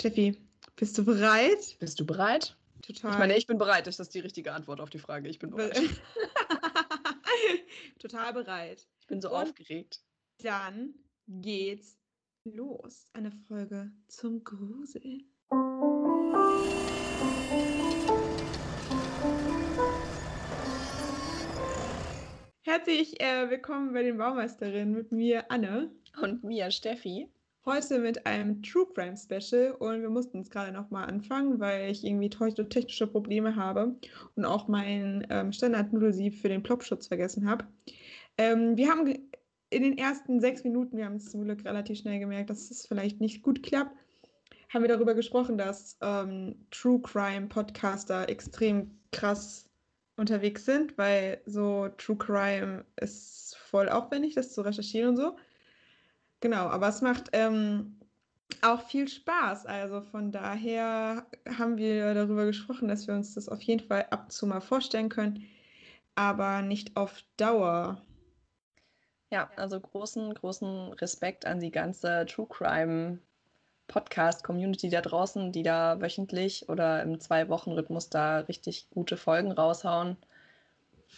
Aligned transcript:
Steffi, 0.00 0.38
bist 0.76 0.96
du 0.96 1.04
bereit? 1.04 1.76
Bist 1.80 1.98
du 1.98 2.06
bereit? 2.06 2.56
Total. 2.82 3.10
Ich 3.10 3.18
meine, 3.18 3.36
ich 3.36 3.48
bin 3.48 3.58
bereit. 3.58 3.88
Das 3.88 3.98
ist 3.98 4.14
die 4.14 4.20
richtige 4.20 4.52
Antwort 4.52 4.80
auf 4.80 4.90
die 4.90 5.00
Frage. 5.00 5.28
Ich 5.28 5.40
bin 5.40 5.50
bereit. 5.50 5.76
Total 7.98 8.32
bereit. 8.32 8.86
Ich 9.00 9.08
bin 9.08 9.20
so 9.20 9.30
Und- 9.30 9.48
aufgeregt. 9.48 10.00
Dann 10.40 10.94
geht's 11.26 11.98
los. 12.44 13.08
Eine 13.12 13.32
Folge 13.48 13.90
zum 14.06 14.44
Gruseln. 14.44 15.24
Herzlich 22.62 23.20
äh, 23.20 23.50
willkommen 23.50 23.92
bei 23.92 24.02
den 24.02 24.18
Baumeisterinnen 24.18 24.94
mit 24.94 25.10
mir, 25.10 25.50
Anne. 25.50 25.90
Und 26.20 26.44
mir, 26.44 26.70
Steffi. 26.70 27.28
Heute 27.64 27.98
mit 27.98 28.26
einem 28.26 28.62
True 28.62 28.86
Crime 28.94 29.16
Special 29.16 29.72
und 29.72 30.00
wir 30.00 30.08
mussten 30.08 30.40
es 30.40 30.48
gerade 30.48 30.72
nochmal 30.72 31.06
anfangen, 31.06 31.60
weil 31.60 31.90
ich 31.90 32.02
irgendwie 32.02 32.30
te- 32.30 32.68
technische 32.68 33.06
Probleme 33.06 33.56
habe 33.56 33.96
und 34.36 34.44
auch 34.46 34.68
mein 34.68 35.26
ähm, 35.28 35.52
Standard-Nudelsieb 35.52 36.34
für 36.34 36.48
den 36.48 36.62
Plopschutz 36.62 37.08
vergessen 37.08 37.48
habe. 37.48 37.66
Ähm, 38.38 38.76
wir 38.78 38.88
haben 38.88 39.06
in 39.70 39.82
den 39.82 39.98
ersten 39.98 40.40
sechs 40.40 40.64
Minuten, 40.64 40.96
wir 40.96 41.04
haben 41.04 41.16
es 41.16 41.30
zum 41.30 41.44
Glück 41.44 41.62
relativ 41.64 41.98
schnell 41.98 42.18
gemerkt, 42.18 42.48
dass 42.48 42.70
es 42.70 42.86
vielleicht 42.86 43.20
nicht 43.20 43.42
gut 43.42 43.62
klappt, 43.62 43.94
haben 44.72 44.82
wir 44.82 44.88
darüber 44.88 45.14
gesprochen, 45.14 45.58
dass 45.58 45.98
ähm, 46.00 46.66
True 46.70 47.00
Crime 47.02 47.48
Podcaster 47.48 48.28
extrem 48.30 48.98
krass 49.12 49.68
unterwegs 50.16 50.64
sind, 50.64 50.96
weil 50.96 51.42
so 51.44 51.88
True 51.98 52.16
Crime 52.16 52.86
ist 52.96 53.56
voll 53.56 53.90
aufwendig, 53.90 54.34
das 54.34 54.54
zu 54.54 54.62
recherchieren 54.62 55.10
und 55.10 55.16
so. 55.16 55.36
Genau, 56.40 56.68
aber 56.68 56.88
es 56.88 57.02
macht 57.02 57.30
ähm, 57.32 57.98
auch 58.62 58.82
viel 58.82 59.08
Spaß. 59.08 59.66
Also 59.66 60.02
von 60.02 60.30
daher 60.30 61.26
haben 61.58 61.76
wir 61.76 62.14
darüber 62.14 62.46
gesprochen, 62.46 62.88
dass 62.88 63.06
wir 63.06 63.14
uns 63.14 63.34
das 63.34 63.48
auf 63.48 63.60
jeden 63.62 63.86
Fall 63.86 64.06
ab 64.10 64.24
und 64.24 64.32
zu 64.32 64.46
mal 64.46 64.60
vorstellen 64.60 65.08
können, 65.08 65.44
aber 66.14 66.62
nicht 66.62 66.96
auf 66.96 67.22
Dauer. 67.36 68.02
Ja, 69.30 69.50
also 69.56 69.78
großen, 69.78 70.32
großen 70.32 70.92
Respekt 70.94 71.44
an 71.44 71.60
die 71.60 71.70
ganze 71.70 72.24
True 72.26 72.46
Crime 72.48 73.18
Podcast 73.86 74.44
Community 74.44 74.90
da 74.90 75.00
draußen, 75.00 75.52
die 75.52 75.62
da 75.62 76.00
wöchentlich 76.00 76.68
oder 76.68 77.02
im 77.02 77.20
Zwei-Wochen-Rhythmus 77.20 78.10
da 78.10 78.40
richtig 78.40 78.88
gute 78.90 79.16
Folgen 79.16 79.50
raushauen. 79.52 80.16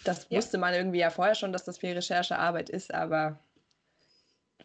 Das 0.05 0.27
Ja. 0.31 0.39
wusste 0.39 0.59
man 0.59 0.75
irgendwie 0.75 1.01
ja 1.01 1.11
vorher 1.11 1.35
schon, 1.35 1.53
dass 1.53 1.65
das 1.65 1.79
viel 1.79 1.93
Recherchearbeit 1.93 2.71
ist, 2.71 2.95
aber 2.95 3.39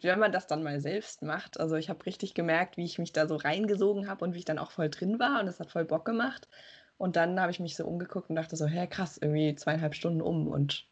wenn 0.02 0.18
man 0.18 0.32
das 0.32 0.46
dann 0.46 0.62
mal 0.62 0.80
selbst 0.80 1.22
macht, 1.22 1.58
also 1.60 1.76
ich 1.76 1.88
habe 1.90 2.04
richtig 2.06 2.34
gemerkt, 2.34 2.76
wie 2.76 2.84
ich 2.84 2.98
mich 2.98 3.12
da 3.12 3.26
so 3.26 3.36
reingesogen 3.36 4.08
habe 4.08 4.24
und 4.24 4.34
wie 4.34 4.38
ich 4.38 4.44
dann 4.44 4.58
auch 4.58 4.70
voll 4.72 4.90
drin 4.90 5.18
war 5.18 5.40
und 5.40 5.48
es 5.48 5.60
hat 5.60 5.70
voll 5.70 5.84
Bock 5.84 6.04
gemacht. 6.04 6.48
Und 6.98 7.16
dann 7.16 7.40
habe 7.40 7.50
ich 7.52 7.60
mich 7.60 7.76
so 7.76 7.86
umgeguckt 7.86 8.30
und 8.30 8.36
dachte 8.36 8.56
so, 8.56 8.66
hä, 8.66 8.86
krass, 8.86 9.18
irgendwie 9.18 9.54
zweieinhalb 9.54 9.94
Stunden 9.94 10.22
um 10.22 10.48
und 10.48 10.88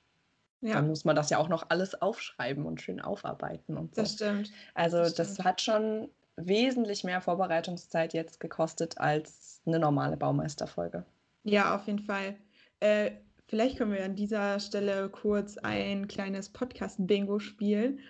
Ja, 0.60 0.74
dann 0.74 0.88
muss 0.88 1.04
man 1.04 1.16
das 1.16 1.30
ja 1.30 1.38
auch 1.38 1.48
noch 1.48 1.70
alles 1.70 2.00
aufschreiben 2.00 2.66
und 2.66 2.82
schön 2.82 3.00
aufarbeiten 3.00 3.76
und 3.78 3.94
so. 3.96 4.02
das 4.02 4.12
stimmt. 4.14 4.54
also 4.74 5.08
das 5.10 5.14
das, 5.14 5.34
stimmt. 5.34 5.44
hat 5.44 5.60
schon 5.62 6.10
wesentlich 6.36 7.04
mehr 7.04 7.20
Vorbereitungszeit 7.20 8.12
jetzt 8.14 8.40
gekostet 8.40 8.98
als 8.98 9.62
eine 9.66 9.78
normale 9.78 10.16
Baumeisterfolge. 10.16 11.06
Ja, 11.44 11.74
auf 11.76 11.86
jeden 11.86 12.00
Fall. 12.00 12.36
Äh, 12.80 13.12
vielleicht 13.46 13.78
können 13.78 13.92
wir 13.92 14.04
an 14.04 14.16
dieser 14.16 14.58
Stelle 14.60 15.08
kurz 15.10 15.58
ein 15.58 16.08
kleines 16.08 16.48
Podcast-Bingo 16.50 17.38
spielen. 17.38 18.00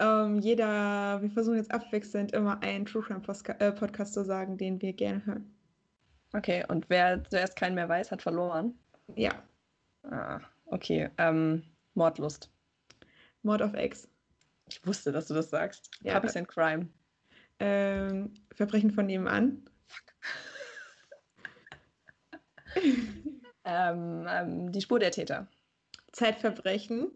Ähm, 0.00 0.40
jeder, 0.40 1.22
wir 1.22 1.30
versuchen 1.30 1.56
jetzt 1.56 1.70
abwechselnd 1.70 2.32
immer 2.32 2.62
einen 2.62 2.86
True 2.86 3.02
Crime 3.02 3.22
äh, 3.58 3.72
Podcast 3.72 4.14
zu 4.14 4.24
sagen, 4.24 4.58
den 4.58 4.82
wir 4.82 4.92
gerne 4.92 5.24
hören. 5.24 5.54
Okay, 6.32 6.64
und 6.68 6.88
wer 6.88 7.22
zuerst 7.24 7.56
keinen 7.56 7.74
mehr 7.74 7.88
weiß, 7.88 8.10
hat 8.10 8.22
verloren. 8.22 8.74
Ja, 9.14 9.42
Ah, 10.02 10.40
okay. 10.66 11.10
Ähm, 11.18 11.62
Mordlust. 11.94 12.50
Mord 13.42 13.62
of 13.62 13.74
X. 13.74 14.08
Ich 14.68 14.84
wusste, 14.86 15.12
dass 15.12 15.26
du 15.28 15.34
das 15.34 15.50
sagst. 15.50 15.90
Ja. 16.02 16.14
Puppies 16.14 16.36
and 16.36 16.48
Crime. 16.48 16.88
Ähm, 17.58 18.32
Verbrechen 18.54 18.90
von 18.90 19.06
nebenan. 19.06 19.64
Ähm, 23.62 24.26
ähm, 24.28 24.72
die 24.72 24.80
Spur 24.80 24.98
der 24.98 25.10
Täter. 25.10 25.46
Zeitverbrechen. 26.12 27.10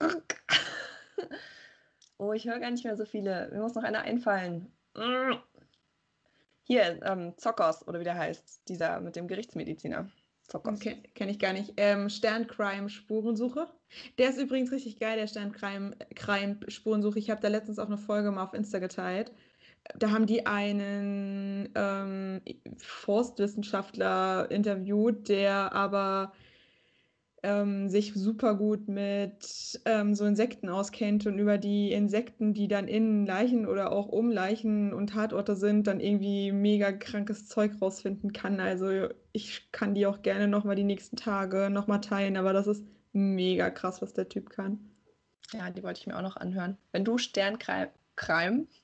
Oh, 2.18 2.32
ich 2.32 2.46
höre 2.46 2.58
gar 2.60 2.70
nicht 2.70 2.84
mehr 2.84 2.96
so 2.96 3.04
viele. 3.04 3.50
Mir 3.52 3.60
muss 3.60 3.74
noch 3.74 3.82
einer 3.82 4.00
einfallen. 4.00 4.72
Hier, 6.62 7.00
ähm, 7.04 7.34
Zockers, 7.36 7.86
oder 7.86 8.00
wie 8.00 8.04
der 8.04 8.16
heißt. 8.16 8.62
Dieser 8.68 9.00
mit 9.00 9.16
dem 9.16 9.28
Gerichtsmediziner. 9.28 10.10
Zockers. 10.48 10.76
Okay, 10.76 11.02
kenne 11.14 11.32
ich 11.32 11.38
gar 11.38 11.52
nicht. 11.52 11.74
Ähm, 11.76 12.08
Sterncrime 12.08 12.88
Spurensuche. 12.88 13.68
Der 14.18 14.30
ist 14.30 14.38
übrigens 14.38 14.72
richtig 14.72 14.98
geil, 14.98 15.18
der 15.18 15.26
Sterncrime 15.26 15.94
Crime 16.14 16.58
Spurensuche. 16.68 17.18
Ich 17.18 17.30
habe 17.30 17.40
da 17.40 17.48
letztens 17.48 17.78
auch 17.78 17.86
eine 17.86 17.98
Folge 17.98 18.30
mal 18.30 18.44
auf 18.44 18.54
Insta 18.54 18.78
geteilt. 18.78 19.32
Da 19.96 20.10
haben 20.10 20.26
die 20.26 20.46
einen 20.46 21.68
ähm, 21.74 22.40
Forstwissenschaftler 22.78 24.50
interviewt, 24.50 25.28
der 25.28 25.72
aber 25.72 26.32
ähm, 27.46 27.88
sich 27.88 28.12
super 28.12 28.56
gut 28.56 28.88
mit 28.88 29.80
ähm, 29.84 30.16
so 30.16 30.24
Insekten 30.24 30.68
auskennt 30.68 31.26
und 31.26 31.38
über 31.38 31.58
die 31.58 31.92
Insekten, 31.92 32.54
die 32.54 32.66
dann 32.66 32.88
in 32.88 33.24
Leichen 33.24 33.66
oder 33.66 33.92
auch 33.92 34.08
um 34.08 34.32
Leichen 34.32 34.92
und 34.92 35.10
Tatorte 35.10 35.54
sind, 35.54 35.86
dann 35.86 36.00
irgendwie 36.00 36.50
mega 36.50 36.90
krankes 36.90 37.46
Zeug 37.46 37.70
rausfinden 37.80 38.32
kann. 38.32 38.58
Also 38.58 39.08
ich 39.30 39.70
kann 39.70 39.94
die 39.94 40.06
auch 40.06 40.22
gerne 40.22 40.48
nochmal 40.48 40.74
die 40.74 40.82
nächsten 40.82 41.16
Tage 41.16 41.70
nochmal 41.70 42.00
teilen, 42.00 42.36
aber 42.36 42.52
das 42.52 42.66
ist 42.66 42.84
mega 43.12 43.70
krass, 43.70 44.02
was 44.02 44.12
der 44.12 44.28
Typ 44.28 44.50
kann. 44.50 44.80
Ja, 45.52 45.70
die 45.70 45.84
wollte 45.84 46.00
ich 46.00 46.08
mir 46.08 46.16
auch 46.16 46.22
noch 46.22 46.36
anhören. 46.36 46.76
Wenn 46.90 47.04
du 47.04 47.16
Sterncrime 47.16 47.92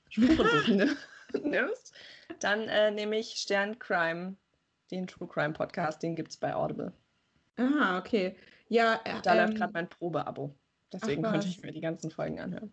Spurensuchende 0.08 0.88
nimmst, 1.42 1.92
dann 2.38 2.68
äh, 2.68 2.92
nehme 2.92 3.18
ich 3.18 3.32
Sterncrime, 3.32 4.36
den 4.92 5.08
True 5.08 5.26
Crime 5.26 5.52
Podcast, 5.52 6.00
den 6.04 6.14
gibt 6.14 6.30
es 6.30 6.36
bei 6.36 6.54
Audible. 6.54 6.92
Ah, 7.56 7.98
okay. 7.98 8.36
Ja, 8.68 9.00
äh, 9.04 9.20
Da 9.22 9.34
läuft 9.34 9.54
ähm, 9.54 9.58
gerade 9.58 9.72
mein 9.72 9.88
Probeabo. 9.88 10.54
Deswegen 10.92 11.24
Ach, 11.24 11.30
konnte 11.32 11.48
ich 11.48 11.62
mir 11.62 11.72
die 11.72 11.80
ganzen 11.80 12.10
Folgen 12.10 12.40
anhören. 12.40 12.72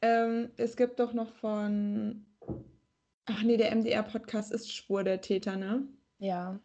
ähm, 0.00 0.50
es 0.56 0.76
gibt 0.76 0.98
doch 1.00 1.12
noch 1.12 1.32
von. 1.34 2.26
Ach 3.26 3.42
nee, 3.42 3.56
der 3.56 3.70
MDR-Podcast 3.72 4.52
ist 4.52 4.72
Spur 4.74 5.04
der 5.04 5.20
Täter, 5.20 5.56
ne? 5.56 5.86
Ja. 6.18 6.60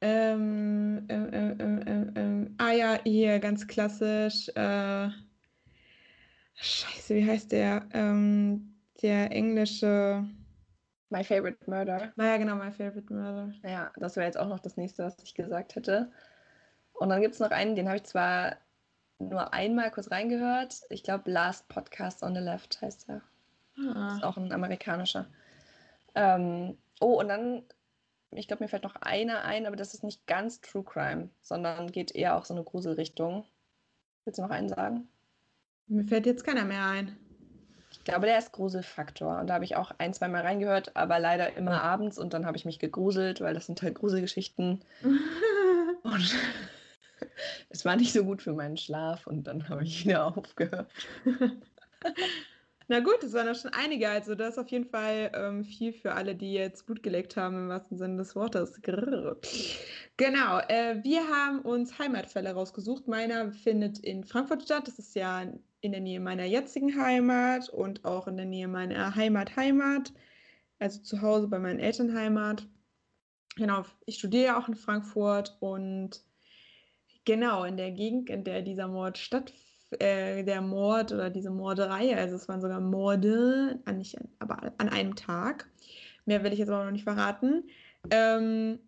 Ähm, 0.00 1.06
ähm, 1.08 2.54
ah 2.58 2.70
ja, 2.70 3.00
hier 3.04 3.38
ganz 3.40 3.66
klassisch. 3.66 4.48
Äh, 4.54 5.10
Scheiße, 6.54 7.14
wie 7.14 7.26
heißt 7.26 7.52
der? 7.52 7.88
Ähm, 7.92 8.74
der 9.02 9.30
englische. 9.32 10.24
My 11.10 11.24
Favorite 11.24 11.58
Murder. 11.66 12.12
Naja, 12.16 12.36
genau, 12.36 12.56
My 12.56 12.70
Favorite 12.70 13.12
Murder. 13.12 13.52
Ja, 13.64 13.92
das 13.96 14.16
wäre 14.16 14.26
jetzt 14.26 14.38
auch 14.38 14.48
noch 14.48 14.60
das 14.60 14.76
nächste, 14.76 15.04
was 15.04 15.16
ich 15.22 15.34
gesagt 15.34 15.74
hätte. 15.76 16.12
Und 16.98 17.08
dann 17.10 17.20
gibt 17.20 17.34
es 17.34 17.40
noch 17.40 17.50
einen, 17.50 17.76
den 17.76 17.86
habe 17.88 17.96
ich 17.98 18.04
zwar 18.04 18.56
nur 19.18 19.52
einmal 19.52 19.90
kurz 19.90 20.10
reingehört. 20.10 20.80
Ich 20.90 21.02
glaube, 21.02 21.30
Last 21.30 21.68
Podcast 21.68 22.22
on 22.22 22.34
the 22.34 22.40
Left 22.40 22.80
heißt 22.82 23.08
er. 23.08 23.22
Ist 23.76 23.86
Ah, 23.96 24.18
auch 24.22 24.36
ein 24.36 24.52
amerikanischer. 24.52 25.26
Ähm, 26.14 26.76
oh, 27.00 27.20
und 27.20 27.28
dann, 27.28 27.62
ich 28.32 28.48
glaube, 28.48 28.64
mir 28.64 28.68
fällt 28.68 28.82
noch 28.82 28.96
einer 28.96 29.44
ein, 29.44 29.66
aber 29.66 29.76
das 29.76 29.94
ist 29.94 30.02
nicht 30.02 30.26
ganz 30.26 30.60
True 30.60 30.82
Crime, 30.82 31.28
sondern 31.42 31.92
geht 31.92 32.14
eher 32.14 32.36
auch 32.36 32.44
so 32.44 32.54
eine 32.54 32.64
Gruselrichtung. 32.64 33.44
Willst 34.24 34.38
du 34.38 34.42
noch 34.42 34.50
einen 34.50 34.68
sagen? 34.68 35.08
mir 35.86 36.04
fällt 36.04 36.26
jetzt 36.26 36.44
keiner 36.44 36.64
mehr 36.64 36.84
ein. 36.84 37.16
Ich 37.92 38.04
glaube, 38.04 38.26
der 38.26 38.38
ist 38.38 38.52
Gruselfaktor. 38.52 39.38
Und 39.40 39.46
da 39.48 39.54
habe 39.54 39.64
ich 39.64 39.76
auch 39.76 39.92
ein, 39.98 40.12
zwei 40.12 40.28
Mal 40.28 40.42
reingehört, 40.42 40.96
aber 40.96 41.18
leider 41.18 41.56
immer 41.56 41.82
abends 41.82 42.18
und 42.18 42.34
dann 42.34 42.44
habe 42.44 42.56
ich 42.56 42.64
mich 42.66 42.78
gegruselt, 42.78 43.40
weil 43.40 43.54
das 43.54 43.66
sind 43.66 43.80
halt 43.82 43.94
Gruselgeschichten. 43.94 44.82
Und 46.02 46.34
es 47.68 47.84
war 47.84 47.96
nicht 47.96 48.12
so 48.12 48.24
gut 48.24 48.42
für 48.42 48.52
meinen 48.52 48.76
Schlaf 48.76 49.26
und 49.26 49.44
dann 49.46 49.68
habe 49.68 49.84
ich 49.84 50.04
wieder 50.04 50.26
aufgehört. 50.36 50.90
Na 52.90 53.00
gut, 53.00 53.22
es 53.22 53.34
waren 53.34 53.46
doch 53.46 53.60
schon 53.60 53.72
einige. 53.74 54.08
Also, 54.08 54.34
das 54.34 54.54
ist 54.54 54.58
auf 54.58 54.70
jeden 54.70 54.86
Fall 54.86 55.30
ähm, 55.34 55.62
viel 55.62 55.92
für 55.92 56.14
alle, 56.14 56.34
die 56.34 56.54
jetzt 56.54 56.86
Blut 56.86 57.02
geleckt 57.02 57.36
haben, 57.36 57.56
im 57.56 57.68
wahrsten 57.68 57.98
Sinne 57.98 58.16
des 58.16 58.34
Wortes. 58.34 58.80
Grrr. 58.80 59.36
Genau, 60.16 60.58
äh, 60.68 61.04
wir 61.04 61.28
haben 61.28 61.60
uns 61.60 61.98
Heimatfälle 61.98 62.50
rausgesucht. 62.52 63.06
Meiner 63.06 63.52
findet 63.52 63.98
in 63.98 64.24
Frankfurt 64.24 64.62
statt. 64.62 64.88
Das 64.88 64.98
ist 64.98 65.14
ja 65.14 65.42
in 65.80 65.92
der 65.92 66.00
Nähe 66.00 66.18
meiner 66.18 66.44
jetzigen 66.44 66.98
Heimat 66.98 67.68
und 67.68 68.06
auch 68.06 68.26
in 68.26 68.38
der 68.38 68.46
Nähe 68.46 68.68
meiner 68.68 69.14
Heimat-Heimat. 69.14 70.14
Also 70.78 71.02
zu 71.02 71.20
Hause 71.20 71.46
bei 71.48 71.58
meinen 71.58 71.80
Eltern 71.80 72.16
Heimat. 72.16 72.66
Genau, 73.56 73.84
ich 74.06 74.16
studiere 74.16 74.56
auch 74.56 74.66
in 74.66 74.74
Frankfurt 74.74 75.58
und 75.60 76.22
genau 77.24 77.64
in 77.64 77.76
der 77.76 77.90
Gegend, 77.90 78.30
in 78.30 78.44
der 78.44 78.62
dieser 78.62 78.88
Mord 78.88 79.18
stattfindet 79.18 79.68
äh, 79.90 80.44
der 80.44 80.60
Mord 80.60 81.12
oder 81.12 81.30
diese 81.30 81.50
Morderei, 81.50 82.16
also 82.16 82.36
es 82.36 82.48
waren 82.48 82.60
sogar 82.60 82.80
Morde, 82.80 83.80
an, 83.84 83.98
nicht, 83.98 84.16
aber 84.38 84.72
an 84.78 84.88
einem 84.88 85.16
Tag. 85.16 85.68
Mehr 86.24 86.44
will 86.44 86.52
ich 86.52 86.58
jetzt 86.58 86.68
aber 86.68 86.84
noch 86.84 86.90
nicht 86.90 87.04
verraten. 87.04 87.64
Ähm, 88.10 88.78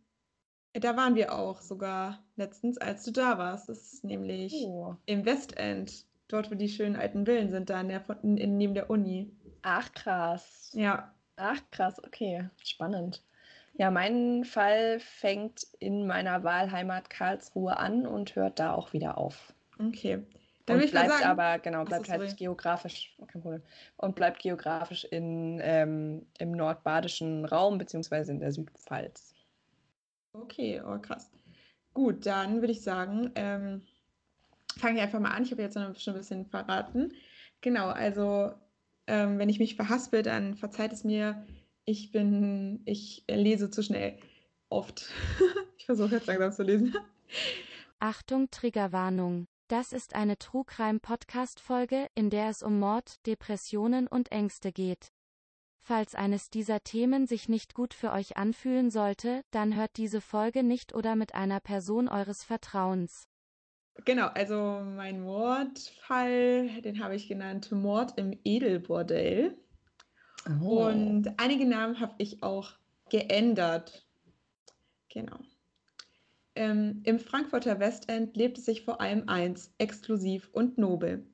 da 0.72 0.96
waren 0.96 1.14
wir 1.14 1.34
auch 1.34 1.62
sogar 1.62 2.22
letztens, 2.36 2.78
als 2.78 3.04
du 3.04 3.12
da 3.12 3.38
warst. 3.38 3.68
Das 3.68 3.94
ist 3.94 4.04
nämlich 4.04 4.52
oh. 4.54 4.94
im 5.06 5.24
Westend, 5.24 6.04
dort 6.28 6.50
wo 6.50 6.54
die 6.54 6.68
schönen 6.68 6.96
alten 6.96 7.24
Villen 7.24 7.50
sind, 7.50 7.70
da 7.70 7.80
in 7.80 7.88
der, 7.88 8.04
in, 8.22 8.36
in, 8.36 8.56
neben 8.56 8.74
der 8.74 8.90
Uni. 8.90 9.32
Ach 9.62 9.90
krass. 9.92 10.70
Ja. 10.74 11.14
Ach 11.36 11.60
krass, 11.70 11.98
okay, 12.04 12.50
spannend. 12.62 13.24
Ja, 13.80 13.90
mein 13.90 14.44
Fall 14.44 15.00
fängt 15.00 15.66
in 15.78 16.06
meiner 16.06 16.44
Wahlheimat 16.44 17.08
Karlsruhe 17.08 17.78
an 17.78 18.06
und 18.06 18.36
hört 18.36 18.58
da 18.58 18.74
auch 18.74 18.92
wieder 18.92 19.16
auf. 19.16 19.54
Okay. 19.78 20.22
Dann 20.66 20.82
und 20.82 20.90
bleibt 20.90 21.08
sagen, 21.08 21.24
aber, 21.24 21.58
genau, 21.60 21.86
bleibt 21.86 22.10
halt 22.10 22.36
geografisch, 22.36 23.16
kein 23.26 23.40
Problem, 23.40 23.62
und 23.96 24.14
bleibt 24.14 24.42
geografisch 24.42 25.04
in, 25.04 25.60
ähm, 25.62 26.26
im 26.38 26.52
nordbadischen 26.52 27.46
Raum 27.46 27.78
beziehungsweise 27.78 28.32
in 28.32 28.40
der 28.40 28.52
Südpfalz. 28.52 29.32
Okay, 30.34 30.82
oh 30.86 30.98
krass. 30.98 31.30
Gut, 31.94 32.26
dann 32.26 32.60
würde 32.60 32.72
ich 32.72 32.82
sagen, 32.82 33.30
ähm, 33.34 33.86
fange 34.76 34.98
ich 34.98 35.02
einfach 35.02 35.20
mal 35.20 35.30
an. 35.30 35.44
Ich 35.44 35.52
habe 35.52 35.62
jetzt 35.62 35.76
noch 35.76 35.98
schon 35.98 36.12
ein 36.12 36.20
bisschen 36.20 36.44
verraten. 36.44 37.14
Genau, 37.62 37.86
also 37.86 38.52
ähm, 39.06 39.38
wenn 39.38 39.48
ich 39.48 39.58
mich 39.58 39.74
verhaspel, 39.74 40.22
dann 40.22 40.54
verzeiht 40.54 40.92
es 40.92 41.02
mir. 41.02 41.46
Ich 41.90 42.12
bin, 42.12 42.82
ich 42.84 43.24
lese 43.28 43.68
zu 43.68 43.82
schnell. 43.82 44.16
Oft. 44.68 45.10
ich 45.76 45.86
versuche 45.86 46.14
jetzt 46.14 46.28
langsam 46.28 46.52
zu 46.52 46.62
lesen. 46.62 46.94
Achtung, 47.98 48.48
Triggerwarnung. 48.48 49.48
Das 49.66 49.92
ist 49.92 50.14
eine 50.14 50.38
Trugreim-Podcast-Folge, 50.38 52.06
in 52.14 52.30
der 52.30 52.48
es 52.48 52.62
um 52.62 52.78
Mord, 52.78 53.26
Depressionen 53.26 54.06
und 54.06 54.30
Ängste 54.30 54.70
geht. 54.70 55.08
Falls 55.80 56.14
eines 56.14 56.48
dieser 56.48 56.78
Themen 56.84 57.26
sich 57.26 57.48
nicht 57.48 57.74
gut 57.74 57.92
für 57.92 58.12
euch 58.12 58.36
anfühlen 58.36 58.92
sollte, 58.92 59.42
dann 59.50 59.74
hört 59.74 59.96
diese 59.96 60.20
Folge 60.20 60.62
nicht 60.62 60.94
oder 60.94 61.16
mit 61.16 61.34
einer 61.34 61.58
Person 61.58 62.06
eures 62.06 62.44
Vertrauens. 62.44 63.26
Genau, 64.04 64.28
also 64.28 64.80
mein 64.94 65.22
Mordfall, 65.22 66.68
den 66.82 67.02
habe 67.02 67.16
ich 67.16 67.26
genannt 67.26 67.72
Mord 67.72 68.16
im 68.16 68.38
Edelbordell. 68.44 69.58
Oh. 70.48 70.86
Und 70.86 71.32
einige 71.38 71.66
Namen 71.66 72.00
habe 72.00 72.14
ich 72.18 72.42
auch 72.42 72.72
geändert. 73.10 74.06
Genau. 75.08 75.38
Ähm, 76.54 77.02
Im 77.04 77.18
Frankfurter 77.18 77.78
Westend 77.78 78.36
lebt 78.36 78.58
es 78.58 78.64
sich 78.64 78.84
vor 78.84 79.00
allem 79.00 79.28
eins, 79.28 79.72
exklusiv 79.78 80.48
und 80.52 80.78
nobel. 80.78 81.26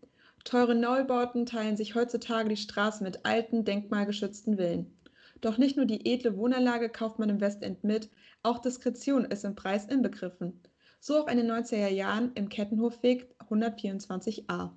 Teure 0.44 0.74
Neubauten 0.74 1.46
teilen 1.46 1.76
sich 1.76 1.94
heutzutage 1.94 2.48
die 2.48 2.56
Straßen 2.56 3.04
mit 3.04 3.24
alten, 3.24 3.64
denkmalgeschützten 3.64 4.56
Villen. 4.56 4.96
Doch 5.40 5.58
nicht 5.58 5.76
nur 5.76 5.86
die 5.86 6.06
edle 6.06 6.36
Wohnanlage 6.36 6.88
kauft 6.88 7.18
man 7.18 7.28
im 7.28 7.40
Westend 7.40 7.84
mit, 7.84 8.10
auch 8.42 8.58
Diskretion 8.58 9.24
ist 9.24 9.44
im 9.44 9.54
Preis 9.54 9.86
inbegriffen. 9.86 10.60
So 11.00 11.18
auch 11.18 11.28
in 11.28 11.36
den 11.36 11.50
90er 11.50 11.88
Jahren 11.88 12.32
im 12.34 12.48
Kettenhofweg 12.48 13.34
124a. 13.50 14.70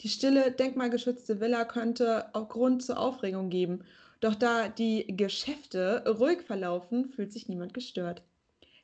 Die 0.00 0.08
stille, 0.08 0.52
denkmalgeschützte 0.52 1.40
Villa 1.40 1.64
könnte 1.64 2.32
auch 2.32 2.48
Grund 2.48 2.84
zur 2.84 3.00
Aufregung 3.00 3.50
geben, 3.50 3.84
doch 4.20 4.36
da 4.36 4.68
die 4.68 5.06
Geschäfte 5.16 6.04
ruhig 6.06 6.42
verlaufen, 6.42 7.08
fühlt 7.08 7.32
sich 7.32 7.48
niemand 7.48 7.74
gestört. 7.74 8.22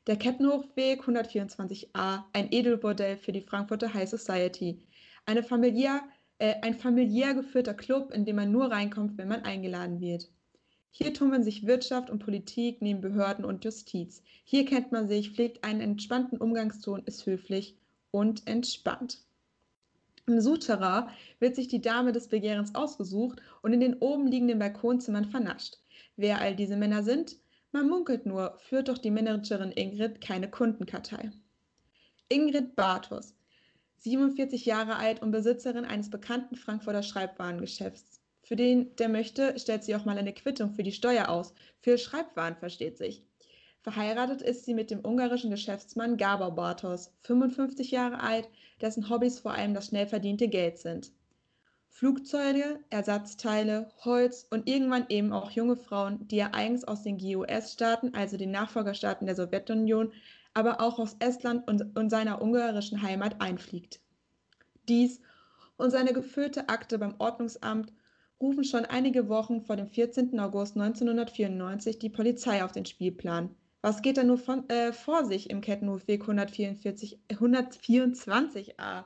Der 0.07 0.17
Kettenhofweg 0.17 1.01
124a, 1.01 2.23
ein 2.33 2.51
Edelbordell 2.51 3.17
für 3.17 3.31
die 3.31 3.41
Frankfurter 3.41 3.93
High 3.93 4.09
Society, 4.09 4.83
eine 5.25 5.41
familiär, 5.41 6.01
äh, 6.37 6.55
ein 6.61 6.75
familiär 6.75 7.33
geführter 7.33 7.73
Club, 7.73 8.11
in 8.11 8.25
dem 8.25 8.35
man 8.35 8.51
nur 8.51 8.69
reinkommt, 8.69 9.17
wenn 9.17 9.29
man 9.29 9.43
eingeladen 9.43 10.01
wird. 10.01 10.29
Hier 10.91 11.13
tummeln 11.13 11.43
sich 11.43 11.65
Wirtschaft 11.65 12.09
und 12.09 12.19
Politik 12.19 12.81
neben 12.81 13.01
Behörden 13.01 13.45
und 13.45 13.65
Justiz. 13.65 14.21
Hier 14.43 14.65
kennt 14.65 14.91
man 14.91 15.07
sich, 15.07 15.31
pflegt 15.31 15.63
einen 15.63 15.81
entspannten 15.81 16.37
Umgangston, 16.37 17.03
ist 17.05 17.25
höflich 17.25 17.77
und 18.11 18.47
entspannt. 18.47 19.24
Im 20.27 20.41
Souterrain 20.41 21.09
wird 21.39 21.55
sich 21.55 21.67
die 21.67 21.81
Dame 21.81 22.11
des 22.11 22.27
Begehrens 22.27 22.73
ausgesucht 22.73 23.41
und 23.61 23.73
in 23.73 23.79
den 23.79 23.95
oben 23.95 24.25
liegenden 24.25 24.57
Balkonzimmern 24.57 25.25
vernascht. 25.25 25.77
Wer 26.15 26.41
all 26.41 26.55
diese 26.55 26.77
Männer 26.77 27.03
sind? 27.03 27.37
Man 27.71 27.87
munkelt 27.87 28.25
nur, 28.25 28.57
führt 28.59 28.87
doch 28.87 28.97
die 28.97 29.11
Managerin 29.11 29.71
Ingrid 29.71 30.21
keine 30.21 30.49
Kundenkartei. 30.49 31.29
Ingrid 32.27 32.75
Bartos, 32.75 33.35
47 33.99 34.65
Jahre 34.65 34.95
alt 34.95 35.21
und 35.21 35.29
Besitzerin 35.31 35.85
eines 35.85 36.09
bekannten 36.09 36.55
Frankfurter 36.55 37.03
Schreibwarengeschäfts. 37.03 38.21
Für 38.41 38.55
den, 38.55 38.95
der 38.95 39.09
möchte, 39.09 39.59
stellt 39.59 39.83
sie 39.83 39.95
auch 39.95 40.05
mal 40.05 40.17
eine 40.17 40.33
Quittung 40.33 40.71
für 40.71 40.83
die 40.83 40.91
Steuer 40.91 41.29
aus. 41.29 41.53
Für 41.81 41.97
Schreibwaren 41.97 42.55
versteht 42.55 42.97
sich. 42.97 43.23
Verheiratet 43.85 44.41
ist 44.41 44.65
sie 44.65 44.73
mit 44.73 44.89
dem 44.89 45.05
ungarischen 45.05 45.51
Geschäftsmann 45.51 46.17
Gabor 46.17 46.55
Bartos, 46.55 47.13
55 47.21 47.91
Jahre 47.91 48.19
alt, 48.19 48.49
dessen 48.81 49.11
Hobbys 49.11 49.37
vor 49.37 49.51
allem 49.51 49.75
das 49.75 49.85
schnell 49.85 50.07
verdiente 50.07 50.47
Geld 50.47 50.79
sind. 50.79 51.11
Flugzeuge, 51.89 52.79
Ersatzteile, 52.89 53.91
Holz 54.03 54.47
und 54.49 54.67
irgendwann 54.67 55.05
eben 55.09 55.31
auch 55.31 55.51
junge 55.51 55.75
Frauen, 55.75 56.27
die 56.27 56.39
er 56.39 56.55
eigens 56.55 56.83
aus 56.83 57.03
den 57.03 57.19
GUS-Staaten, 57.19 58.15
also 58.15 58.37
den 58.37 58.49
Nachfolgerstaaten 58.49 59.27
der 59.27 59.35
Sowjetunion, 59.35 60.11
aber 60.55 60.81
auch 60.81 60.97
aus 60.97 61.15
Estland 61.19 61.67
und, 61.67 61.95
und 61.95 62.09
seiner 62.09 62.41
ungarischen 62.41 63.03
Heimat 63.03 63.39
einfliegt. 63.39 63.99
Dies 64.89 65.21
und 65.77 65.91
seine 65.91 66.13
gefüllte 66.13 66.69
Akte 66.69 66.97
beim 66.97 67.13
Ordnungsamt 67.19 67.93
rufen 68.41 68.63
schon 68.63 68.85
einige 68.85 69.29
Wochen 69.29 69.61
vor 69.61 69.75
dem 69.75 69.91
14. 69.91 70.39
August 70.39 70.75
1994 70.75 71.99
die 71.99 72.09
Polizei 72.09 72.63
auf 72.63 72.71
den 72.71 72.87
Spielplan. 72.87 73.55
Was 73.85 74.01
geht 74.01 74.17
da 74.17 74.23
nur 74.23 74.39
von, 74.39 74.67
äh, 74.67 74.93
vor 74.93 75.25
sich 75.25 75.51
im 75.51 75.61
Kettenhofweg 75.61 76.21
144, 76.21 77.19
124a? 77.29 79.05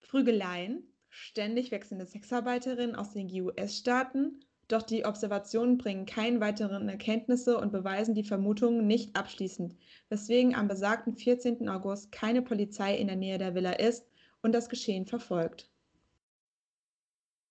Prügeleien, 0.00 0.82
ständig 1.08 1.70
wechselnde 1.70 2.04
Sexarbeiterinnen 2.04 2.96
aus 2.96 3.12
den 3.12 3.28
GUS-Staaten, 3.28 4.40
doch 4.66 4.82
die 4.82 5.04
Observationen 5.04 5.78
bringen 5.78 6.06
keine 6.06 6.40
weiteren 6.40 6.88
Erkenntnisse 6.88 7.56
und 7.56 7.70
beweisen 7.70 8.16
die 8.16 8.24
Vermutungen 8.24 8.88
nicht 8.88 9.14
abschließend, 9.14 9.76
weswegen 10.08 10.56
am 10.56 10.66
besagten 10.66 11.14
14. 11.14 11.68
August 11.68 12.10
keine 12.10 12.42
Polizei 12.42 12.96
in 12.96 13.06
der 13.06 13.14
Nähe 13.14 13.38
der 13.38 13.54
Villa 13.54 13.74
ist 13.74 14.08
und 14.42 14.56
das 14.56 14.68
Geschehen 14.68 15.06
verfolgt. 15.06 15.70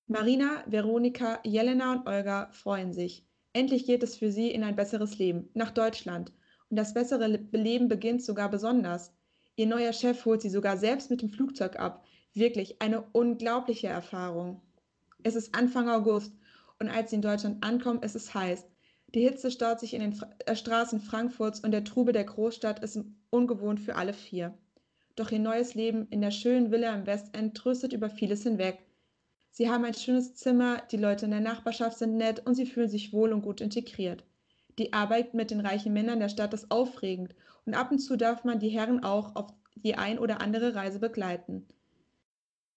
Marina, 0.08 0.62
Veronika, 0.68 1.40
Jelena 1.46 1.94
und 1.94 2.06
Olga 2.06 2.50
freuen 2.52 2.92
sich. 2.92 3.27
Endlich 3.58 3.88
geht 3.88 4.04
es 4.04 4.16
für 4.16 4.32
sie 4.32 4.52
in 4.52 4.64
ein 4.64 4.76
besseres 4.76 5.18
Leben, 5.18 5.50
nach 5.56 5.72
Deutschland. 5.72 6.32
Und 6.70 6.78
das 6.78 6.94
bessere 6.94 7.26
Leben 7.26 7.88
beginnt 7.88 8.22
sogar 8.22 8.52
besonders. 8.52 9.16
Ihr 9.56 9.66
neuer 9.66 9.94
Chef 9.94 10.24
holt 10.26 10.44
sie 10.44 10.52
sogar 10.52 10.78
selbst 10.78 11.10
mit 11.10 11.24
dem 11.24 11.32
Flugzeug 11.32 11.80
ab. 11.80 12.06
Wirklich 12.36 12.84
eine 12.84 13.02
unglaubliche 13.14 13.88
Erfahrung. 13.88 14.62
Es 15.24 15.36
ist 15.36 15.56
Anfang 15.56 15.90
August 15.90 16.36
und 16.78 16.88
als 16.88 17.10
sie 17.10 17.16
in 17.16 17.24
Deutschland 17.24 17.66
ankommen, 17.66 18.04
ist 18.04 18.16
es 18.16 18.36
heiß. 18.36 18.64
Die 19.16 19.22
Hitze 19.22 19.50
staut 19.50 19.80
sich 19.80 19.96
in 19.96 20.02
den 20.02 20.14
Fra 20.14 20.30
äh, 20.46 20.56
Straßen 20.56 21.00
Frankfurts 21.00 21.62
und 21.62 21.72
der 21.72 21.84
Trubel 21.84 22.14
der 22.14 22.26
Großstadt 22.26 22.84
ist 22.84 23.00
ungewohnt 23.32 23.80
für 23.80 23.96
alle 23.96 24.14
vier. 24.14 24.56
Doch 25.16 25.32
ihr 25.32 25.40
neues 25.40 25.74
Leben 25.74 26.06
in 26.12 26.22
der 26.22 26.30
schönen 26.30 26.70
Villa 26.70 26.94
im 26.94 27.08
Westend 27.08 27.58
tröstet 27.58 27.92
über 27.92 28.12
vieles 28.12 28.44
hinweg. 28.44 28.78
Sie 29.58 29.72
haben 29.72 29.86
ein 29.86 29.96
schönes 29.96 30.36
Zimmer, 30.36 30.84
die 30.92 30.98
Leute 30.98 31.26
in 31.26 31.32
der 31.32 31.40
Nachbarschaft 31.40 31.98
sind 31.98 32.16
nett 32.16 32.46
und 32.46 32.54
sie 32.54 32.68
fühlen 32.68 32.90
sich 32.90 33.12
wohl 33.12 33.34
und 33.34 33.42
gut 33.42 33.60
integriert. 33.60 34.24
Die 34.78 34.94
Arbeit 34.94 35.34
mit 35.34 35.50
den 35.50 35.62
reichen 35.62 35.94
Männern 35.94 36.20
der 36.20 36.30
Stadt 36.30 36.54
ist 36.54 36.70
aufregend 36.70 37.34
und 37.66 37.74
ab 37.74 37.90
und 37.90 37.98
zu 37.98 38.18
darf 38.18 38.44
man 38.44 38.60
die 38.60 38.70
Herren 38.70 39.04
auch 39.04 39.36
auf 39.36 39.48
die 39.74 39.96
ein 39.96 40.20
oder 40.20 40.42
andere 40.42 40.76
Reise 40.76 41.00
begleiten. 41.00 41.66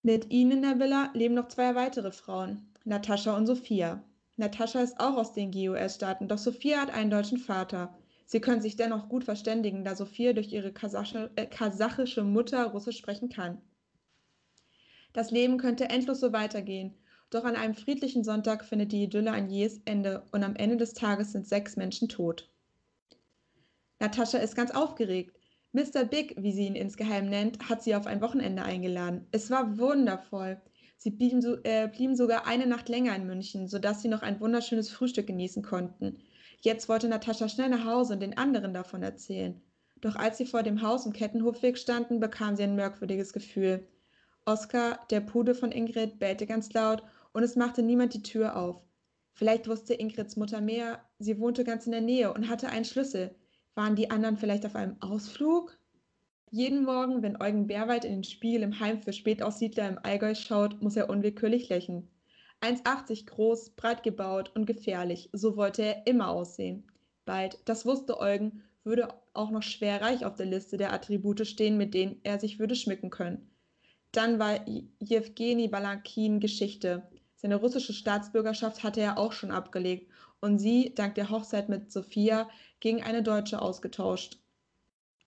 Mit 0.03 0.31
ihnen 0.31 0.53
in 0.53 0.63
der 0.63 0.79
Villa 0.79 1.11
leben 1.13 1.35
noch 1.35 1.49
zwei 1.49 1.75
weitere 1.75 2.13
Frauen, 2.13 2.73
Natascha 2.87 3.37
und 3.37 3.45
Sophia. 3.45 4.03
Natascha 4.39 4.81
ist 4.81 5.01
auch 5.01 5.19
aus 5.19 5.35
den 5.35 5.51
GUS-Staaten, 5.51 6.29
doch 6.29 6.39
Sophia 6.39 6.81
hat 6.81 6.95
einen 6.95 7.11
deutschen 7.11 7.37
Vater. 7.37 7.95
Sie 8.25 8.41
können 8.41 8.63
sich 8.63 8.77
dennoch 8.77 9.11
gut 9.11 9.25
verständigen, 9.25 9.85
da 9.85 9.95
Sophia 9.95 10.33
durch 10.33 10.51
ihre 10.51 10.73
kasachische, 10.73 11.31
äh, 11.37 11.45
kasachische 11.45 12.25
Mutter 12.25 12.69
Russisch 12.69 12.97
sprechen 12.97 13.29
kann. 13.29 13.61
Das 15.13 15.31
Leben 15.31 15.59
könnte 15.59 15.89
endlos 15.89 16.21
so 16.21 16.33
weitergehen, 16.33 16.95
doch 17.31 17.45
an 17.45 17.57
einem 17.57 17.75
friedlichen 17.75 18.25
Sonntag 18.25 18.65
findet 18.65 18.93
die 18.93 19.05
Idylle 19.05 19.33
ein 19.33 19.49
jähes 19.49 19.81
Ende 19.85 20.25
und 20.33 20.43
am 20.43 20.57
Ende 20.57 20.77
des 20.77 20.95
Tages 20.95 21.33
sind 21.33 21.47
sechs 21.47 21.77
Menschen 21.77 22.09
tot. 22.09 22.51
Natascha 24.01 24.39
ist 24.39 24.57
ganz 24.57 24.71
aufgeregt. 24.73 25.37
Mr. 25.73 26.05
Big, 26.05 26.35
wie 26.43 26.53
sie 26.53 26.67
ihn 26.67 26.75
insgeheim 26.75 27.29
nennt, 27.29 27.69
hat 27.69 27.83
sie 27.83 27.95
auf 27.95 28.07
ein 28.07 28.21
Wochenende 28.21 28.63
eingeladen. 28.63 29.27
Es 29.31 29.51
war 29.51 29.79
wundervoll. 29.79 30.61
Sie 30.97 31.11
blieben, 31.11 31.41
so, 31.41 31.57
äh, 31.63 31.89
blieben 31.89 32.17
sogar 32.17 32.47
eine 32.47 32.67
Nacht 32.67 32.89
länger 32.89 33.15
in 33.15 33.27
München, 33.27 33.69
sodass 33.69 34.03
sie 34.03 34.09
noch 34.09 34.23
ein 34.23 34.41
wunderschönes 34.41 34.91
Frühstück 34.91 35.29
genießen 35.29 35.63
konnten. 35.63 36.19
Jetzt 36.61 36.89
wollte 36.89 37.09
Natascha 37.09 37.49
schnell 37.49 37.69
nach 37.69 37.85
Hause 37.85 38.15
und 38.15 38.21
den 38.21 38.37
anderen 38.37 38.75
davon 38.75 39.03
erzählen. 39.03 39.63
Doch 40.01 40.17
als 40.17 40.39
sie 40.39 40.47
vor 40.47 40.63
dem 40.63 40.83
Haus 40.83 41.07
im 41.07 41.13
Kettenhofweg 41.13 41.79
standen, 41.79 42.21
bekam 42.21 42.57
sie 42.57 42.65
ein 42.65 42.75
merkwürdiges 42.75 43.33
Gefühl. 43.33 43.87
Oskar, 44.51 44.99
der 45.11 45.21
Pudel 45.21 45.55
von 45.55 45.71
Ingrid, 45.71 46.19
bellte 46.19 46.45
ganz 46.45 46.73
laut 46.73 47.05
und 47.33 47.45
es 47.45 47.55
machte 47.55 47.85
niemand 47.85 48.15
die 48.15 48.23
Tür 48.25 48.57
auf. 48.57 48.83
Vielleicht 49.33 49.69
wusste 49.69 49.95
Ingrids 49.95 50.37
Mutter 50.37 50.61
mehr, 50.61 51.05
sie 51.21 51.39
wohnte 51.39 51.63
ganz 51.63 51.87
in 51.87 51.93
der 51.93 52.01
Nähe 52.01 52.35
und 52.35 52.49
hatte 52.49 52.69
einen 52.69 52.85
Schlüssel. 52.85 53.33
Waren 53.77 53.95
die 53.95 54.11
anderen 54.11 54.37
vielleicht 54.37 54.67
auf 54.67 54.75
einem 54.75 54.97
Ausflug? 55.01 55.79
Jeden 56.51 56.83
Morgen, 56.83 57.23
wenn 57.23 57.41
Eugen 57.41 57.69
Bärwald 57.69 58.05
in 58.05 58.11
den 58.11 58.25
Spiegel 58.25 58.63
im 58.63 58.81
Heim 58.81 59.01
für 59.01 59.13
Spätaussiedler 59.13 59.89
im 59.89 60.01
Allgäu 60.03 60.35
schaut, 60.35 60.83
muss 60.83 60.97
er 60.97 61.09
unwillkürlich 61.09 61.69
lächeln. 61.69 62.09
1,80 62.61 63.27
groß, 63.27 63.71
breit 63.77 64.03
gebaut 64.03 64.51
und 64.57 64.67
gefährlich, 64.67 65.31
so 65.33 65.57
wollte 65.57 65.83
er 65.83 66.09
immer 66.09 66.29
aussehen. 66.29 66.91
Bald, 67.25 67.61
das 67.67 67.87
wusste 67.87 68.19
Eugen, 68.19 68.65
würde 68.83 69.15
auch 69.33 69.53
noch 69.53 69.63
schwer 69.63 70.01
reich 70.01 70.25
auf 70.25 70.35
der 70.35 70.47
Liste 70.47 70.77
der 70.77 70.93
Attribute 70.93 71.47
stehen, 71.47 71.77
mit 71.77 71.95
denen 71.95 72.19
er 72.25 72.41
sich 72.41 72.59
würde 72.59 72.75
schmücken 72.75 73.11
können. 73.11 73.50
Dann 74.13 74.39
war 74.39 74.67
Jewgeni 74.99 75.69
Balakin 75.69 76.41
Geschichte. 76.41 77.09
Seine 77.37 77.57
russische 77.57 77.93
Staatsbürgerschaft 77.93 78.83
hatte 78.83 79.01
er 79.01 79.19
auch 79.19 79.33
schon 79.33 79.51
abgelegt 79.51 80.11
und 80.41 80.59
sie, 80.59 80.95
dank 80.95 81.15
der 81.15 81.31
Hochzeit 81.31 81.69
mit 81.69 81.93
Sophia, 81.93 82.49
gegen 82.81 83.03
eine 83.03 83.23
Deutsche 83.23 83.63
ausgetauscht. 83.63 84.39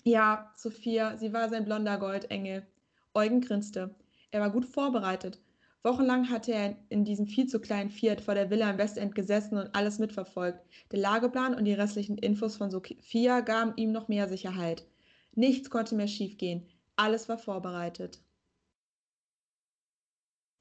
Ja, 0.03 0.51
Sophia, 0.57 1.17
sie 1.17 1.31
war 1.31 1.49
sein 1.49 1.65
blonder 1.65 1.97
Goldengel. 1.97 2.67
Eugen 3.13 3.41
grinste. 3.41 3.95
Er 4.31 4.41
war 4.41 4.49
gut 4.49 4.65
vorbereitet. 4.65 5.39
Wochenlang 5.83 6.29
hatte 6.29 6.53
er 6.53 6.75
in 6.89 7.05
diesem 7.05 7.27
viel 7.27 7.47
zu 7.47 7.59
kleinen 7.59 7.89
Fiat 7.89 8.21
vor 8.21 8.35
der 8.35 8.49
Villa 8.49 8.69
im 8.69 8.77
Westend 8.77 9.15
gesessen 9.15 9.57
und 9.57 9.75
alles 9.75 9.99
mitverfolgt. 9.99 10.59
Der 10.91 10.99
Lageplan 10.99 11.55
und 11.55 11.65
die 11.65 11.73
restlichen 11.73 12.17
Infos 12.17 12.57
von 12.57 12.71
Sophia 12.71 13.41
gaben 13.41 13.73
ihm 13.75 13.91
noch 13.91 14.07
mehr 14.07 14.27
Sicherheit. 14.27 14.85
Nichts 15.35 15.69
konnte 15.69 15.95
mehr 15.95 16.07
schiefgehen. 16.07 16.67
Alles 16.95 17.29
war 17.29 17.37
vorbereitet. 17.37 18.19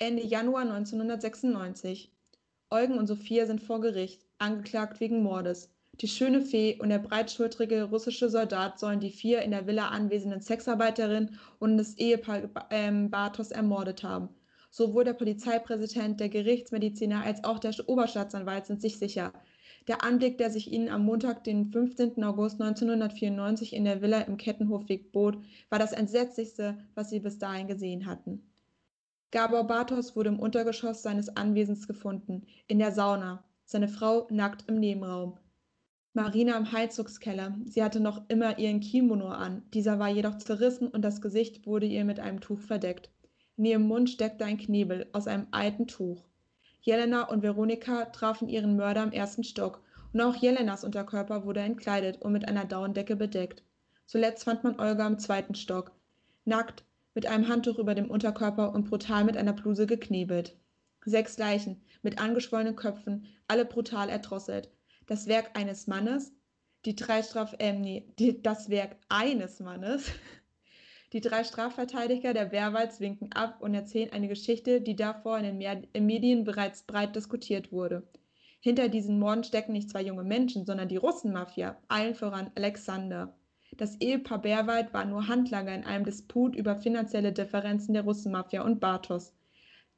Ende 0.03 0.27
Januar 0.27 0.63
1996. 0.63 2.11
Eugen 2.71 2.99
und 2.99 3.07
Sophia 3.07 3.47
sind 3.47 3.61
vor 3.63 3.81
Gericht, 3.81 4.27
angeklagt 4.37 4.99
wegen 4.99 5.23
Mordes. 5.23 5.71
Die 6.01 6.09
schöne 6.09 6.41
Fee 6.41 6.77
und 6.81 6.89
der 6.89 6.99
breitschultrige 6.99 7.85
russische 7.85 8.29
Soldat 8.29 8.81
sollen 8.81 8.99
die 8.99 9.13
vier 9.13 9.43
in 9.43 9.53
der 9.53 9.69
Villa 9.69 9.91
anwesenden 9.91 10.41
Sexarbeiterin 10.41 11.39
und 11.61 11.79
das 11.79 11.97
Ehepaar 11.99 12.67
ähm, 12.71 13.11
Bartos 13.11 13.53
ermordet 13.53 14.03
haben. 14.03 14.31
Sowohl 14.73 15.05
der 15.05 15.13
Polizeipräsident, 15.13 16.19
der 16.19 16.31
Gerichtsmediziner 16.31 17.23
als 17.23 17.45
auch 17.45 17.61
der 17.61 17.73
Oberstaatsanwalt 17.87 18.67
sind 18.67 18.83
sich 18.83 18.99
sicher. 18.99 19.33
Der 19.87 20.03
Anblick, 20.03 20.37
der 20.37 20.51
sich 20.51 20.73
ihnen 20.73 20.89
am 20.89 21.05
Montag, 21.05 21.45
den 21.45 21.67
15. 21.67 22.25
August 22.25 22.61
1994 22.61 23.73
in 23.73 23.85
der 23.85 24.03
Villa 24.03 24.23
im 24.23 24.37
Kettenhofweg 24.37 25.13
bot, 25.13 25.39
war 25.71 25.79
das 25.79 25.93
Entsetzlichste, 25.93 26.77
was 26.97 27.11
sie 27.11 27.21
bis 27.21 27.39
dahin 27.39 27.69
gesehen 27.69 28.07
hatten. 28.07 28.52
Gabor 29.33 29.67
Bartos 29.67 30.15
wurde 30.15 30.29
im 30.29 30.39
Untergeschoss 30.39 31.03
seines 31.03 31.35
Anwesens 31.35 31.89
gefunden, 31.89 32.47
in 32.69 32.79
der 32.79 32.93
Sauna, 32.93 33.43
seine 33.65 33.89
Frau 33.89 34.29
nackt 34.31 34.69
im 34.69 34.79
Nebenraum. 34.79 35.39
Marina 36.13 36.55
im 36.59 36.71
Heizungskeller. 36.71 37.57
Sie 37.65 37.83
hatte 37.83 37.99
noch 37.99 38.29
immer 38.29 38.59
ihren 38.59 38.81
Kimono 38.81 39.29
an. 39.29 39.63
Dieser 39.73 39.99
war 39.99 40.11
jedoch 40.11 40.37
zerrissen 40.37 40.89
und 40.89 41.01
das 41.01 41.23
Gesicht 41.23 41.67
wurde 41.67 41.87
ihr 41.87 42.05
mit 42.05 42.21
einem 42.21 42.41
Tuch 42.41 42.61
verdeckt. 42.61 43.11
In 43.57 43.65
ihrem 43.65 43.89
Mund 43.89 44.11
steckte 44.11 44.45
ein 44.45 44.59
Knebel 44.59 45.09
aus 45.15 45.27
einem 45.27 45.47
alten 45.51 45.87
Tuch. 45.87 46.23
Jelena 46.83 47.23
und 47.23 47.43
Veronika 47.43 48.05
trafen 48.05 48.51
ihren 48.51 48.77
Mörder 48.77 49.03
im 49.03 49.13
ersten 49.13 49.45
Stock 49.45 49.81
und 50.13 50.21
auch 50.21 50.37
Jelenas 50.37 50.85
Unterkörper 50.85 51.47
wurde 51.47 51.61
entkleidet 51.61 52.21
und 52.21 52.33
mit 52.33 52.47
einer 52.47 52.67
Daunendecke 52.67 53.17
bedeckt. 53.17 53.63
Zuletzt 54.05 54.45
fand 54.45 54.63
man 54.63 54.79
Olga 54.79 55.07
im 55.07 55.19
zweiten 55.19 55.55
Stock, 55.55 55.93
nackt, 56.45 56.85
mit 57.15 57.27
einem 57.27 57.49
Handtuch 57.49 57.79
über 57.79 57.95
dem 57.95 58.11
Unterkörper 58.11 58.73
und 58.75 58.89
brutal 58.89 59.25
mit 59.25 59.37
einer 59.37 59.53
Bluse 59.53 59.87
geknebelt. 59.87 60.57
Sechs 61.05 61.37
Leichen 61.39 61.83
mit 62.03 62.21
angeschwollenen 62.21 62.77
Köpfen, 62.77 63.27
alle 63.49 63.65
brutal 63.65 64.09
erdrosselt. 64.09 64.71
Das 65.07 65.27
Werk 65.27 65.57
eines 65.59 65.87
Mannes, 65.87 66.33
die 66.85 66.97
drei 66.97 67.23
Straf, 67.23 67.55
äh, 67.59 67.73
nee, 67.73 68.07
die, 68.19 68.43
das 68.43 68.71
Werk 68.71 68.97
eines 69.09 69.61
Mannes, 69.61 70.11
die 71.13 71.21
drei 71.21 71.45
Strafverteidiger 71.45 72.33
der 72.33 72.53
Wehrwalds 72.53 73.01
winken 73.01 73.33
ab 73.33 73.61
und 73.61 73.75
erzählen 73.75 74.13
eine 74.13 74.29
Geschichte, 74.29 74.81
die 74.81 74.97
davor 74.97 75.39
in 75.39 75.61
den 75.61 76.07
Medien 76.07 76.45
bereits 76.45 76.85
breit 76.85 77.15
diskutiert 77.15 77.71
wurde. 77.71 78.03
Hinter 78.61 78.89
diesen 78.89 79.19
Morden 79.19 79.45
stecken 79.45 79.73
nicht 79.73 79.91
zwei 79.91 80.03
junge 80.03 80.25
Menschen, 80.25 80.65
sondern 80.65 80.89
die 80.89 80.97
Russenmafia, 80.97 81.77
allen 81.89 82.15
voran 82.15 82.51
Alexander. 82.55 83.37
Das 83.77 84.01
Ehepaar 84.01 84.43
Bärwald 84.43 84.93
war 84.93 85.05
nur 85.07 85.29
Handlanger 85.29 85.75
in 85.75 85.85
einem 85.85 86.05
Disput 86.05 86.55
über 86.55 86.77
finanzielle 86.77 87.33
Differenzen 87.33 87.95
der 87.95 88.03
Russenmafia 88.03 88.63
und 88.63 88.81
Bartos. 88.81 89.35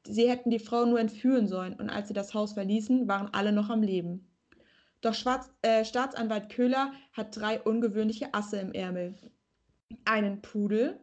Sie 0.06 0.30
hätten 0.30 0.50
die 0.50 0.58
Frau 0.58 0.84
nur 0.84 1.00
entführen 1.00 1.48
sollen 1.48 1.74
und 1.74 1.90
als 1.90 2.08
sie 2.08 2.14
das 2.14 2.34
Haus 2.34 2.52
verließen, 2.52 3.08
waren 3.08 3.30
alle 3.32 3.52
noch 3.52 3.70
am 3.70 3.82
Leben. 3.82 4.28
Doch 5.00 5.14
Schwarz, 5.14 5.50
äh, 5.62 5.84
Staatsanwalt 5.84 6.50
Köhler 6.50 6.92
hat 7.12 7.36
drei 7.36 7.60
ungewöhnliche 7.60 8.32
Asse 8.32 8.58
im 8.58 8.72
Ärmel. 8.72 9.14
Einen 10.04 10.40
Pudel, 10.40 11.00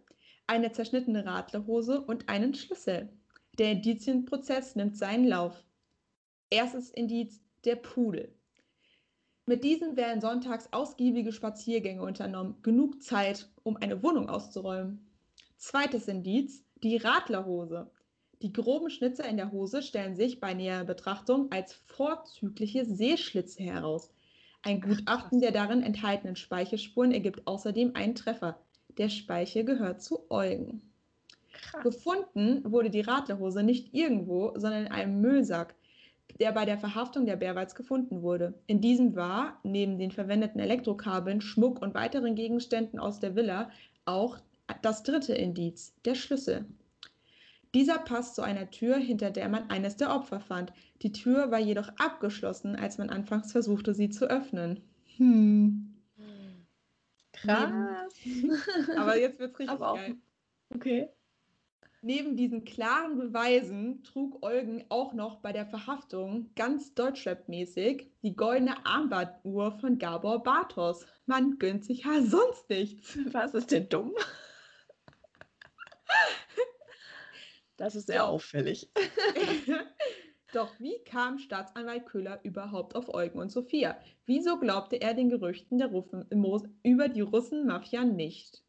eine 0.47 0.71
zerschnittene 0.71 1.25
Radlerhose 1.25 2.01
und 2.01 2.29
einen 2.29 2.53
Schlüssel. 2.53 3.09
Der 3.59 3.71
Indizienprozess 3.71 4.75
nimmt 4.75 4.97
seinen 4.97 5.27
Lauf. 5.27 5.63
Erstes 6.49 6.89
Indiz, 6.89 7.41
der 7.65 7.75
Pudel. 7.75 8.33
Mit 9.51 9.65
diesem 9.65 9.97
werden 9.97 10.21
sonntags 10.21 10.71
ausgiebige 10.71 11.33
Spaziergänge 11.33 12.01
unternommen, 12.01 12.55
genug 12.61 13.03
Zeit, 13.03 13.49
um 13.63 13.75
eine 13.75 14.01
Wohnung 14.01 14.29
auszuräumen. 14.29 15.05
Zweites 15.57 16.07
Indiz, 16.07 16.63
die 16.81 16.95
Radlerhose. 16.95 17.91
Die 18.41 18.53
groben 18.53 18.89
Schnitzer 18.89 19.27
in 19.27 19.35
der 19.35 19.51
Hose 19.51 19.81
stellen 19.81 20.15
sich 20.15 20.39
bei 20.39 20.53
näherer 20.53 20.85
Betrachtung 20.85 21.51
als 21.51 21.73
vorzügliche 21.73 22.85
Sehschlitze 22.85 23.61
heraus. 23.61 24.13
Ein 24.63 24.79
Gutachten 24.79 25.41
der 25.41 25.51
darin 25.51 25.83
enthaltenen 25.83 26.37
Speichelspuren 26.37 27.11
ergibt 27.11 27.45
außerdem 27.45 27.93
einen 27.93 28.15
Treffer. 28.15 28.57
Der 28.97 29.09
Speichel 29.09 29.65
gehört 29.65 30.01
zu 30.01 30.31
Eugen. 30.31 30.81
Krass. 31.51 31.83
Gefunden 31.83 32.71
wurde 32.71 32.89
die 32.89 33.01
Radlerhose 33.01 33.63
nicht 33.63 33.93
irgendwo, 33.93 34.53
sondern 34.55 34.85
in 34.85 34.91
einem 34.93 35.19
Müllsack, 35.19 35.75
der 36.39 36.51
bei 36.51 36.65
der 36.65 36.77
Verhaftung 36.77 37.25
der 37.25 37.35
Bärwalds 37.35 37.75
gefunden 37.75 38.21
wurde. 38.21 38.53
In 38.67 38.81
diesem 38.81 39.15
war, 39.15 39.59
neben 39.63 39.97
den 39.97 40.11
verwendeten 40.11 40.59
Elektrokabeln, 40.59 41.41
Schmuck 41.41 41.81
und 41.81 41.93
weiteren 41.93 42.35
Gegenständen 42.35 42.99
aus 42.99 43.19
der 43.19 43.35
Villa, 43.35 43.69
auch 44.05 44.37
das 44.81 45.03
dritte 45.03 45.33
Indiz, 45.33 45.93
der 46.05 46.15
Schlüssel. 46.15 46.65
Dieser 47.73 47.99
passt 47.99 48.35
zu 48.35 48.41
einer 48.41 48.69
Tür, 48.69 48.97
hinter 48.97 49.31
der 49.31 49.47
man 49.47 49.69
eines 49.69 49.95
der 49.95 50.13
Opfer 50.13 50.39
fand. 50.41 50.73
Die 51.01 51.11
Tür 51.11 51.51
war 51.51 51.59
jedoch 51.59 51.89
abgeschlossen, 51.97 52.75
als 52.75 52.97
man 52.97 53.09
anfangs 53.09 53.51
versuchte, 53.51 53.93
sie 53.93 54.09
zu 54.09 54.29
öffnen. 54.29 54.81
Hm. 55.17 55.95
Krass. 57.31 57.71
Aber 58.97 59.17
jetzt 59.17 59.39
wird 59.39 59.53
es 59.53 59.59
richtig 59.59 59.81
Aber 59.81 59.95
geil. 59.95 60.17
Okay. 60.73 61.09
Neben 62.03 62.35
diesen 62.35 62.65
klaren 62.65 63.19
Beweisen 63.19 64.03
trug 64.03 64.43
Eugen 64.43 64.83
auch 64.89 65.13
noch 65.13 65.35
bei 65.37 65.51
der 65.51 65.67
Verhaftung 65.67 66.49
ganz 66.55 66.95
Deutschrap-mäßig 66.95 68.07
die 68.23 68.35
goldene 68.35 68.83
Armbanduhr 68.87 69.71
von 69.73 69.99
Gabor 69.99 70.41
Bartos. 70.41 71.05
Man 71.27 71.59
gönnt 71.59 71.85
sich 71.85 72.03
ja 72.03 72.23
sonst 72.23 72.67
nichts. 72.69 73.19
Was 73.33 73.53
ist 73.53 73.71
denn 73.71 73.87
dumm? 73.89 74.13
Das 77.77 77.95
ist 77.95 78.07
sehr 78.07 78.27
auffällig. 78.27 78.91
Doch 80.53 80.79
wie 80.79 81.03
kam 81.03 81.39
Staatsanwalt 81.39 82.05
Köhler 82.05 82.39
überhaupt 82.43 82.95
auf 82.95 83.11
Eugen 83.11 83.39
und 83.39 83.51
Sophia? 83.51 83.97
Wieso 84.27 84.59
glaubte 84.59 85.01
er 85.01 85.15
den 85.15 85.29
Gerüchten 85.29 85.79
der 85.79 85.87
Russen, 85.87 86.27
über 86.83 87.07
die 87.07 87.21
Russenmafia 87.21 88.03
nicht? 88.03 88.63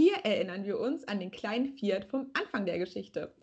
Hier 0.00 0.18
erinnern 0.18 0.64
wir 0.64 0.78
uns 0.78 1.02
an 1.08 1.18
den 1.18 1.32
kleinen 1.32 1.76
Fiat 1.76 2.04
vom 2.04 2.30
Anfang 2.32 2.64
der 2.66 2.78
Geschichte. 2.78 3.34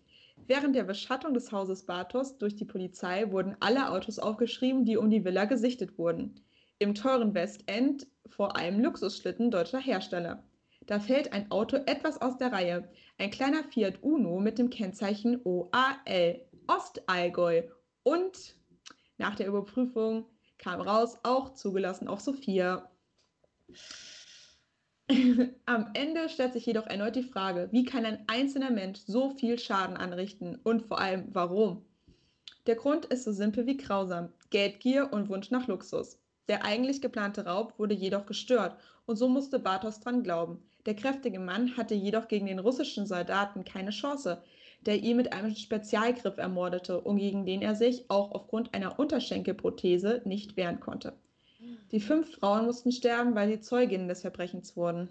Während 0.47 0.73
der 0.73 0.85
Beschattung 0.85 1.33
des 1.33 1.51
Hauses 1.51 1.85
Bartos 1.85 2.37
durch 2.37 2.55
die 2.55 2.63
Polizei 2.63 3.29
wurden 3.29 3.57
alle 3.59 3.91
Autos 3.91 4.19
aufgeschrieben, 4.19 4.85
die 4.85 4.95
um 4.95 5.09
die 5.09 5.25
Villa 5.25 5.43
gesichtet 5.43 5.97
wurden. 5.97 6.39
Im 6.79 6.95
teuren 6.95 7.33
Westend 7.33 8.07
vor 8.29 8.55
allem 8.55 8.79
Luxusschlitten 8.79 9.51
deutscher 9.51 9.79
Hersteller. 9.79 10.45
Da 10.85 11.01
fällt 11.01 11.33
ein 11.33 11.51
Auto 11.51 11.75
etwas 11.75 12.21
aus 12.21 12.37
der 12.37 12.53
Reihe. 12.53 12.87
Ein 13.17 13.31
kleiner 13.31 13.65
Fiat 13.65 14.01
Uno 14.01 14.39
mit 14.39 14.57
dem 14.57 14.69
Kennzeichen 14.69 15.41
OAL, 15.43 16.39
Ostallgäu. 16.67 17.63
Und 18.03 18.55
nach 19.17 19.35
der 19.35 19.47
Überprüfung 19.47 20.25
kam 20.57 20.79
raus, 20.79 21.17
auch 21.23 21.53
zugelassen 21.53 22.07
auf 22.07 22.21
Sophia. 22.21 22.89
Am 25.65 25.91
Ende 25.93 26.29
stellt 26.29 26.53
sich 26.53 26.65
jedoch 26.65 26.87
erneut 26.87 27.15
die 27.15 27.23
Frage, 27.23 27.69
wie 27.71 27.85
kann 27.85 28.05
ein 28.05 28.23
einzelner 28.27 28.71
Mensch 28.71 29.01
so 29.05 29.29
viel 29.29 29.59
Schaden 29.59 29.97
anrichten 29.97 30.59
und 30.63 30.87
vor 30.87 30.99
allem 30.99 31.27
warum? 31.31 31.85
Der 32.65 32.75
Grund 32.75 33.05
ist 33.05 33.23
so 33.23 33.31
simpel 33.31 33.67
wie 33.67 33.77
grausam, 33.77 34.29
Geldgier 34.49 35.13
und 35.13 35.29
Wunsch 35.29 35.51
nach 35.51 35.67
Luxus. 35.67 36.19
Der 36.47 36.65
eigentlich 36.65 37.01
geplante 37.01 37.45
Raub 37.45 37.77
wurde 37.77 37.93
jedoch 37.93 38.25
gestört 38.25 38.77
und 39.05 39.17
so 39.17 39.27
musste 39.27 39.59
Bartos 39.59 39.99
dran 39.99 40.23
glauben. 40.23 40.63
Der 40.87 40.95
kräftige 40.95 41.39
Mann 41.39 41.77
hatte 41.77 41.93
jedoch 41.93 42.27
gegen 42.27 42.47
den 42.47 42.59
russischen 42.59 43.05
Soldaten 43.05 43.63
keine 43.63 43.91
Chance, 43.91 44.41
der 44.81 45.03
ihn 45.03 45.17
mit 45.17 45.33
einem 45.33 45.55
Spezialgriff 45.55 46.37
ermordete 46.37 46.99
und 47.01 47.17
gegen 47.17 47.45
den 47.45 47.61
er 47.61 47.75
sich 47.75 48.09
auch 48.09 48.31
aufgrund 48.31 48.73
einer 48.73 48.97
Unterschenkelprothese 48.99 50.23
nicht 50.25 50.57
wehren 50.57 50.79
konnte. 50.79 51.13
Die 51.91 51.99
fünf 51.99 52.35
Frauen 52.35 52.65
mussten 52.65 52.91
sterben, 52.91 53.35
weil 53.35 53.49
sie 53.49 53.59
Zeuginnen 53.59 54.07
des 54.07 54.21
Verbrechens 54.21 54.75
wurden. 54.75 55.09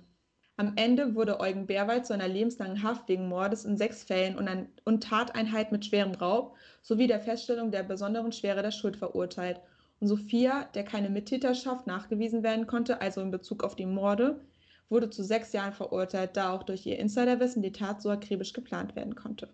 Am 0.56 0.74
Ende 0.76 1.16
wurde 1.16 1.40
Eugen 1.40 1.66
Bärwald 1.66 2.06
zu 2.06 2.12
einer 2.12 2.28
lebenslangen 2.28 2.82
Haft 2.82 3.08
wegen 3.08 3.28
Mordes 3.28 3.64
in 3.64 3.76
sechs 3.76 4.04
Fällen 4.04 4.38
und, 4.38 4.46
ein, 4.46 4.68
und 4.84 5.02
Tateinheit 5.02 5.72
mit 5.72 5.84
schwerem 5.84 6.12
Raub 6.12 6.56
sowie 6.80 7.08
der 7.08 7.18
Feststellung 7.20 7.72
der 7.72 7.82
besonderen 7.82 8.30
Schwere 8.30 8.62
der 8.62 8.70
Schuld 8.70 8.96
verurteilt. 8.96 9.60
Und 9.98 10.06
Sophia, 10.06 10.64
der 10.74 10.84
keine 10.84 11.10
Mittäterschaft 11.10 11.86
nachgewiesen 11.86 12.42
werden 12.44 12.66
konnte, 12.66 13.00
also 13.00 13.20
in 13.20 13.32
Bezug 13.32 13.64
auf 13.64 13.74
die 13.74 13.86
Morde, 13.86 14.40
wurde 14.88 15.10
zu 15.10 15.24
sechs 15.24 15.52
Jahren 15.52 15.72
verurteilt, 15.72 16.36
da 16.36 16.52
auch 16.52 16.62
durch 16.62 16.86
ihr 16.86 16.98
Insiderwissen 16.98 17.62
die 17.62 17.72
Tat 17.72 18.00
so 18.00 18.10
akribisch 18.10 18.52
geplant 18.52 18.94
werden 18.94 19.16
konnte. 19.16 19.48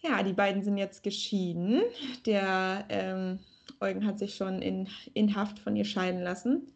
Ja, 0.00 0.24
die 0.24 0.32
beiden 0.32 0.62
sind 0.62 0.76
jetzt 0.76 1.04
geschieden. 1.04 1.82
Der 2.26 2.84
ähm, 2.88 3.38
Eugen 3.82 4.06
hat 4.06 4.18
sich 4.18 4.34
schon 4.34 4.62
in, 4.62 4.88
in 5.14 5.36
Haft 5.36 5.58
von 5.58 5.76
ihr 5.76 5.84
scheiden 5.84 6.22
lassen. 6.22 6.72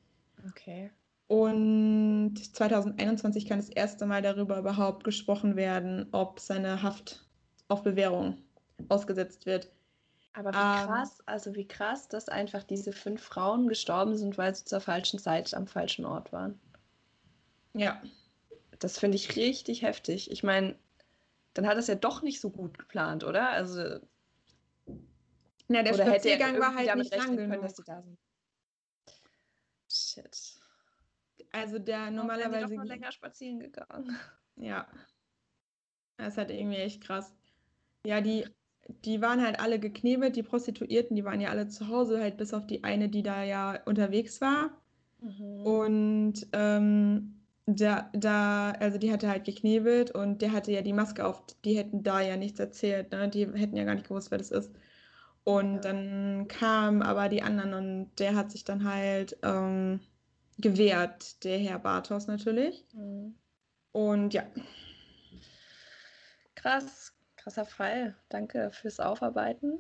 Okay. 0.48 0.90
Und 1.28 2.36
2021 2.36 3.46
kann 3.46 3.58
das 3.58 3.68
erste 3.68 4.06
Mal 4.06 4.22
darüber 4.22 4.58
überhaupt 4.58 5.02
gesprochen 5.04 5.56
werden, 5.56 6.06
ob 6.12 6.38
seine 6.40 6.82
Haft 6.82 7.26
auf 7.68 7.82
Bewährung 7.82 8.38
ausgesetzt 8.88 9.46
wird. 9.46 9.72
Aber 10.34 10.52
wie 10.52 10.56
ähm, 10.56 10.86
krass, 10.86 11.22
also 11.26 11.54
wie 11.54 11.66
krass, 11.66 12.08
dass 12.08 12.28
einfach 12.28 12.62
diese 12.62 12.92
fünf 12.92 13.22
Frauen 13.22 13.68
gestorben 13.68 14.16
sind, 14.16 14.36
weil 14.36 14.54
sie 14.54 14.66
zur 14.66 14.80
falschen 14.80 15.18
Zeit 15.18 15.52
am 15.54 15.66
falschen 15.66 16.04
Ort 16.04 16.32
waren. 16.32 16.60
Ja. 17.75 18.00
Das 18.78 18.98
finde 18.98 19.16
ich 19.16 19.36
richtig 19.36 19.82
heftig. 19.82 20.30
Ich 20.30 20.42
meine, 20.42 20.76
dann 21.54 21.66
hat 21.66 21.78
es 21.78 21.86
ja 21.86 21.94
doch 21.94 22.22
nicht 22.22 22.40
so 22.40 22.50
gut 22.50 22.78
geplant, 22.78 23.25
oder? 23.25 23.48
Also. 23.48 23.98
Na, 25.68 25.82
der 25.82 25.94
Spaziergang 25.94 26.58
war 26.61 26.75
halt 26.75 26.94
nicht 26.96 27.14
lang 27.14 27.37
genug. 27.37 27.50
Können, 27.50 27.62
dass 27.62 27.76
sie 27.76 27.85
da 27.85 28.02
sind. 28.02 28.18
Shit. 29.90 30.54
Also 31.52 31.78
der 31.78 32.11
normalerweise. 32.11 32.75
Ich 32.75 32.80
bin 32.80 32.88
länger 32.88 33.12
spazieren 33.12 33.61
gegangen. 33.61 34.16
Ja. 34.58 34.87
Das 36.16 36.28
ist 36.28 36.38
halt 36.38 36.50
irgendwie 36.50 36.78
echt 36.78 37.02
krass. 37.02 37.35
Ja, 38.06 38.23
die, 38.23 38.46
die 39.04 39.20
waren 39.20 39.42
halt 39.44 39.61
alle 39.61 39.78
geknebelt, 39.78 40.35
die 40.35 40.42
Prostituierten, 40.42 41.14
die 41.14 41.25
waren 41.25 41.42
ja 41.42 41.50
alle 41.50 41.68
zu 41.68 41.88
Hause, 41.88 42.20
halt 42.20 42.38
bis 42.38 42.54
auf 42.54 42.66
die 42.66 42.85
eine, 42.85 43.11
die 43.11 43.23
da 43.23 43.42
ja 43.44 43.82
unterwegs 43.85 44.40
war. 44.40 44.80
Mhm. 45.20 45.61
Und 45.61 46.46
ähm, 46.52 47.46
da, 47.66 48.11
da, 48.14 48.70
also 48.73 48.96
die 48.99 49.12
hatte 49.12 49.28
halt 49.28 49.44
geknebelt 49.44 50.11
und 50.12 50.40
der 50.40 50.52
hatte 50.52 50.73
ja 50.73 50.82
die 50.82 50.92
Maske 50.92 51.26
auf, 51.26 51.42
die 51.64 51.76
hätten 51.76 52.02
da 52.02 52.20
ja 52.20 52.37
nichts 52.37 52.61
erzählt, 52.61 53.11
ne? 53.12 53.28
Die 53.28 53.46
hätten 53.46 53.76
ja 53.76 53.85
gar 53.85 53.94
nicht 53.94 54.08
gewusst, 54.08 54.30
wer 54.30 54.38
das 54.38 54.50
ist. 54.52 54.73
Und 55.46 55.82
dann 55.82 56.48
kamen 56.48 57.02
aber 57.02 57.28
die 57.28 57.40
anderen 57.40 57.72
und 57.72 58.10
der 58.18 58.34
hat 58.34 58.50
sich 58.50 58.64
dann 58.64 58.82
halt 58.82 59.38
ähm, 59.44 60.00
gewährt, 60.58 61.44
der 61.44 61.56
Herr 61.58 61.78
Bartos 61.78 62.26
natürlich. 62.26 62.84
Mhm. 62.92 63.36
Und 63.92 64.34
ja. 64.34 64.42
Krass, 66.56 67.12
krasser 67.36 67.64
Fall. 67.64 68.16
Danke 68.28 68.72
fürs 68.72 68.98
Aufarbeiten. 68.98 69.78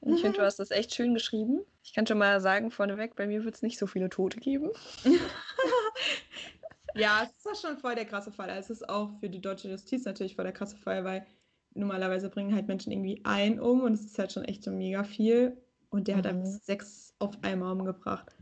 Ich 0.00 0.22
finde, 0.22 0.38
du 0.38 0.44
hast 0.44 0.58
das 0.58 0.70
echt 0.70 0.94
schön 0.94 1.12
geschrieben. 1.12 1.60
Ich 1.84 1.92
kann 1.92 2.06
schon 2.06 2.16
mal 2.16 2.40
sagen, 2.40 2.70
vorneweg, 2.70 3.14
bei 3.14 3.26
mir 3.26 3.44
wird 3.44 3.56
es 3.56 3.60
nicht 3.60 3.78
so 3.78 3.86
viele 3.86 4.08
Tote 4.08 4.40
geben. 4.40 4.70
ja, 6.94 7.22
es 7.22 7.44
ist 7.52 7.60
schon 7.60 7.76
voll 7.76 7.96
der 7.96 8.06
krasse 8.06 8.32
Fall. 8.32 8.48
Es 8.48 8.70
ist 8.70 8.88
auch 8.88 9.10
für 9.20 9.28
die 9.28 9.42
deutsche 9.42 9.68
Justiz 9.68 10.06
natürlich 10.06 10.36
voll 10.36 10.46
der 10.46 10.54
krasse 10.54 10.78
Fall, 10.78 11.04
weil 11.04 11.26
normalerweise 11.74 12.28
bringen 12.28 12.54
halt 12.54 12.68
Menschen 12.68 12.92
irgendwie 12.92 13.20
ein 13.24 13.60
um 13.60 13.82
und 13.82 13.94
es 13.94 14.04
ist 14.04 14.18
halt 14.18 14.32
schon 14.32 14.44
echt 14.44 14.62
so 14.62 14.70
mega 14.70 15.04
viel. 15.04 15.56
Und 15.90 16.08
der 16.08 16.14
mhm. 16.14 16.18
hat 16.18 16.26
einfach 16.26 16.46
sechs 16.46 17.14
auf 17.18 17.36
einmal 17.42 17.72
umgebracht. 17.72 18.34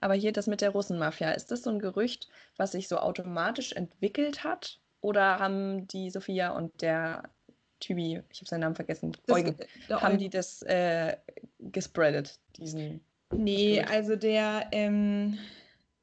Aber 0.00 0.14
hier 0.14 0.32
das 0.32 0.46
mit 0.46 0.60
der 0.60 0.70
Russenmafia, 0.70 1.30
ist 1.30 1.50
das 1.50 1.62
so 1.62 1.70
ein 1.70 1.78
Gerücht, 1.78 2.28
was 2.56 2.72
sich 2.72 2.88
so 2.88 2.98
automatisch 2.98 3.72
entwickelt 3.72 4.42
hat? 4.44 4.80
Oder 5.00 5.38
haben 5.38 5.86
die 5.86 6.10
Sophia 6.10 6.50
und 6.50 6.82
der 6.82 7.30
Tybi, 7.78 8.22
ich 8.30 8.40
habe 8.40 8.48
seinen 8.48 8.60
Namen 8.60 8.74
vergessen, 8.74 9.16
das, 9.26 9.36
Eugen, 9.36 9.56
haben 9.88 10.12
Eugen. 10.12 10.18
die 10.18 10.30
das 10.30 10.62
äh, 10.62 11.16
gespreadet, 11.58 12.38
diesen. 12.56 13.00
Nee, 13.32 13.82
also 13.82 14.16
der, 14.16 14.68
ähm, 14.72 15.38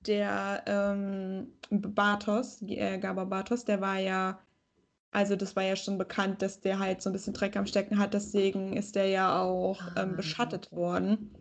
der 0.08 0.64
ähm, 0.66 1.54
Bartos, 1.70 2.62
äh, 2.64 2.98
Gabor 2.98 3.26
Bartos, 3.26 3.66
der 3.66 3.82
war 3.82 4.00
ja 4.00 4.40
also 5.12 5.36
das 5.36 5.56
war 5.56 5.64
ja 5.64 5.76
schon 5.76 5.98
bekannt, 5.98 6.42
dass 6.42 6.60
der 6.60 6.80
halt 6.80 7.02
so 7.02 7.10
ein 7.10 7.14
bisschen 7.14 7.34
Dreck 7.34 7.56
am 7.56 7.66
Stecken 7.66 7.98
hat. 7.98 8.14
Deswegen 8.14 8.76
ist 8.76 8.96
der 8.96 9.08
ja 9.08 9.42
auch 9.42 9.80
ähm, 9.96 10.12
ah, 10.12 10.16
beschattet 10.16 10.72
worden. 10.72 11.32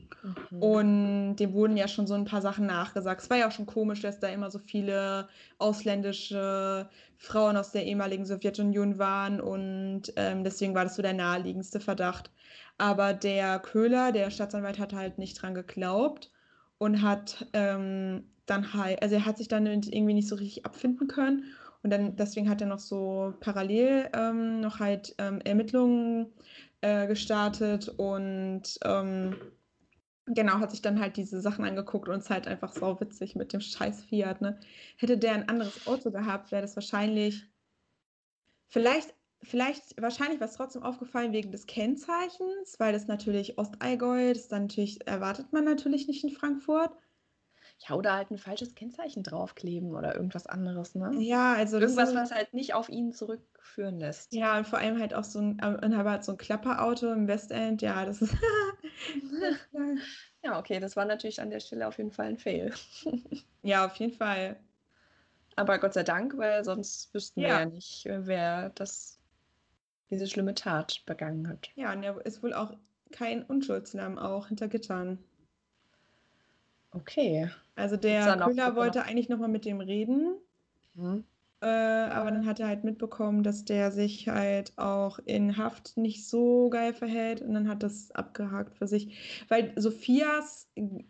Mhm. 0.51 0.63
Und 0.63 1.37
dem 1.37 1.53
wurden 1.53 1.77
ja 1.77 1.89
schon 1.89 2.07
so 2.07 2.15
ein 2.15 2.25
paar 2.25 2.41
Sachen 2.41 2.67
nachgesagt. 2.67 3.23
Es 3.23 3.31
war 3.31 3.39
ja 3.39 3.49
auch 3.49 3.53
schon 3.53 3.67
komisch, 3.67 4.01
dass 4.01 4.21
da 4.21 4.29
immer 4.29 4.51
so 4.51 4.59
viele 4.61 5.29
ausländische 5.59 6.89
Frauen 7.19 7.57
aus 7.57 7.73
der 7.73 7.85
ehemaligen 7.85 8.25
Sowjetunion 8.25 8.99
waren. 8.99 9.41
Und 9.41 10.13
ähm, 10.17 10.45
deswegen 10.45 10.75
war 10.75 10.85
das 10.85 10.95
so 10.95 11.03
der 11.03 11.15
naheliegendste 11.15 11.81
Verdacht. 11.81 12.31
Aber 12.79 13.15
der 13.15 13.59
Köhler, 13.59 14.13
der 14.13 14.31
Staatsanwalt, 14.31 14.79
hat 14.79 14.93
halt 14.93 15.19
nicht 15.19 15.43
dran 15.43 15.55
geglaubt 15.55 16.31
und 16.79 17.03
hat 17.03 17.47
ähm, 17.53 18.25
dann 18.47 18.75
halt, 18.75 19.03
also 19.03 19.17
er 19.17 19.27
hat 19.27 19.39
sich 19.39 19.49
dann 19.49 19.67
irgendwie 19.67 20.15
nicht 20.15 20.29
so 20.29 20.37
richtig 20.37 20.65
abfinden 20.65 21.09
können 21.09 21.45
und 21.87 21.91
dann 21.91 22.17
deswegen 22.17 22.51
hat 22.51 22.61
er 22.61 22.67
noch 22.67 22.81
so 22.81 23.33
parallel 23.39 24.11
ähm, 24.13 24.61
noch 24.61 24.81
halt 24.81 25.15
ähm, 25.19 25.41
Ermittlungen 25.43 26.33
äh, 26.81 27.07
gestartet 27.07 27.89
und 27.91 28.63
ähm, 28.85 29.37
genau, 30.27 30.55
hat 30.55 30.73
sich 30.73 30.83
dann 30.83 30.99
halt 30.99 31.17
diese 31.17 31.41
Sachen 31.41 31.65
angeguckt 31.65 32.09
und 32.09 32.19
es 32.19 32.29
halt 32.29 32.49
einfach 32.49 32.73
so 32.73 33.01
witzig 33.01 33.37
mit 33.37 33.53
dem 33.53 33.61
scheiß 33.61 34.03
Fiat. 34.03 34.41
Ne? 34.41 34.59
Hätte 34.97 35.17
der 35.17 35.35
ein 35.35 35.49
anderes 35.49 35.87
Auto 35.87 36.11
gehabt, 36.11 36.51
wäre 36.51 36.63
das 36.63 36.75
wahrscheinlich, 36.75 37.47
vielleicht, 38.67 39.15
vielleicht, 39.45 40.03
wahrscheinlich 40.03 40.41
war 40.41 40.49
es 40.49 40.57
trotzdem 40.57 40.83
aufgefallen 40.83 41.33
wegen 41.33 41.53
des 41.53 41.69
Kennzeichens, 41.69 42.81
weil 42.81 42.95
das 42.95 43.07
natürlich 43.07 43.59
Ostallgäu, 43.59 44.33
das 44.33 44.49
dann 44.49 44.63
natürlich, 44.63 45.07
erwartet 45.07 45.53
man 45.53 45.63
natürlich 45.63 46.09
nicht 46.09 46.25
in 46.25 46.31
Frankfurt. 46.31 46.91
Ja, 47.79 47.95
oder 47.95 48.15
halt 48.15 48.31
ein 48.31 48.39
falsches 48.39 48.75
Kennzeichen 48.75 49.23
draufkleben 49.23 49.95
oder 49.95 50.15
irgendwas 50.15 50.47
anderes, 50.47 50.95
ne? 50.95 51.13
Ja, 51.19 51.53
also 51.53 51.79
Irgendwas, 51.79 52.15
was 52.15 52.31
halt 52.31 52.55
nicht 52.55 52.75
auf 52.75 52.89
ihn 52.89 53.13
zurückführen 53.13 53.99
lässt. 53.99 54.33
Ja, 54.33 54.57
und 54.57 54.67
vor 54.67 54.79
allem 54.79 54.99
halt 54.99 55.13
auch 55.13 55.25
so 55.25 55.41
ein, 55.41 55.59
äh, 55.59 55.85
und 55.85 55.97
halt 55.97 56.25
so 56.25 56.33
ein 56.33 56.39
Klapperauto 56.39 57.13
im 57.13 57.29
Westend, 57.29 57.83
ja, 57.83 58.05
das 58.07 58.23
ist. 58.23 58.35
ja, 60.43 60.59
okay, 60.59 60.81
das 60.81 60.97
war 60.97 61.05
natürlich 61.05 61.41
an 61.41 61.51
der 61.51 61.61
Stelle 61.61 61.87
auf 61.87 61.99
jeden 61.99 62.13
Fall 62.13 62.27
ein 62.27 62.39
Fail. 62.39 62.73
ja, 63.63 63.85
auf 63.85 63.97
jeden 63.97 64.15
Fall. 64.15 64.57
Aber 65.55 65.79
Gott 65.79 65.95
sei 65.95 66.03
Dank, 66.03 66.37
weil 66.37 66.65
sonst 66.65 67.13
wüssten 67.15 67.41
ja. 67.41 67.49
wir 67.49 67.59
ja 67.61 67.67
nicht, 67.67 68.05
wer 68.07 68.71
das, 68.71 69.19
diese 70.11 70.27
schlimme 70.27 70.55
Tat 70.55 71.03
begangen 71.07 71.49
hat. 71.49 71.71
Ja, 71.75 71.93
und 71.93 72.03
er 72.03 72.25
ist 72.25 72.43
wohl 72.43 72.53
auch 72.53 72.75
kein 73.11 73.43
Unschuldslamm 73.43 74.19
auch 74.19 74.49
hinter 74.49 74.69
Gittern. 74.69 75.19
Okay. 76.93 77.51
Also 77.75 77.97
der 77.97 78.37
Köhler 78.39 78.75
wollte 78.77 79.03
eigentlich 79.03 79.29
nochmal 79.29 79.49
mit 79.49 79.65
dem 79.65 79.81
reden. 79.81 80.37
Mhm. 80.95 81.25
Äh, 81.61 81.67
aber 81.67 82.31
dann 82.31 82.45
hat 82.45 82.61
er 82.61 82.69
halt 82.69 82.85
mitbekommen, 82.85 83.43
dass 83.43 83.65
der 83.65 83.91
sich 83.91 84.29
halt 84.29 84.77
auch 84.77 85.19
in 85.25 85.57
Haft 85.57 85.97
nicht 85.97 86.29
so 86.29 86.69
geil 86.69 86.93
verhält 86.93 87.41
und 87.41 87.55
dann 87.55 87.69
hat 87.69 87.83
das 87.83 88.11
abgehakt 88.11 88.77
für 88.77 88.87
sich. 88.87 89.45
Weil 89.49 89.73
Sophias 89.77 90.69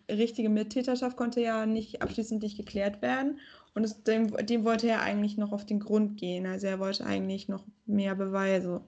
richtige 0.09 0.49
Mittäterschaft 0.49 1.17
konnte 1.17 1.41
ja 1.41 1.67
nicht 1.67 2.01
abschließend 2.01 2.43
nicht 2.43 2.57
geklärt 2.57 3.03
werden 3.03 3.41
und 3.75 3.85
es, 3.85 4.03
dem, 4.05 4.35
dem 4.47 4.65
wollte 4.65 4.89
er 4.89 5.03
eigentlich 5.03 5.37
noch 5.37 5.53
auf 5.53 5.67
den 5.67 5.81
Grund 5.81 6.17
gehen. 6.17 6.47
Also 6.47 6.69
er 6.69 6.79
wollte 6.79 7.05
eigentlich 7.05 7.49
noch 7.49 7.65
mehr 7.85 8.15
Beweise. 8.15 8.83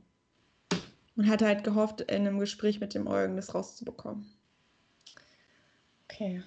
Und 1.17 1.29
hat 1.29 1.43
halt 1.43 1.65
gehofft, 1.65 2.01
in 2.03 2.27
einem 2.27 2.39
Gespräch 2.39 2.79
mit 2.79 2.95
dem 2.95 3.09
Eugen 3.09 3.35
das 3.35 3.53
rauszubekommen. 3.53 4.27
Okay. 6.05 6.43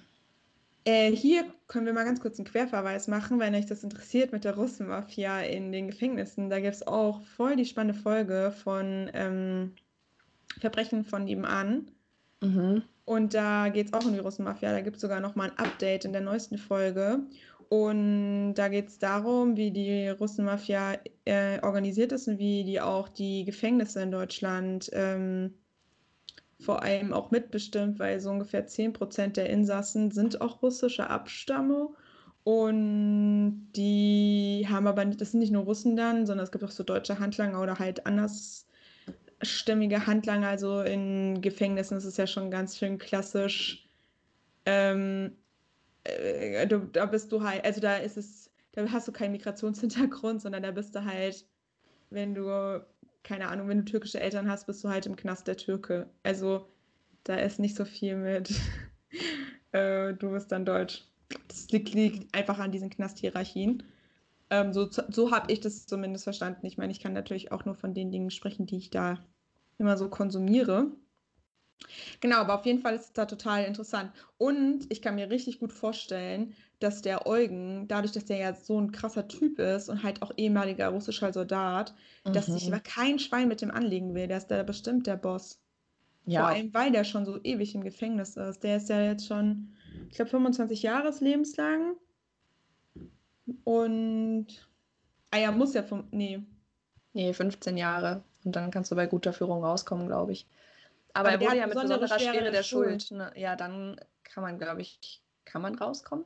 Äh, 0.84 1.12
hier 1.12 1.44
können 1.68 1.86
wir 1.86 1.92
mal 1.92 2.04
ganz 2.04 2.20
kurz 2.20 2.38
einen 2.38 2.46
Querverweis 2.46 3.06
machen, 3.06 3.38
wenn 3.38 3.54
euch 3.54 3.66
das 3.66 3.84
interessiert 3.84 4.32
mit 4.32 4.44
der 4.44 4.56
Russenmafia 4.56 5.40
in 5.42 5.70
den 5.70 5.88
Gefängnissen. 5.88 6.50
Da 6.50 6.60
gibt 6.60 6.74
es 6.74 6.86
auch 6.86 7.22
voll 7.22 7.56
die 7.56 7.64
spannende 7.64 8.00
Folge 8.00 8.52
von 8.64 9.10
ähm, 9.14 9.74
Verbrechen 10.58 11.04
von 11.04 11.24
nebenan. 11.24 11.90
Mhm. 12.40 12.82
Und 13.04 13.34
da 13.34 13.68
geht 13.68 13.88
es 13.88 13.92
auch 13.92 14.04
um 14.04 14.12
die 14.12 14.18
Russenmafia. 14.18 14.72
Da 14.72 14.80
gibt 14.80 14.96
es 14.96 15.02
sogar 15.02 15.20
noch 15.20 15.36
mal 15.36 15.50
ein 15.50 15.58
Update 15.58 16.04
in 16.04 16.12
der 16.12 16.20
neuesten 16.22 16.58
Folge. 16.58 17.20
Und 17.68 18.54
da 18.54 18.68
geht 18.68 18.88
es 18.88 18.98
darum, 18.98 19.56
wie 19.56 19.70
die 19.70 20.08
Russenmafia 20.08 20.98
äh, 21.24 21.60
organisiert 21.62 22.12
ist 22.12 22.28
und 22.28 22.38
wie 22.38 22.64
die 22.64 22.80
auch 22.80 23.08
die 23.08 23.44
Gefängnisse 23.44 24.02
in 24.02 24.10
Deutschland 24.10 24.90
ähm, 24.92 25.54
vor 26.62 26.82
allem 26.82 27.12
auch 27.12 27.30
mitbestimmt, 27.30 27.98
weil 27.98 28.20
so 28.20 28.30
ungefähr 28.30 28.66
10 28.66 28.92
Prozent 28.92 29.36
der 29.36 29.50
Insassen 29.50 30.10
sind 30.10 30.40
auch 30.40 30.62
russischer 30.62 31.10
Abstammung 31.10 31.96
Und 32.44 33.70
die 33.76 34.66
haben 34.70 34.86
aber 34.88 35.04
nicht, 35.06 35.20
das 35.20 35.30
sind 35.32 35.40
nicht 35.40 35.52
nur 35.52 35.64
Russen 35.64 35.96
dann, 35.96 36.26
sondern 36.26 36.44
es 36.44 36.52
gibt 36.52 36.64
auch 36.64 36.70
so 36.70 36.82
deutsche 36.84 37.18
Handlanger 37.20 37.62
oder 37.62 37.78
halt 37.78 38.06
andersstämmige 38.06 38.66
Handlanger. 40.06 40.48
Also 40.48 40.82
in 40.82 41.40
Gefängnissen 41.40 41.96
ist 41.96 42.04
es 42.04 42.16
ja 42.16 42.26
schon 42.26 42.50
ganz 42.50 42.78
schön 42.78 42.98
klassisch. 42.98 43.88
Ähm, 44.66 45.38
äh, 46.04 46.66
du, 46.68 46.80
da 46.80 47.06
bist 47.06 47.32
du 47.32 47.42
halt, 47.44 47.64
also 47.64 47.80
da 47.80 47.96
ist 47.98 48.16
es, 48.18 48.50
da 48.72 48.86
hast 48.92 49.08
du 49.08 49.12
keinen 49.12 49.32
Migrationshintergrund, 49.32 50.42
sondern 50.42 50.62
da 50.62 50.70
bist 50.72 50.94
du 50.96 51.04
halt, 51.04 51.46
wenn 52.10 52.34
du, 52.34 52.84
keine 53.22 53.48
Ahnung, 53.48 53.68
wenn 53.68 53.78
du 53.78 53.84
türkische 53.84 54.20
Eltern 54.20 54.48
hast, 54.50 54.66
bist 54.66 54.82
du 54.84 54.88
halt 54.88 55.06
im 55.06 55.16
Knast 55.16 55.46
der 55.46 55.56
Türke. 55.56 56.10
Also 56.22 56.66
da 57.24 57.36
ist 57.36 57.58
nicht 57.60 57.76
so 57.76 57.84
viel 57.84 58.16
mit, 58.16 58.50
äh, 59.72 60.14
du 60.14 60.30
bist 60.30 60.52
dann 60.52 60.64
deutsch. 60.64 61.04
Das 61.48 61.70
liegt, 61.70 61.94
liegt 61.94 62.34
einfach 62.34 62.58
an 62.58 62.72
diesen 62.72 62.90
Knasthierarchien. 62.90 63.82
Ähm, 64.50 64.72
so 64.72 64.88
so 64.90 65.30
habe 65.30 65.50
ich 65.52 65.60
das 65.60 65.86
zumindest 65.86 66.24
verstanden. 66.24 66.66
Ich 66.66 66.76
meine, 66.76 66.92
ich 66.92 67.00
kann 67.00 67.14
natürlich 67.14 67.52
auch 67.52 67.64
nur 67.64 67.74
von 67.74 67.94
den 67.94 68.10
Dingen 68.10 68.30
sprechen, 68.30 68.66
die 68.66 68.76
ich 68.76 68.90
da 68.90 69.24
immer 69.78 69.96
so 69.96 70.08
konsumiere. 70.10 70.92
Genau, 72.20 72.36
aber 72.36 72.54
auf 72.58 72.66
jeden 72.66 72.80
Fall 72.80 72.94
ist 72.94 73.06
es 73.06 73.12
da 73.12 73.26
total 73.26 73.64
interessant. 73.64 74.12
Und 74.38 74.86
ich 74.90 75.02
kann 75.02 75.14
mir 75.14 75.30
richtig 75.30 75.58
gut 75.58 75.72
vorstellen, 75.72 76.54
dass 76.82 77.02
der 77.02 77.26
Eugen, 77.26 77.86
dadurch, 77.88 78.12
dass 78.12 78.24
der 78.24 78.38
ja 78.38 78.54
so 78.54 78.80
ein 78.80 78.92
krasser 78.92 79.28
Typ 79.28 79.58
ist 79.58 79.88
und 79.88 80.02
halt 80.02 80.22
auch 80.22 80.32
ehemaliger 80.36 80.88
russischer 80.88 81.32
Soldat, 81.32 81.94
mhm. 82.24 82.32
dass 82.32 82.46
sich 82.46 82.68
aber 82.68 82.80
kein 82.80 83.18
Schwein 83.18 83.48
mit 83.48 83.60
dem 83.60 83.70
anlegen 83.70 84.14
will. 84.14 84.28
Der 84.28 84.38
ist 84.38 84.48
da 84.48 84.62
bestimmt 84.62 85.06
der 85.06 85.16
Boss. 85.16 85.60
Ja. 86.24 86.42
Vor 86.42 86.48
allem, 86.50 86.74
weil 86.74 86.92
der 86.92 87.04
schon 87.04 87.24
so 87.24 87.40
ewig 87.42 87.74
im 87.74 87.82
Gefängnis 87.82 88.36
ist. 88.36 88.62
Der 88.62 88.76
ist 88.76 88.88
ja 88.88 89.02
jetzt 89.02 89.26
schon 89.26 89.72
ich 90.08 90.16
glaube, 90.16 90.30
25 90.30 90.82
Jahres 90.82 91.20
lebenslang. 91.20 91.96
Und, 93.64 94.46
ah 95.30 95.38
ja, 95.38 95.50
muss 95.50 95.74
ja, 95.74 95.82
vom, 95.82 96.06
nee. 96.10 96.42
Nee, 97.12 97.32
15 97.32 97.76
Jahre. 97.76 98.22
Und 98.44 98.56
dann 98.56 98.70
kannst 98.70 98.90
du 98.90 98.96
bei 98.96 99.06
guter 99.06 99.32
Führung 99.32 99.64
rauskommen, 99.64 100.06
glaube 100.06 100.32
ich. 100.32 100.46
Aber, 101.12 101.30
Aber 101.30 101.40
er 101.42 101.46
wurde 101.46 101.58
ja 101.58 101.66
mit 101.66 101.74
besonderer 101.74 102.18
Schwere, 102.18 102.34
Schwere 102.34 102.50
der 102.50 102.62
Schuld. 102.62 103.02
Schuld 103.02 103.18
ne? 103.18 103.32
Ja, 103.36 103.56
dann 103.56 104.00
kann 104.22 104.42
man, 104.42 104.58
glaube 104.58 104.80
ich, 104.80 105.22
kann 105.44 105.62
man 105.62 105.74
rauskommen? 105.74 106.24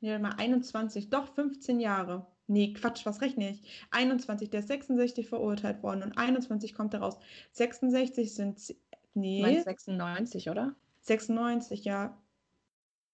Ja, 0.00 0.18
mal 0.18 0.34
21, 0.36 1.10
doch 1.10 1.34
15 1.34 1.80
Jahre. 1.80 2.26
Nee, 2.46 2.72
Quatsch, 2.72 3.04
was 3.04 3.20
rechne 3.20 3.50
ich? 3.50 3.62
21, 3.90 4.48
der 4.48 4.60
ist 4.60 4.68
66 4.68 5.28
verurteilt 5.28 5.82
worden 5.82 6.02
und 6.02 6.16
21 6.16 6.74
kommt 6.74 6.94
er 6.94 7.00
raus. 7.00 7.18
66 7.52 8.34
sind, 8.34 8.74
nee. 9.14 9.60
96, 9.60 10.48
oder? 10.48 10.74
96, 11.02 11.84
ja. 11.84 12.16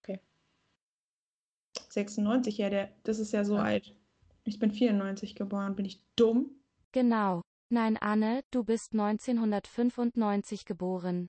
Okay. 0.03 0.21
96, 1.89 2.59
ja, 2.59 2.71
der, 2.71 2.91
das 3.03 3.19
ist 3.19 3.33
ja 3.33 3.45
so 3.45 3.57
ja. 3.57 3.63
alt. 3.63 3.97
Ich 4.45 4.59
bin 4.59 4.71
94 4.71 5.35
geboren. 5.35 5.75
Bin 5.75 5.87
ich 5.87 6.03
dumm? 6.17 6.51
Genau. 6.93 7.43
Nein, 7.71 7.97
Anne, 7.97 8.45
du 8.51 8.63
bist 8.63 8.93
1995 8.93 10.65
geboren. 10.65 11.29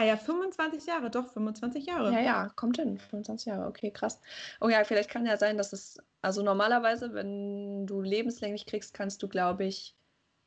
Ah 0.00 0.04
ja, 0.04 0.16
25 0.16 0.86
Jahre, 0.86 1.10
doch, 1.10 1.28
25 1.28 1.84
Jahre. 1.84 2.10
Ja, 2.10 2.20
ja, 2.20 2.48
kommt 2.56 2.78
hin, 2.78 2.96
25 2.96 3.44
Jahre, 3.44 3.66
okay, 3.66 3.90
krass. 3.90 4.18
Oh 4.58 4.70
ja, 4.70 4.82
vielleicht 4.84 5.10
kann 5.10 5.26
ja 5.26 5.36
sein, 5.36 5.58
dass 5.58 5.74
es, 5.74 5.98
also 6.22 6.42
normalerweise, 6.42 7.12
wenn 7.12 7.86
du 7.86 8.00
lebenslänglich 8.00 8.64
kriegst, 8.64 8.94
kannst 8.94 9.22
du, 9.22 9.28
glaube 9.28 9.66
ich, 9.66 9.94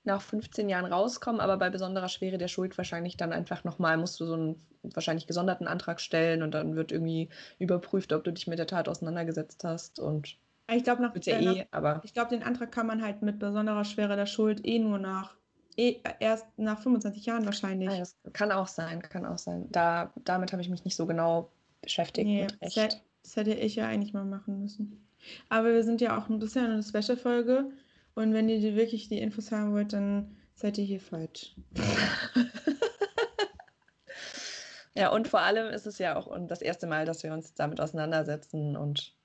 nach 0.06 0.24
15 0.24 0.70
Jahren 0.70 0.92
rauskommen, 0.92 1.40
aber 1.40 1.58
bei 1.58 1.70
besonderer 1.70 2.10
Schwere 2.10 2.40
der 2.40 2.48
Schuld 2.48 2.76
wahrscheinlich 2.80 3.16
dann 3.16 3.32
einfach 3.32 3.64
nochmal, 3.64 3.98
musst 3.98 4.20
du 4.20 4.26
so 4.26 4.34
einen 4.34 4.68
wahrscheinlich 4.82 5.28
gesonderten 5.28 5.68
Antrag 5.68 6.02
stellen 6.02 6.42
und 6.42 6.50
dann 6.50 6.76
wird 6.76 6.92
irgendwie 6.92 7.30
überprüft, 7.60 8.12
ob 8.12 8.24
du 8.24 8.34
dich 8.34 8.48
mit 8.48 8.58
der 8.58 8.66
Tat 8.68 8.90
auseinandergesetzt 8.90 9.64
hast 9.64 10.00
und 10.00 10.36
ich 10.72 10.84
glaube 10.84 11.04
nach, 11.04 11.16
ja 11.16 11.38
äh, 11.38 11.60
eh, 11.60 11.68
aber 11.70 12.02
ich 12.04 12.14
glaube 12.16 12.30
den 12.30 12.42
Antrag 12.42 12.72
kann 12.72 12.88
man 12.88 13.04
halt 13.04 13.22
mit 13.22 13.38
besonderer 13.38 13.86
Schwere 13.86 14.16
der 14.16 14.26
Schuld 14.26 14.66
eh 14.66 14.80
nur 14.80 14.98
nach 14.98 15.36
erst 15.78 16.48
nach 16.58 16.82
25 16.82 17.26
Jahren 17.26 17.46
wahrscheinlich. 17.46 17.90
Das 17.90 18.16
kann 18.34 18.52
auch 18.52 18.68
sein, 18.68 19.02
kann 19.02 19.26
auch 19.26 19.38
sein. 19.38 19.68
Da 19.72 20.12
damit 20.24 20.52
habe 20.52 20.62
ich 20.62 20.70
mich 20.70 20.86
nicht 20.86 20.96
so 20.96 21.06
genau 21.06 21.50
beschäftigt. 21.82 22.28
Nee, 22.28 22.48
das, 22.62 22.76
hätte, 22.76 22.98
das 23.24 23.36
hätte 23.36 23.54
ich 23.54 23.76
ja 23.76 23.88
eigentlich 23.88 24.14
mal 24.14 24.26
machen 24.26 24.62
müssen. 24.62 25.08
Aber 25.50 25.74
wir 25.74 25.84
sind 25.84 26.02
ja 26.02 26.18
auch 26.18 26.30
ein 26.30 26.40
bisschen 26.40 26.66
eine 26.66 26.84
Special-Folge 26.84 27.72
und 28.16 28.34
wenn 28.34 28.50
ihr 28.50 28.76
wirklich 28.76 29.08
die 29.08 29.20
Infos 29.20 29.52
haben 29.52 29.74
wollt, 29.74 29.94
dann 29.94 30.36
seid 30.56 30.78
ihr 30.78 30.84
hier 30.84 31.00
falsch. 31.00 31.56
ja, 34.96 35.10
und 35.10 35.28
vor 35.28 35.42
allem 35.42 35.74
ist 35.74 35.88
es 35.88 35.98
ja 35.98 36.16
auch 36.16 36.36
das 36.48 36.62
erste 36.62 36.88
Mal, 36.88 37.06
dass 37.06 37.24
wir 37.24 37.34
uns 37.34 37.54
damit 37.54 37.82
auseinandersetzen. 37.82 38.76
Und 38.76 39.16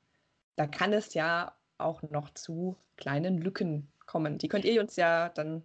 da 0.57 0.67
kann 0.67 0.93
es 0.93 1.15
ja 1.15 1.55
auch 1.77 2.03
noch 2.03 2.31
zu 2.31 2.77
kleinen 2.97 3.39
Lücken 3.39 3.89
kommen. 4.07 4.39
Die 4.39 4.49
könnt 4.49 4.65
ihr 4.65 4.81
uns 4.81 4.97
ja 4.97 5.29
dann 5.29 5.63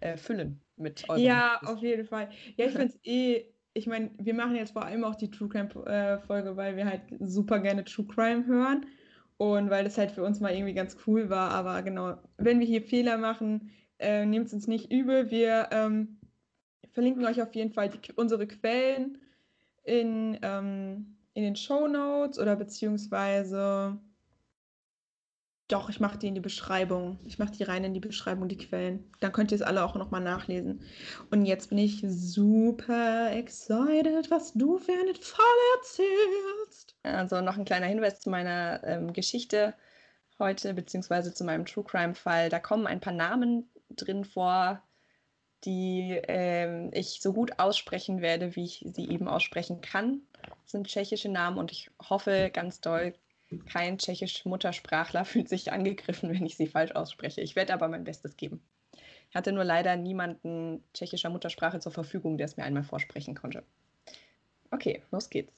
äh, 0.00 0.16
füllen 0.16 0.60
mit 0.76 1.08
euren. 1.08 1.20
Ja, 1.20 1.60
auf 1.62 1.80
jeden 1.80 2.04
Fall. 2.04 2.28
Ja, 2.56 2.66
ich 2.66 2.72
finde 2.72 2.86
es 2.88 2.98
eh. 3.04 3.44
Ich 3.76 3.88
meine, 3.88 4.12
wir 4.18 4.34
machen 4.34 4.54
jetzt 4.54 4.72
vor 4.72 4.84
allem 4.84 5.02
auch 5.02 5.16
die 5.16 5.30
True 5.30 5.48
Crime-Folge, 5.48 6.50
äh, 6.50 6.56
weil 6.56 6.76
wir 6.76 6.86
halt 6.86 7.02
super 7.18 7.58
gerne 7.58 7.84
True 7.84 8.06
Crime 8.06 8.46
hören. 8.46 8.86
Und 9.36 9.68
weil 9.68 9.82
das 9.82 9.98
halt 9.98 10.12
für 10.12 10.22
uns 10.22 10.38
mal 10.38 10.54
irgendwie 10.54 10.74
ganz 10.74 10.96
cool 11.06 11.28
war. 11.28 11.50
Aber 11.50 11.82
genau, 11.82 12.16
wenn 12.36 12.60
wir 12.60 12.66
hier 12.66 12.82
Fehler 12.82 13.18
machen, 13.18 13.72
äh, 13.98 14.24
nehmt 14.26 14.46
es 14.46 14.54
uns 14.54 14.68
nicht 14.68 14.92
übel. 14.92 15.30
Wir 15.30 15.68
ähm, 15.72 16.20
verlinken 16.92 17.24
euch 17.24 17.42
auf 17.42 17.54
jeden 17.54 17.72
Fall 17.72 17.90
die, 17.90 17.98
unsere 18.14 18.46
Quellen 18.46 19.18
in, 19.82 20.38
ähm, 20.42 21.16
in 21.34 21.42
den 21.42 21.56
Show 21.56 21.88
Notes 21.88 22.38
oder 22.38 22.54
beziehungsweise 22.54 23.98
doch, 25.68 25.88
ich 25.88 25.98
mache 25.98 26.18
die 26.18 26.28
in 26.28 26.34
die 26.34 26.40
Beschreibung. 26.40 27.18
Ich 27.24 27.38
mache 27.38 27.52
die 27.52 27.62
rein 27.62 27.84
in 27.84 27.94
die 27.94 28.00
Beschreibung, 28.00 28.48
die 28.48 28.58
Quellen. 28.58 29.10
Dann 29.20 29.32
könnt 29.32 29.50
ihr 29.50 29.56
es 29.56 29.62
alle 29.62 29.82
auch 29.84 29.94
nochmal 29.94 30.20
nachlesen. 30.20 30.82
Und 31.30 31.46
jetzt 31.46 31.70
bin 31.70 31.78
ich 31.78 32.04
super 32.06 33.32
excited, 33.32 34.30
was 34.30 34.52
du 34.52 34.78
für 34.78 34.92
einen 34.92 35.14
Fall 35.14 35.44
erzählst. 35.78 36.96
Also 37.02 37.40
noch 37.40 37.56
ein 37.56 37.64
kleiner 37.64 37.86
Hinweis 37.86 38.20
zu 38.20 38.28
meiner 38.28 38.84
ähm, 38.84 39.14
Geschichte 39.14 39.74
heute, 40.38 40.74
beziehungsweise 40.74 41.32
zu 41.32 41.44
meinem 41.44 41.64
True 41.64 41.84
Crime-Fall. 41.84 42.50
Da 42.50 42.58
kommen 42.58 42.86
ein 42.86 43.00
paar 43.00 43.14
Namen 43.14 43.70
drin 43.88 44.24
vor, 44.24 44.82
die 45.64 46.20
ähm, 46.28 46.90
ich 46.92 47.22
so 47.22 47.32
gut 47.32 47.58
aussprechen 47.58 48.20
werde, 48.20 48.54
wie 48.54 48.64
ich 48.64 48.84
sie 48.92 49.08
eben 49.08 49.28
aussprechen 49.28 49.80
kann. 49.80 50.20
Das 50.42 50.72
sind 50.72 50.88
tschechische 50.88 51.30
Namen 51.30 51.56
und 51.56 51.72
ich 51.72 51.90
hoffe 52.10 52.50
ganz 52.52 52.82
doll, 52.82 53.14
kein 53.66 53.98
tschechisch 53.98 54.44
Muttersprachler 54.44 55.24
fühlt 55.24 55.48
sich 55.48 55.72
angegriffen, 55.72 56.30
wenn 56.30 56.46
ich 56.46 56.56
sie 56.56 56.66
falsch 56.66 56.92
ausspreche. 56.92 57.40
Ich 57.40 57.56
werde 57.56 57.74
aber 57.74 57.88
mein 57.88 58.04
Bestes 58.04 58.36
geben. 58.36 58.62
Ich 59.30 59.36
hatte 59.36 59.52
nur 59.52 59.64
leider 59.64 59.96
niemanden 59.96 60.84
tschechischer 60.92 61.30
Muttersprache 61.30 61.80
zur 61.80 61.92
Verfügung, 61.92 62.38
der 62.38 62.46
es 62.46 62.56
mir 62.56 62.64
einmal 62.64 62.84
vorsprechen 62.84 63.34
konnte. 63.34 63.64
Okay, 64.70 65.02
los 65.10 65.30
geht's. 65.30 65.52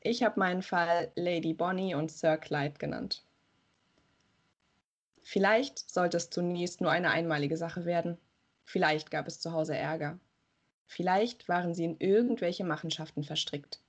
Ich 0.00 0.22
habe 0.22 0.38
meinen 0.38 0.62
Fall 0.62 1.10
Lady 1.16 1.52
Bonnie 1.52 1.94
und 1.94 2.12
Sir 2.12 2.36
Clyde 2.36 2.78
genannt. 2.78 3.24
Vielleicht 5.22 5.90
sollte 5.90 6.16
es 6.18 6.30
zunächst 6.30 6.80
nur 6.80 6.92
eine 6.92 7.10
einmalige 7.10 7.56
Sache 7.56 7.84
werden. 7.84 8.16
Vielleicht 8.62 9.10
gab 9.10 9.26
es 9.26 9.40
zu 9.40 9.52
Hause 9.52 9.76
Ärger. 9.76 10.20
Vielleicht 10.86 11.48
waren 11.48 11.74
sie 11.74 11.84
in 11.84 11.96
irgendwelche 11.98 12.62
Machenschaften 12.62 13.24
verstrickt. 13.24 13.80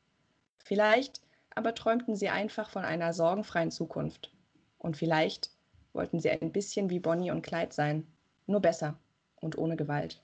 Vielleicht 0.58 1.22
aber 1.58 1.74
träumten 1.74 2.16
sie 2.16 2.30
einfach 2.30 2.70
von 2.70 2.86
einer 2.86 3.14
sorgenfreien 3.14 3.72
Zukunft. 3.72 4.32
Und 4.78 4.96
vielleicht 4.96 5.50
wollten 5.92 6.20
sie 6.20 6.30
ein 6.30 6.52
bisschen 6.52 6.92
wie 6.92 7.00
Bonnie 7.00 7.32
und 7.32 7.42
Clyde 7.42 7.74
sein, 7.74 8.06
nur 8.46 8.60
besser 8.60 9.00
und 9.42 9.58
ohne 9.58 9.76
Gewalt. 9.76 10.22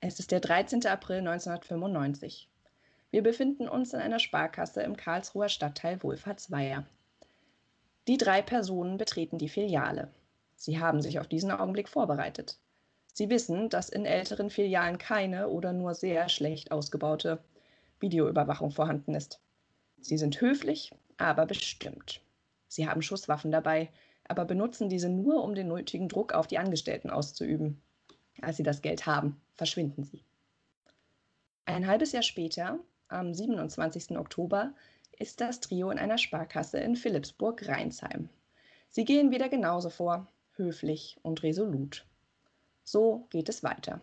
Es 0.00 0.18
ist 0.20 0.32
der 0.32 0.40
13. 0.40 0.84
April 0.86 1.20
1995. 1.20 2.50
Wir 3.10 3.22
befinden 3.22 3.70
uns 3.70 3.94
in 3.94 4.00
einer 4.00 4.18
Sparkasse 4.18 4.82
im 4.82 4.98
Karlsruher 4.98 5.48
Stadtteil 5.48 6.02
Wohlfahrtsweier. 6.02 6.84
Die 8.08 8.18
drei 8.18 8.42
Personen 8.42 8.98
betreten 8.98 9.38
die 9.38 9.48
Filiale. 9.48 10.12
Sie 10.56 10.78
haben 10.78 11.00
sich 11.00 11.18
auf 11.18 11.26
diesen 11.26 11.50
Augenblick 11.50 11.88
vorbereitet. 11.88 12.58
Sie 13.14 13.30
wissen, 13.30 13.70
dass 13.70 13.88
in 13.88 14.04
älteren 14.04 14.50
Filialen 14.50 14.98
keine 14.98 15.48
oder 15.48 15.72
nur 15.72 15.94
sehr 15.94 16.28
schlecht 16.28 16.70
ausgebaute 16.70 17.42
Videoüberwachung 18.00 18.70
vorhanden 18.70 19.14
ist. 19.14 19.40
Sie 20.00 20.18
sind 20.18 20.40
höflich, 20.40 20.92
aber 21.16 21.46
bestimmt. 21.46 22.20
Sie 22.68 22.88
haben 22.88 23.02
Schusswaffen 23.02 23.50
dabei, 23.50 23.90
aber 24.28 24.44
benutzen 24.44 24.88
diese 24.88 25.08
nur, 25.08 25.42
um 25.42 25.54
den 25.54 25.68
nötigen 25.68 26.08
Druck 26.08 26.32
auf 26.32 26.46
die 26.46 26.58
Angestellten 26.58 27.10
auszuüben. 27.10 27.80
Als 28.42 28.56
sie 28.56 28.62
das 28.62 28.82
Geld 28.82 29.06
haben, 29.06 29.40
verschwinden 29.54 30.04
sie. 30.04 30.22
Ein 31.64 31.86
halbes 31.86 32.12
Jahr 32.12 32.22
später, 32.22 32.78
am 33.08 33.32
27. 33.32 34.18
Oktober, 34.18 34.74
ist 35.18 35.40
das 35.40 35.60
Trio 35.60 35.90
in 35.90 35.98
einer 35.98 36.18
Sparkasse 36.18 36.78
in 36.78 36.96
Philippsburg-Rheinsheim. 36.96 38.28
Sie 38.90 39.04
gehen 39.04 39.30
wieder 39.30 39.48
genauso 39.48 39.90
vor, 39.90 40.26
höflich 40.52 41.18
und 41.22 41.42
resolut. 41.42 42.04
So 42.84 43.26
geht 43.30 43.48
es 43.48 43.62
weiter. 43.62 44.00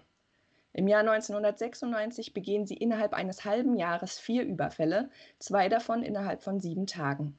Im 0.74 0.88
Jahr 0.88 1.02
1996 1.02 2.34
begehen 2.34 2.66
sie 2.66 2.76
innerhalb 2.76 3.14
eines 3.14 3.46
halben 3.46 3.76
Jahres 3.76 4.18
vier 4.18 4.44
Überfälle, 4.44 5.12
zwei 5.38 5.70
davon 5.70 6.02
innerhalb 6.02 6.42
von 6.42 6.60
sieben 6.60 6.88
Tagen. 6.88 7.38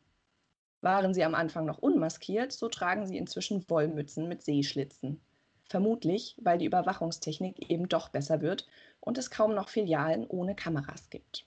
Waren 0.80 1.14
sie 1.14 1.24
am 1.24 1.34
Anfang 1.34 1.66
noch 1.66 1.78
unmaskiert, 1.78 2.52
so 2.52 2.68
tragen 2.68 3.06
sie 3.06 3.16
inzwischen 3.16 3.68
Wollmützen 3.68 4.28
mit 4.28 4.42
Seeschlitzen. 4.42 5.20
Vermutlich, 5.64 6.36
weil 6.42 6.58
die 6.58 6.66
Überwachungstechnik 6.66 7.70
eben 7.70 7.88
doch 7.88 8.10
besser 8.10 8.40
wird 8.40 8.68
und 9.00 9.18
es 9.18 9.30
kaum 9.30 9.54
noch 9.54 9.68
Filialen 9.68 10.26
ohne 10.28 10.54
Kameras 10.54 11.10
gibt. 11.10 11.46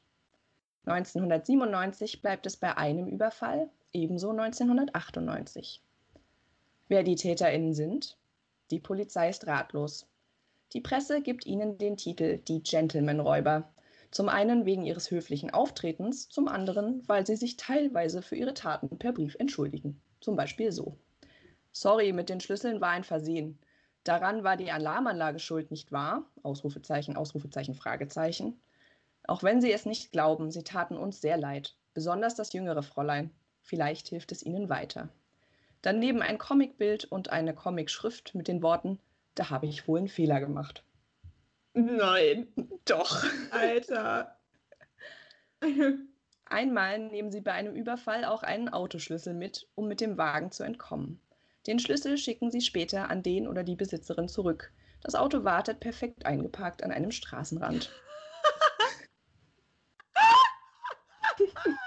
1997 0.86 2.22
bleibt 2.22 2.46
es 2.46 2.58
bei 2.58 2.76
einem 2.76 3.08
Überfall, 3.08 3.70
ebenso 3.94 4.32
1998. 4.32 5.82
Wer 6.90 7.04
die 7.04 7.16
TäterInnen 7.16 7.74
sind? 7.74 8.18
Die 8.72 8.80
Polizei 8.80 9.30
ist 9.30 9.48
ratlos. 9.48 10.08
Die 10.74 10.82
Presse 10.82 11.22
gibt 11.22 11.46
ihnen 11.46 11.78
den 11.78 11.96
Titel 11.96 12.40
Die 12.40 12.62
Gentleman-Räuber. 12.62 13.72
Zum 14.12 14.28
einen 14.28 14.66
wegen 14.66 14.84
ihres 14.84 15.12
höflichen 15.12 15.50
Auftretens, 15.50 16.28
zum 16.28 16.48
anderen, 16.48 17.08
weil 17.08 17.26
sie 17.26 17.38
sich 17.38 17.56
teilweise 17.56 18.22
für 18.22 18.36
ihre 18.36 18.54
Taten 18.54 18.98
per 19.00 19.14
Brief 19.14 19.36
entschuldigen. 19.36 20.02
Zum 20.20 20.36
Beispiel 20.36 20.72
so. 20.72 20.98
Sorry, 21.72 22.12
mit 22.12 22.30
den 22.30 22.42
Schlüsseln 22.42 22.82
war 22.82 22.90
ein 22.90 23.04
Versehen. 23.06 23.60
Daran 24.04 24.44
war 24.44 24.58
die 24.58 24.72
Alarmanlage 24.72 25.40
schuld, 25.40 25.72
nicht 25.72 25.92
wahr? 25.92 26.26
Ausrufezeichen, 26.44 27.16
Ausrufezeichen, 27.16 27.76
Fragezeichen. 27.76 28.60
Auch 29.28 29.44
wenn 29.44 29.62
Sie 29.62 29.72
es 29.72 29.86
nicht 29.86 30.12
glauben, 30.12 30.52
sie 30.52 30.64
taten 30.64 30.98
uns 30.98 31.22
sehr 31.22 31.38
leid, 31.38 31.76
besonders 31.94 32.36
das 32.36 32.54
jüngere 32.54 32.84
Fräulein. 32.84 33.32
Vielleicht 33.62 34.08
hilft 34.08 34.32
es 34.32 34.44
Ihnen 34.44 34.70
weiter. 34.70 35.10
Daneben 35.82 36.22
ein 36.22 36.38
Comicbild 36.38 37.06
und 37.06 37.30
eine 37.30 37.54
Comicschrift 37.54 38.34
mit 38.34 38.48
den 38.48 38.62
Worten, 38.62 39.00
da 39.38 39.50
habe 39.50 39.68
ich 39.68 39.88
wohl 39.88 40.00
einen 40.00 40.08
Fehler 40.08 40.40
gemacht. 40.40 40.84
Nein. 41.74 42.48
Doch. 42.86 43.24
Alter. 43.52 44.36
Einmal 46.46 47.00
nehmen 47.00 47.32
sie 47.32 47.42
bei 47.42 47.52
einem 47.52 47.76
Überfall 47.76 48.26
auch 48.26 48.42
einen 48.44 48.70
Autoschlüssel 48.70 49.34
mit, 49.34 49.68
um 49.76 49.88
mit 49.88 50.02
dem 50.02 50.18
Wagen 50.18 50.52
zu 50.52 50.64
entkommen. 50.64 51.22
Den 51.68 51.80
Schlüssel 51.80 52.18
schicken 52.18 52.50
sie 52.50 52.62
später 52.62 53.10
an 53.10 53.22
den 53.22 53.48
oder 53.48 53.64
die 53.64 53.76
Besitzerin 53.76 54.28
zurück. 54.28 54.72
Das 55.02 55.14
Auto 55.16 55.44
wartet 55.44 55.80
perfekt 55.80 56.26
eingeparkt 56.26 56.82
an 56.84 56.92
einem 56.92 57.12
Straßenrand. 57.12 57.92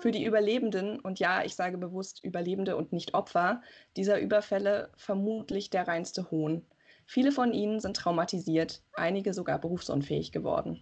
Für 0.00 0.12
die 0.12 0.24
Überlebenden, 0.24 0.98
und 0.98 1.20
ja, 1.20 1.44
ich 1.44 1.54
sage 1.54 1.76
bewusst 1.76 2.24
Überlebende 2.24 2.74
und 2.74 2.90
nicht 2.90 3.12
Opfer, 3.12 3.60
dieser 3.98 4.18
Überfälle 4.18 4.90
vermutlich 4.96 5.68
der 5.68 5.86
reinste 5.86 6.30
Hohn. 6.30 6.64
Viele 7.04 7.32
von 7.32 7.52
ihnen 7.52 7.80
sind 7.80 7.98
traumatisiert, 7.98 8.82
einige 8.94 9.34
sogar 9.34 9.58
berufsunfähig 9.58 10.32
geworden. 10.32 10.80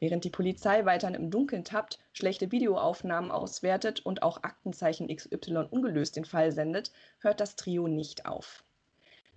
Während 0.00 0.24
die 0.24 0.30
Polizei 0.30 0.84
weiterhin 0.84 1.14
im 1.14 1.30
Dunkeln 1.30 1.62
tappt, 1.62 2.00
schlechte 2.12 2.50
Videoaufnahmen 2.50 3.30
auswertet 3.30 4.04
und 4.04 4.24
auch 4.24 4.42
Aktenzeichen 4.42 5.14
XY 5.14 5.68
ungelöst 5.70 6.16
den 6.16 6.24
Fall 6.24 6.50
sendet, 6.50 6.90
hört 7.20 7.38
das 7.38 7.54
Trio 7.54 7.86
nicht 7.86 8.26
auf. 8.26 8.64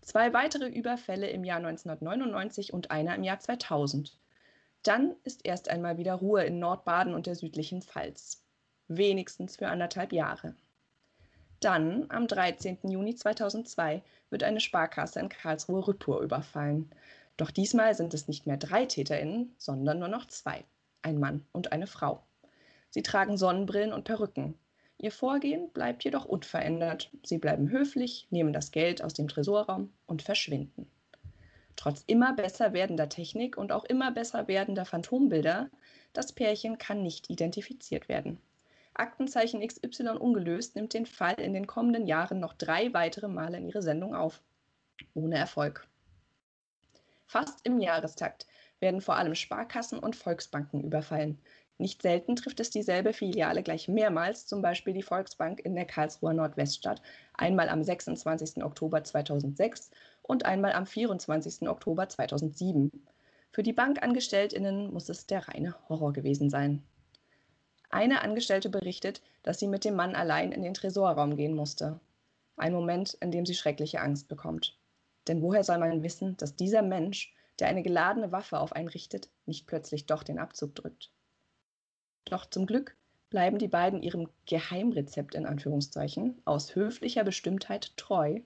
Zwei 0.02 0.34
weitere 0.34 0.70
Überfälle 0.70 1.30
im 1.30 1.44
Jahr 1.44 1.58
1999 1.58 2.74
und 2.74 2.90
einer 2.90 3.14
im 3.14 3.24
Jahr 3.24 3.38
2000. 3.38 4.18
Dann 4.82 5.16
ist 5.24 5.46
erst 5.46 5.70
einmal 5.70 6.00
wieder 6.00 6.16
Ruhe 6.16 6.46
in 6.46 6.58
Nordbaden 6.58 7.14
und 7.14 7.28
der 7.28 7.36
südlichen 7.36 7.84
Pfalz 7.84 8.47
wenigstens 8.88 9.58
für 9.58 9.68
anderthalb 9.68 10.14
Jahre. 10.14 10.56
Dann, 11.60 12.06
am 12.10 12.28
13. 12.28 12.80
Juni 12.84 13.16
2002, 13.16 14.04
wird 14.30 14.44
eine 14.44 14.60
Sparkasse 14.60 15.20
in 15.20 15.30
Karlsruhe 15.30 15.88
Rüppur 15.88 16.22
überfallen. 16.22 16.92
Doch 17.36 17.52
diesmal 17.52 17.96
sind 17.96 18.14
es 18.14 18.28
nicht 18.28 18.46
mehr 18.46 18.58
drei 18.58 18.86
TäterInnen, 18.86 19.56
sondern 19.58 20.00
nur 20.00 20.08
noch 20.08 20.28
zwei. 20.28 20.64
Ein 21.02 21.20
Mann 21.20 21.46
und 21.52 21.72
eine 21.72 21.88
Frau. 21.88 22.24
Sie 22.90 23.02
tragen 23.02 23.38
Sonnenbrillen 23.38 23.94
und 23.94 24.04
Perücken. 24.04 24.56
Ihr 25.00 25.12
Vorgehen 25.12 25.72
bleibt 25.72 26.04
jedoch 26.04 26.26
unverändert. 26.26 27.12
Sie 27.24 27.38
bleiben 27.38 27.70
höflich, 27.70 28.28
nehmen 28.32 28.54
das 28.54 28.72
Geld 28.72 29.04
aus 29.04 29.14
dem 29.14 29.28
Tresorraum 29.28 29.94
und 30.06 30.22
verschwinden. 30.22 30.90
Trotz 31.76 32.04
immer 32.08 32.34
besser 32.34 32.74
werdender 32.74 33.08
Technik 33.08 33.58
und 33.58 33.72
auch 33.72 33.86
immer 33.86 34.12
besser 34.12 34.48
werdender 34.48 34.86
Phantombilder, 34.86 35.70
das 36.14 36.34
Pärchen 36.34 36.80
kann 36.80 37.04
nicht 37.04 37.30
identifiziert 37.30 38.10
werden. 38.10 38.40
Aktenzeichen 39.00 39.66
XY 39.66 40.18
ungelöst 40.20 40.76
nimmt 40.76 40.94
den 40.94 41.06
Fall 41.06 41.36
in 41.36 41.54
den 41.54 41.68
kommenden 41.68 42.08
Jahren 42.08 42.40
noch 42.40 42.54
drei 42.54 42.94
weitere 42.94 43.28
Male 43.28 43.58
in 43.58 43.68
ihre 43.68 43.82
Sendung 43.82 44.16
auf. 44.16 44.42
Ohne 45.14 45.38
Erfolg. 45.38 45.88
Fast 47.26 47.60
im 47.66 47.80
Jahrestakt 47.80 48.48
werden 48.80 49.02
vor 49.02 49.18
allem 49.18 49.36
Sparkassen 49.36 50.00
und 50.00 50.16
Volksbanken 50.16 50.82
überfallen. 50.84 51.40
Nicht 51.80 52.02
selten 52.02 52.36
trifft 52.36 52.60
es 52.60 52.72
dieselbe 52.72 53.14
Filiale 53.14 53.62
gleich 53.62 53.88
mehrmals, 53.88 54.48
zum 54.48 54.64
Beispiel 54.64 54.94
die 54.94 55.04
Volksbank 55.04 55.60
in 55.60 55.76
der 55.76 55.86
Karlsruher 55.86 56.34
Nordweststadt, 56.34 57.02
einmal 57.34 57.70
am 57.70 57.84
26. 57.84 58.64
Oktober 58.64 59.04
2006 59.04 59.92
und 60.24 60.46
einmal 60.46 60.74
am 60.74 60.88
24. 60.88 61.70
Oktober 61.70 62.10
2007. 62.10 62.92
Für 63.52 63.62
die 63.62 63.74
Bankangestelltinnen 63.74 64.92
muss 64.92 65.10
es 65.10 65.28
der 65.28 65.48
reine 65.48 65.76
Horror 65.88 66.14
gewesen 66.14 66.50
sein. 66.50 66.82
Eine 67.90 68.22
Angestellte 68.22 68.70
berichtet, 68.70 69.22
dass 69.44 69.60
sie 69.60 69.68
mit 69.68 69.86
dem 69.86 69.96
Mann 69.96 70.16
allein 70.16 70.52
in 70.52 70.62
den 70.62 70.74
Tresorraum 70.74 71.38
gehen 71.38 71.56
musste. 71.56 72.00
Ein 72.58 72.74
Moment, 72.74 73.14
in 73.16 73.32
dem 73.32 73.46
sie 73.46 73.56
schreckliche 73.56 74.02
Angst 74.02 74.28
bekommt. 74.28 74.78
Denn 75.28 75.42
woher 75.42 75.64
soll 75.64 75.78
man 75.78 76.04
wissen, 76.04 76.36
dass 76.38 76.56
dieser 76.56 76.82
Mensch, 76.82 77.34
der 77.60 77.68
eine 77.68 77.84
geladene 77.84 78.32
Waffe 78.32 78.60
auf 78.60 78.74
einen 78.74 78.88
richtet, 78.88 79.30
nicht 79.46 79.68
plötzlich 79.68 80.06
doch 80.06 80.24
den 80.24 80.40
Abzug 80.40 80.76
drückt? 80.76 81.12
Doch 82.26 82.46
zum 82.46 82.66
Glück 82.66 82.96
bleiben 83.30 83.58
die 83.58 83.68
beiden 83.68 84.02
ihrem 84.02 84.30
Geheimrezept 84.46 85.36
in 85.36 85.46
Anführungszeichen 85.46 86.42
aus 86.46 86.76
höflicher 86.76 87.24
Bestimmtheit 87.24 87.96
treu 87.98 88.42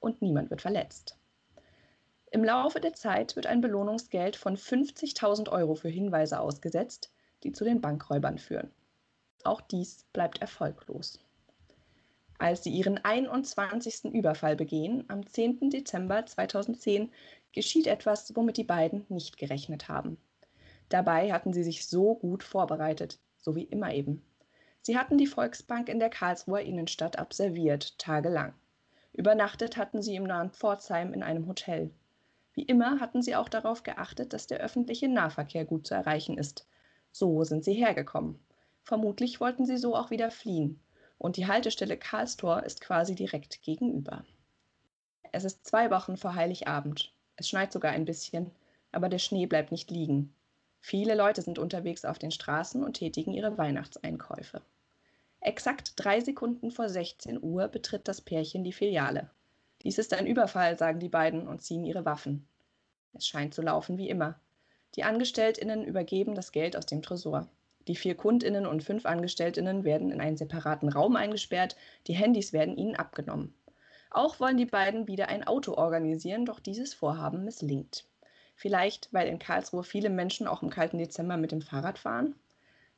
und 0.00 0.22
niemand 0.22 0.50
wird 0.50 0.62
verletzt. 0.62 1.16
Im 2.30 2.44
Laufe 2.44 2.80
der 2.80 2.94
Zeit 2.94 3.36
wird 3.36 3.46
ein 3.46 3.60
Belohnungsgeld 3.60 4.36
von 4.36 4.56
50.000 4.56 5.50
Euro 5.50 5.74
für 5.74 5.88
Hinweise 5.88 6.40
ausgesetzt, 6.40 7.12
die 7.42 7.52
zu 7.52 7.64
den 7.64 7.80
Bankräubern 7.80 8.38
führen. 8.38 8.70
Auch 9.44 9.60
dies 9.60 10.04
bleibt 10.12 10.40
erfolglos. 10.40 11.18
Als 12.38 12.64
sie 12.64 12.70
ihren 12.70 12.98
21. 13.04 14.12
Überfall 14.14 14.56
begehen, 14.56 15.04
am 15.08 15.26
10. 15.26 15.70
Dezember 15.70 16.26
2010, 16.26 17.12
geschieht 17.52 17.86
etwas, 17.86 18.34
womit 18.34 18.56
die 18.56 18.64
beiden 18.64 19.06
nicht 19.08 19.36
gerechnet 19.36 19.88
haben. 19.88 20.16
Dabei 20.88 21.32
hatten 21.32 21.52
sie 21.52 21.62
sich 21.62 21.86
so 21.86 22.14
gut 22.16 22.42
vorbereitet, 22.42 23.18
so 23.38 23.54
wie 23.54 23.64
immer 23.64 23.92
eben. 23.92 24.24
Sie 24.80 24.98
hatten 24.98 25.18
die 25.18 25.28
Volksbank 25.28 25.88
in 25.88 26.00
der 26.00 26.10
Karlsruher 26.10 26.62
Innenstadt 26.62 27.20
observiert, 27.20 27.96
tagelang. 27.98 28.54
Übernachtet 29.12 29.76
hatten 29.76 30.02
sie 30.02 30.16
im 30.16 30.24
nahen 30.24 30.50
Pforzheim 30.50 31.14
in 31.14 31.22
einem 31.22 31.46
Hotel. 31.46 31.90
Wie 32.54 32.62
immer 32.62 32.98
hatten 32.98 33.22
sie 33.22 33.36
auch 33.36 33.48
darauf 33.48 33.82
geachtet, 33.82 34.32
dass 34.32 34.46
der 34.46 34.58
öffentliche 34.58 35.08
Nahverkehr 35.08 35.64
gut 35.64 35.86
zu 35.86 35.94
erreichen 35.94 36.36
ist, 36.36 36.66
so 37.12 37.44
sind 37.44 37.64
sie 37.64 37.74
hergekommen. 37.74 38.38
Vermutlich 38.82 39.40
wollten 39.40 39.66
sie 39.66 39.76
so 39.76 39.94
auch 39.94 40.10
wieder 40.10 40.30
fliehen. 40.30 40.80
Und 41.18 41.36
die 41.36 41.46
Haltestelle 41.46 41.96
Karlstor 41.96 42.64
ist 42.64 42.80
quasi 42.80 43.14
direkt 43.14 43.62
gegenüber. 43.62 44.24
Es 45.30 45.44
ist 45.44 45.64
zwei 45.64 45.90
Wochen 45.90 46.16
vor 46.16 46.34
Heiligabend. 46.34 47.14
Es 47.36 47.48
schneit 47.48 47.72
sogar 47.72 47.92
ein 47.92 48.04
bisschen, 48.04 48.50
aber 48.90 49.08
der 49.08 49.18
Schnee 49.18 49.46
bleibt 49.46 49.70
nicht 49.70 49.90
liegen. 49.90 50.34
Viele 50.80 51.14
Leute 51.14 51.42
sind 51.42 51.58
unterwegs 51.60 52.04
auf 52.04 52.18
den 52.18 52.32
Straßen 52.32 52.82
und 52.82 52.94
tätigen 52.94 53.32
ihre 53.32 53.56
Weihnachtseinkäufe. 53.56 54.62
Exakt 55.40 55.92
drei 55.96 56.20
Sekunden 56.20 56.70
vor 56.70 56.88
16 56.88 57.42
Uhr 57.42 57.68
betritt 57.68 58.08
das 58.08 58.20
Pärchen 58.20 58.64
die 58.64 58.72
Filiale. 58.72 59.30
Dies 59.82 59.98
ist 59.98 60.12
ein 60.14 60.26
Überfall, 60.26 60.76
sagen 60.78 61.00
die 61.00 61.08
beiden 61.08 61.46
und 61.46 61.62
ziehen 61.62 61.84
ihre 61.84 62.04
Waffen. 62.04 62.46
Es 63.14 63.26
scheint 63.26 63.54
zu 63.54 63.62
laufen 63.62 63.98
wie 63.98 64.08
immer. 64.08 64.38
Die 64.94 65.04
Angestelltinnen 65.04 65.84
übergeben 65.84 66.34
das 66.34 66.52
Geld 66.52 66.76
aus 66.76 66.86
dem 66.86 67.02
Tresor. 67.02 67.48
Die 67.88 67.96
vier 67.96 68.14
Kundinnen 68.14 68.66
und 68.66 68.84
fünf 68.84 69.06
Angestelltinnen 69.06 69.84
werden 69.84 70.12
in 70.12 70.20
einen 70.20 70.36
separaten 70.36 70.88
Raum 70.88 71.16
eingesperrt, 71.16 71.76
die 72.06 72.14
Handys 72.14 72.52
werden 72.52 72.76
ihnen 72.76 72.94
abgenommen. 72.94 73.54
Auch 74.10 74.38
wollen 74.38 74.58
die 74.58 74.66
beiden 74.66 75.08
wieder 75.08 75.28
ein 75.28 75.46
Auto 75.46 75.74
organisieren, 75.74 76.44
doch 76.44 76.60
dieses 76.60 76.92
Vorhaben 76.92 77.44
misslingt. 77.44 78.04
Vielleicht, 78.54 79.08
weil 79.12 79.26
in 79.28 79.38
Karlsruhe 79.38 79.82
viele 79.82 80.10
Menschen 80.10 80.46
auch 80.46 80.62
im 80.62 80.70
kalten 80.70 80.98
Dezember 80.98 81.38
mit 81.38 81.50
dem 81.50 81.62
Fahrrad 81.62 81.98
fahren? 81.98 82.34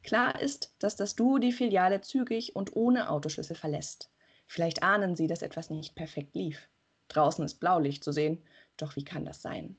Klar 0.02 0.40
ist, 0.42 0.74
dass 0.80 0.96
das 0.96 1.14
Duo 1.14 1.38
die 1.38 1.52
Filiale 1.52 2.00
zügig 2.00 2.56
und 2.56 2.76
ohne 2.76 3.08
Autoschlüssel 3.08 3.56
verlässt. 3.56 4.10
Vielleicht 4.46 4.82
ahnen 4.82 5.16
sie, 5.16 5.28
dass 5.28 5.40
etwas 5.40 5.70
nicht 5.70 5.94
perfekt 5.94 6.34
lief. 6.34 6.68
Draußen 7.08 7.44
ist 7.44 7.60
Blaulicht 7.60 8.04
zu 8.04 8.12
sehen, 8.12 8.42
doch 8.76 8.96
wie 8.96 9.04
kann 9.04 9.24
das 9.24 9.40
sein? 9.40 9.76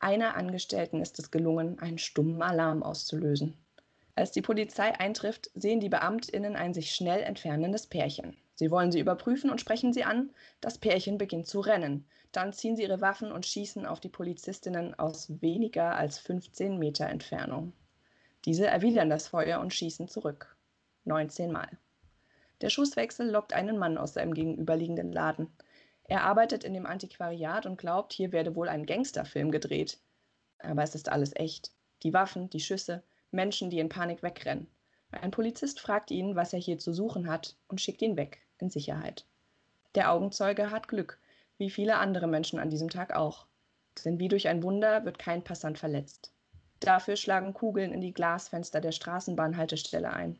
Einer 0.00 0.36
Angestellten 0.36 1.00
ist 1.00 1.18
es 1.18 1.30
gelungen, 1.30 1.78
einen 1.80 1.98
stummen 1.98 2.42
Alarm 2.42 2.82
auszulösen. 2.82 3.56
Als 4.14 4.32
die 4.32 4.42
Polizei 4.42 4.98
eintrifft, 4.98 5.50
sehen 5.54 5.80
die 5.80 5.88
Beamtinnen 5.88 6.56
ein 6.56 6.74
sich 6.74 6.94
schnell 6.94 7.22
entfernendes 7.22 7.86
Pärchen. 7.86 8.36
Sie 8.54 8.70
wollen 8.70 8.90
sie 8.90 8.98
überprüfen 8.98 9.50
und 9.50 9.60
sprechen 9.60 9.92
sie 9.92 10.02
an. 10.02 10.30
Das 10.60 10.78
Pärchen 10.78 11.18
beginnt 11.18 11.46
zu 11.46 11.60
rennen. 11.60 12.04
Dann 12.32 12.52
ziehen 12.52 12.74
sie 12.74 12.82
ihre 12.82 13.00
Waffen 13.00 13.30
und 13.30 13.46
schießen 13.46 13.86
auf 13.86 14.00
die 14.00 14.08
Polizistinnen 14.08 14.98
aus 14.98 15.40
weniger 15.40 15.96
als 15.96 16.18
15 16.18 16.78
Meter 16.78 17.06
Entfernung. 17.06 17.72
Diese 18.44 18.66
erwidern 18.66 19.10
das 19.10 19.28
Feuer 19.28 19.60
und 19.60 19.72
schießen 19.72 20.08
zurück. 20.08 20.56
19 21.04 21.52
Mal. 21.52 21.68
Der 22.60 22.70
Schusswechsel 22.70 23.30
lockt 23.30 23.52
einen 23.52 23.78
Mann 23.78 23.96
aus 23.96 24.14
seinem 24.14 24.34
gegenüberliegenden 24.34 25.12
Laden. 25.12 25.46
Er 26.08 26.24
arbeitet 26.24 26.64
in 26.64 26.72
dem 26.72 26.86
Antiquariat 26.86 27.66
und 27.66 27.76
glaubt, 27.76 28.14
hier 28.14 28.32
werde 28.32 28.56
wohl 28.56 28.68
ein 28.68 28.86
Gangsterfilm 28.86 29.50
gedreht. 29.50 29.98
Aber 30.58 30.82
es 30.82 30.94
ist 30.94 31.10
alles 31.10 31.36
echt. 31.36 31.70
Die 32.02 32.14
Waffen, 32.14 32.48
die 32.48 32.60
Schüsse, 32.60 33.02
Menschen, 33.30 33.68
die 33.68 33.78
in 33.78 33.90
Panik 33.90 34.22
wegrennen. 34.22 34.68
Ein 35.10 35.30
Polizist 35.30 35.80
fragt 35.80 36.10
ihn, 36.10 36.34
was 36.34 36.52
er 36.54 36.58
hier 36.58 36.78
zu 36.78 36.94
suchen 36.94 37.30
hat, 37.30 37.56
und 37.68 37.80
schickt 37.80 38.00
ihn 38.00 38.16
weg, 38.16 38.40
in 38.58 38.70
Sicherheit. 38.70 39.26
Der 39.94 40.10
Augenzeuge 40.12 40.70
hat 40.70 40.88
Glück, 40.88 41.18
wie 41.58 41.70
viele 41.70 41.96
andere 41.96 42.26
Menschen 42.26 42.58
an 42.58 42.70
diesem 42.70 42.88
Tag 42.88 43.14
auch. 43.14 43.46
Denn 44.04 44.18
wie 44.18 44.28
durch 44.28 44.48
ein 44.48 44.62
Wunder 44.62 45.04
wird 45.04 45.18
kein 45.18 45.44
Passant 45.44 45.78
verletzt. 45.78 46.32
Dafür 46.80 47.16
schlagen 47.16 47.52
Kugeln 47.52 47.92
in 47.92 48.00
die 48.00 48.14
Glasfenster 48.14 48.80
der 48.80 48.92
Straßenbahnhaltestelle 48.92 50.10
ein. 50.10 50.38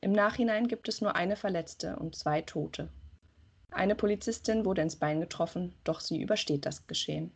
Im 0.00 0.12
Nachhinein 0.12 0.68
gibt 0.68 0.88
es 0.88 1.00
nur 1.00 1.14
eine 1.14 1.36
Verletzte 1.36 1.96
und 1.96 2.16
zwei 2.16 2.42
Tote. 2.42 2.90
Eine 3.72 3.94
Polizistin 3.94 4.64
wurde 4.64 4.82
ins 4.82 4.96
Bein 4.96 5.20
getroffen, 5.20 5.74
doch 5.84 6.00
sie 6.00 6.20
übersteht 6.20 6.66
das 6.66 6.86
Geschehen. 6.86 7.32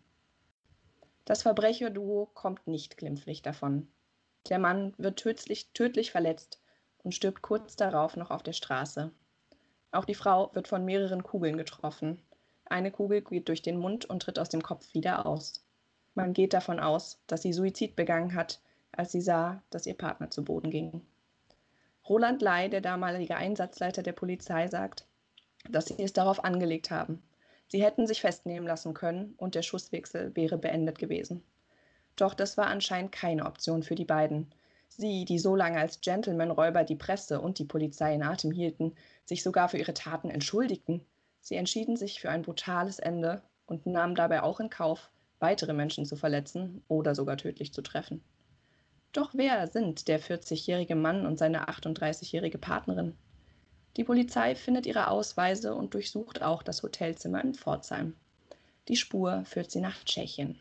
Das 1.24 1.42
Verbrecherduo 1.42 2.26
kommt 2.34 2.66
nicht 2.66 2.96
glimpflich 2.98 3.42
davon. 3.42 3.88
Der 4.48 4.58
Mann 4.58 4.94
wird 4.96 5.18
tödlich, 5.18 5.70
tödlich 5.72 6.12
verletzt 6.12 6.60
und 7.02 7.14
stirbt 7.14 7.42
kurz 7.42 7.74
darauf 7.74 8.16
noch 8.16 8.30
auf 8.30 8.42
der 8.42 8.52
Straße. 8.52 9.10
Auch 9.90 10.04
die 10.04 10.14
Frau 10.14 10.54
wird 10.54 10.68
von 10.68 10.84
mehreren 10.84 11.22
Kugeln 11.22 11.56
getroffen. 11.56 12.22
Eine 12.66 12.90
Kugel 12.90 13.22
geht 13.22 13.48
durch 13.48 13.62
den 13.62 13.78
Mund 13.78 14.04
und 14.04 14.22
tritt 14.22 14.38
aus 14.38 14.50
dem 14.50 14.62
Kopf 14.62 14.92
wieder 14.92 15.26
aus. 15.26 15.64
Man 16.14 16.32
geht 16.32 16.52
davon 16.52 16.80
aus, 16.80 17.18
dass 17.26 17.42
sie 17.42 17.52
Suizid 17.52 17.96
begangen 17.96 18.34
hat, 18.34 18.60
als 18.92 19.10
sie 19.12 19.20
sah, 19.20 19.62
dass 19.70 19.86
ihr 19.86 19.94
Partner 19.94 20.30
zu 20.30 20.44
Boden 20.44 20.70
ging. 20.70 21.00
Roland 22.08 22.40
Ley, 22.40 22.68
der 22.70 22.80
damalige 22.80 23.36
Einsatzleiter 23.36 24.02
der 24.02 24.12
Polizei, 24.12 24.68
sagt, 24.68 25.06
dass 25.70 25.86
sie 25.86 26.02
es 26.02 26.12
darauf 26.12 26.44
angelegt 26.44 26.90
haben. 26.90 27.22
Sie 27.68 27.82
hätten 27.82 28.06
sich 28.06 28.20
festnehmen 28.20 28.66
lassen 28.66 28.94
können 28.94 29.34
und 29.36 29.54
der 29.54 29.62
Schusswechsel 29.62 30.34
wäre 30.36 30.58
beendet 30.58 30.98
gewesen. 30.98 31.42
Doch 32.14 32.34
das 32.34 32.56
war 32.56 32.68
anscheinend 32.68 33.12
keine 33.12 33.44
Option 33.44 33.82
für 33.82 33.94
die 33.94 34.04
beiden. 34.04 34.52
Sie, 34.88 35.24
die 35.24 35.38
so 35.38 35.56
lange 35.56 35.78
als 35.78 36.00
Gentleman-Räuber 36.00 36.84
die 36.84 36.94
Presse 36.94 37.40
und 37.40 37.58
die 37.58 37.64
Polizei 37.64 38.14
in 38.14 38.22
Atem 38.22 38.52
hielten, 38.52 38.94
sich 39.24 39.42
sogar 39.42 39.68
für 39.68 39.78
ihre 39.78 39.94
Taten 39.94 40.30
entschuldigten. 40.30 41.04
Sie 41.40 41.56
entschieden 41.56 41.96
sich 41.96 42.20
für 42.20 42.30
ein 42.30 42.42
brutales 42.42 42.98
Ende 42.98 43.42
und 43.66 43.84
nahmen 43.86 44.14
dabei 44.14 44.42
auch 44.42 44.60
in 44.60 44.70
Kauf, 44.70 45.10
weitere 45.38 45.72
Menschen 45.72 46.06
zu 46.06 46.16
verletzen 46.16 46.82
oder 46.88 47.14
sogar 47.14 47.36
tödlich 47.36 47.72
zu 47.74 47.82
treffen. 47.82 48.22
Doch 49.12 49.30
wer 49.34 49.66
sind 49.66 50.08
der 50.08 50.20
40-jährige 50.20 50.94
Mann 50.94 51.26
und 51.26 51.38
seine 51.38 51.68
38-jährige 51.68 52.58
Partnerin? 52.58 53.16
Die 53.96 54.04
Polizei 54.04 54.54
findet 54.54 54.84
ihre 54.84 55.08
Ausweise 55.08 55.74
und 55.74 55.94
durchsucht 55.94 56.42
auch 56.42 56.62
das 56.62 56.82
Hotelzimmer 56.82 57.42
in 57.42 57.54
Pforzheim. 57.54 58.14
Die 58.88 58.96
Spur 58.96 59.44
führt 59.46 59.70
sie 59.70 59.80
nach 59.80 60.04
Tschechien. 60.04 60.58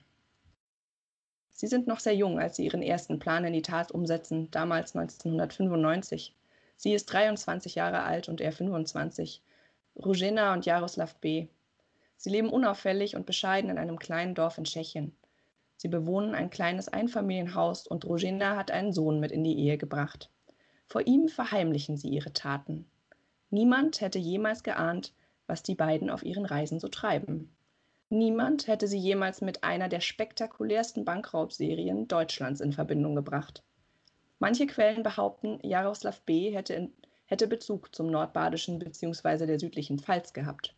Sie 1.49 1.67
sind 1.67 1.85
noch 1.85 1.99
sehr 1.99 2.15
jung, 2.15 2.39
als 2.39 2.55
sie 2.55 2.65
ihren 2.65 2.81
ersten 2.81 3.19
Plan 3.19 3.43
in 3.43 3.51
die 3.51 3.61
Tat 3.61 3.91
umsetzen, 3.91 4.49
damals 4.51 4.95
1995. 4.95 6.33
Sie 6.77 6.93
ist 6.93 7.07
23 7.07 7.75
Jahre 7.75 8.03
alt 8.03 8.29
und 8.29 8.39
er 8.39 8.53
25. 8.53 9.41
Ruzena 9.97 10.53
und 10.53 10.65
Jaroslav 10.65 11.15
B. 11.15 11.47
Sie 12.15 12.29
leben 12.29 12.49
unauffällig 12.49 13.17
und 13.17 13.25
bescheiden 13.25 13.69
in 13.69 13.77
einem 13.77 13.99
kleinen 13.99 14.33
Dorf 14.33 14.57
in 14.57 14.63
Tschechien. 14.63 15.13
Sie 15.75 15.89
bewohnen 15.89 16.35
ein 16.35 16.49
kleines 16.49 16.87
Einfamilienhaus 16.87 17.85
und 17.85 18.05
Ruzena 18.05 18.55
hat 18.55 18.71
einen 18.71 18.93
Sohn 18.93 19.19
mit 19.19 19.33
in 19.33 19.43
die 19.43 19.57
Ehe 19.59 19.77
gebracht. 19.77 20.29
Vor 20.87 21.05
ihm 21.05 21.27
verheimlichen 21.27 21.97
sie 21.97 22.09
ihre 22.09 22.31
Taten. 22.31 22.85
Niemand 23.55 24.01
hätte 24.01 24.19
jemals 24.19 24.63
geahnt, 24.63 25.13
was 25.47 25.63
die 25.63 25.75
beiden 25.75 26.09
auf 26.09 26.23
ihren 26.23 26.45
Reisen 26.45 26.81
so 26.81 26.89
treiben. 26.89 27.55
Niemand 28.09 28.67
hätte 28.67 28.85
sie 28.85 28.97
jemals 28.97 29.39
mit 29.39 29.63
einer 29.63 29.87
der 29.87 30.01
spektakulärsten 30.01 31.05
Bankraubserien 31.05 32.09
Deutschlands 32.09 32.59
in 32.59 32.73
Verbindung 32.73 33.15
gebracht. 33.15 33.63
Manche 34.39 34.67
Quellen 34.67 35.03
behaupten, 35.03 35.59
Jaroslav 35.63 36.21
B. 36.23 36.51
hätte, 36.51 36.73
in, 36.73 36.93
hätte 37.27 37.47
Bezug 37.47 37.95
zum 37.95 38.07
nordbadischen 38.07 38.77
bzw. 38.77 39.45
der 39.45 39.57
südlichen 39.57 39.99
Pfalz 39.99 40.33
gehabt. 40.33 40.75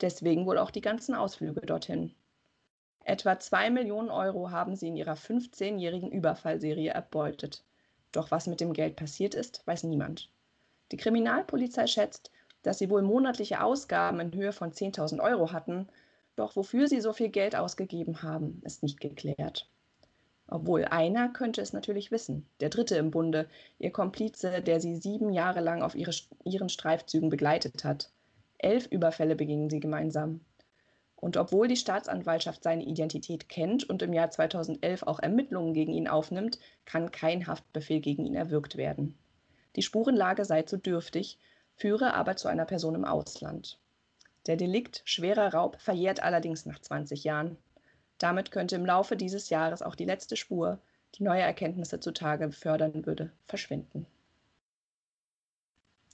Deswegen 0.00 0.46
wohl 0.46 0.58
auch 0.58 0.70
die 0.70 0.82
ganzen 0.82 1.16
Ausflüge 1.16 1.62
dorthin. 1.62 2.14
Etwa 3.02 3.40
zwei 3.40 3.70
Millionen 3.70 4.08
Euro 4.08 4.52
haben 4.52 4.76
sie 4.76 4.86
in 4.86 4.96
ihrer 4.96 5.14
15-jährigen 5.14 6.12
Überfallserie 6.12 6.92
erbeutet. 6.92 7.64
Doch 8.12 8.30
was 8.30 8.46
mit 8.46 8.60
dem 8.60 8.72
Geld 8.72 8.94
passiert 8.94 9.34
ist, 9.34 9.66
weiß 9.66 9.82
niemand. 9.82 10.30
Die 10.92 10.96
Kriminalpolizei 10.96 11.86
schätzt, 11.86 12.30
dass 12.62 12.78
sie 12.78 12.90
wohl 12.90 13.02
monatliche 13.02 13.62
Ausgaben 13.62 14.20
in 14.20 14.34
Höhe 14.34 14.52
von 14.52 14.72
10.000 14.72 15.20
Euro 15.20 15.52
hatten 15.52 15.88
doch 16.40 16.56
wofür 16.56 16.88
sie 16.88 17.02
so 17.02 17.12
viel 17.12 17.28
Geld 17.28 17.54
ausgegeben 17.54 18.22
haben, 18.22 18.62
ist 18.64 18.82
nicht 18.82 18.98
geklärt. 18.98 19.68
Obwohl 20.46 20.86
einer 20.86 21.28
könnte 21.28 21.60
es 21.60 21.74
natürlich 21.74 22.10
wissen, 22.10 22.46
der 22.60 22.70
Dritte 22.70 22.96
im 22.96 23.10
Bunde, 23.10 23.46
ihr 23.78 23.90
Komplize, 23.90 24.62
der 24.62 24.80
sie 24.80 24.96
sieben 24.96 25.34
Jahre 25.34 25.60
lang 25.60 25.82
auf 25.82 25.94
ihre, 25.94 26.12
ihren 26.44 26.70
Streifzügen 26.70 27.28
begleitet 27.28 27.84
hat. 27.84 28.10
Elf 28.56 28.86
Überfälle 28.86 29.36
begingen 29.36 29.68
sie 29.68 29.80
gemeinsam. 29.80 30.40
Und 31.14 31.36
obwohl 31.36 31.68
die 31.68 31.76
Staatsanwaltschaft 31.76 32.64
seine 32.64 32.84
Identität 32.84 33.50
kennt 33.50 33.84
und 33.88 34.00
im 34.00 34.14
Jahr 34.14 34.30
2011 34.30 35.02
auch 35.02 35.18
Ermittlungen 35.18 35.74
gegen 35.74 35.92
ihn 35.92 36.08
aufnimmt, 36.08 36.58
kann 36.86 37.10
kein 37.10 37.46
Haftbefehl 37.46 38.00
gegen 38.00 38.24
ihn 38.24 38.34
erwirkt 38.34 38.78
werden. 38.78 39.14
Die 39.76 39.82
Spurenlage 39.82 40.44
sei 40.44 40.62
zu 40.62 40.78
dürftig, 40.78 41.38
führe 41.76 42.14
aber 42.14 42.36
zu 42.36 42.48
einer 42.48 42.64
Person 42.64 42.94
im 42.94 43.04
Ausland. 43.04 43.78
Der 44.46 44.56
Delikt 44.56 45.02
schwerer 45.04 45.52
Raub 45.52 45.80
verjährt 45.80 46.22
allerdings 46.22 46.66
nach 46.66 46.78
20 46.78 47.24
Jahren. 47.24 47.56
Damit 48.18 48.50
könnte 48.50 48.76
im 48.76 48.86
Laufe 48.86 49.16
dieses 49.16 49.48
Jahres 49.48 49.82
auch 49.82 49.94
die 49.94 50.04
letzte 50.04 50.36
Spur, 50.36 50.78
die 51.14 51.22
neue 51.22 51.42
Erkenntnisse 51.42 52.00
zutage 52.00 52.50
fördern 52.52 53.06
würde, 53.06 53.30
verschwinden. 53.46 54.06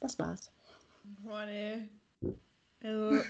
Das 0.00 0.18
war's. 0.18 0.52
Boah, 1.22 1.46
nee. 1.46 1.88
Also, 2.82 3.22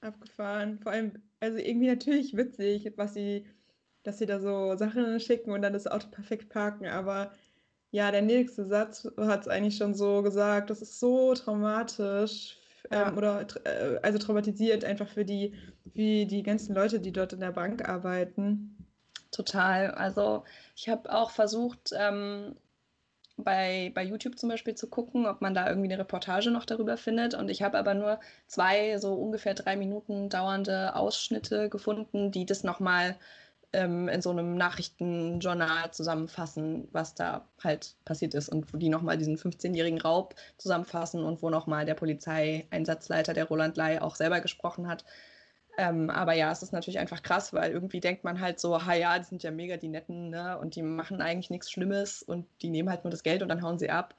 abgefahren. 0.00 0.78
Vor 0.80 0.92
allem, 0.92 1.22
also 1.40 1.58
irgendwie 1.58 1.88
natürlich 1.88 2.36
witzig, 2.36 2.92
was 2.96 3.14
sie, 3.14 3.46
dass 4.02 4.18
sie 4.18 4.26
da 4.26 4.40
so 4.40 4.76
Sachen 4.76 5.20
schicken 5.20 5.50
und 5.50 5.62
dann 5.62 5.72
das 5.72 5.86
Auto 5.86 6.08
perfekt 6.08 6.48
parken, 6.48 6.86
aber 6.86 7.32
ja, 7.90 8.10
der 8.10 8.22
nächste 8.22 8.66
Satz 8.66 9.08
hat 9.16 9.42
es 9.42 9.48
eigentlich 9.48 9.76
schon 9.76 9.94
so 9.94 10.22
gesagt, 10.22 10.70
das 10.70 10.82
ist 10.82 11.00
so 11.00 11.34
traumatisch 11.34 12.58
ähm, 12.90 13.16
oder 13.16 13.46
äh, 13.64 13.98
also 14.02 14.18
traumatisiert 14.18 14.84
einfach 14.84 15.08
für 15.08 15.24
die, 15.24 15.54
für 15.94 16.26
die 16.26 16.42
ganzen 16.42 16.74
Leute, 16.74 17.00
die 17.00 17.12
dort 17.12 17.32
in 17.32 17.40
der 17.40 17.52
Bank 17.52 17.88
arbeiten. 17.88 18.76
Total. 19.30 19.90
Also 19.92 20.44
ich 20.74 20.88
habe 20.88 21.12
auch 21.12 21.30
versucht, 21.30 21.92
ähm, 21.98 22.56
bei, 23.38 23.92
bei 23.94 24.02
YouTube 24.02 24.38
zum 24.38 24.48
Beispiel 24.48 24.74
zu 24.74 24.88
gucken, 24.88 25.26
ob 25.26 25.40
man 25.40 25.54
da 25.54 25.68
irgendwie 25.68 25.88
eine 25.88 26.00
Reportage 26.00 26.50
noch 26.50 26.64
darüber 26.64 26.96
findet. 26.96 27.34
Und 27.34 27.48
ich 27.48 27.62
habe 27.62 27.78
aber 27.78 27.94
nur 27.94 28.18
zwei 28.46 28.98
so 28.98 29.14
ungefähr 29.14 29.54
drei 29.54 29.76
Minuten 29.76 30.28
dauernde 30.28 30.94
Ausschnitte 30.96 31.68
gefunden, 31.68 32.32
die 32.32 32.46
das 32.46 32.64
nochmal 32.64 33.16
ähm, 33.72 34.08
in 34.08 34.22
so 34.22 34.30
einem 34.30 34.56
Nachrichtenjournal 34.56 35.90
zusammenfassen, 35.92 36.88
was 36.92 37.14
da 37.14 37.46
halt 37.62 37.96
passiert 38.04 38.34
ist 38.34 38.48
und 38.48 38.72
wo 38.72 38.78
die 38.78 38.88
nochmal 38.88 39.18
diesen 39.18 39.36
15-jährigen 39.36 40.00
Raub 40.00 40.34
zusammenfassen 40.56 41.22
und 41.22 41.42
wo 41.42 41.50
nochmal 41.50 41.84
der 41.84 41.94
Polizeieinsatzleiter, 41.94 43.34
der 43.34 43.44
Roland 43.44 43.76
Ley, 43.76 43.98
auch 43.98 44.16
selber 44.16 44.40
gesprochen 44.40 44.88
hat. 44.88 45.04
Ähm, 45.76 46.10
aber 46.10 46.32
ja, 46.32 46.50
es 46.50 46.62
ist 46.62 46.72
natürlich 46.72 46.98
einfach 46.98 47.22
krass, 47.22 47.52
weil 47.52 47.70
irgendwie 47.70 48.00
denkt 48.00 48.24
man 48.24 48.40
halt 48.40 48.58
so, 48.58 48.84
ha 48.84 48.94
ja, 48.94 49.18
die 49.18 49.24
sind 49.26 49.42
ja 49.42 49.50
mega 49.50 49.76
die 49.76 49.88
Netten, 49.88 50.30
ne? 50.30 50.58
Und 50.58 50.74
die 50.74 50.82
machen 50.82 51.20
eigentlich 51.22 51.50
nichts 51.50 51.70
Schlimmes 51.70 52.22
und 52.22 52.46
die 52.62 52.70
nehmen 52.70 52.90
halt 52.90 53.04
nur 53.04 53.12
das 53.12 53.22
Geld 53.22 53.42
und 53.42 53.48
dann 53.48 53.62
hauen 53.62 53.78
sie 53.78 53.90
ab. 53.90 54.14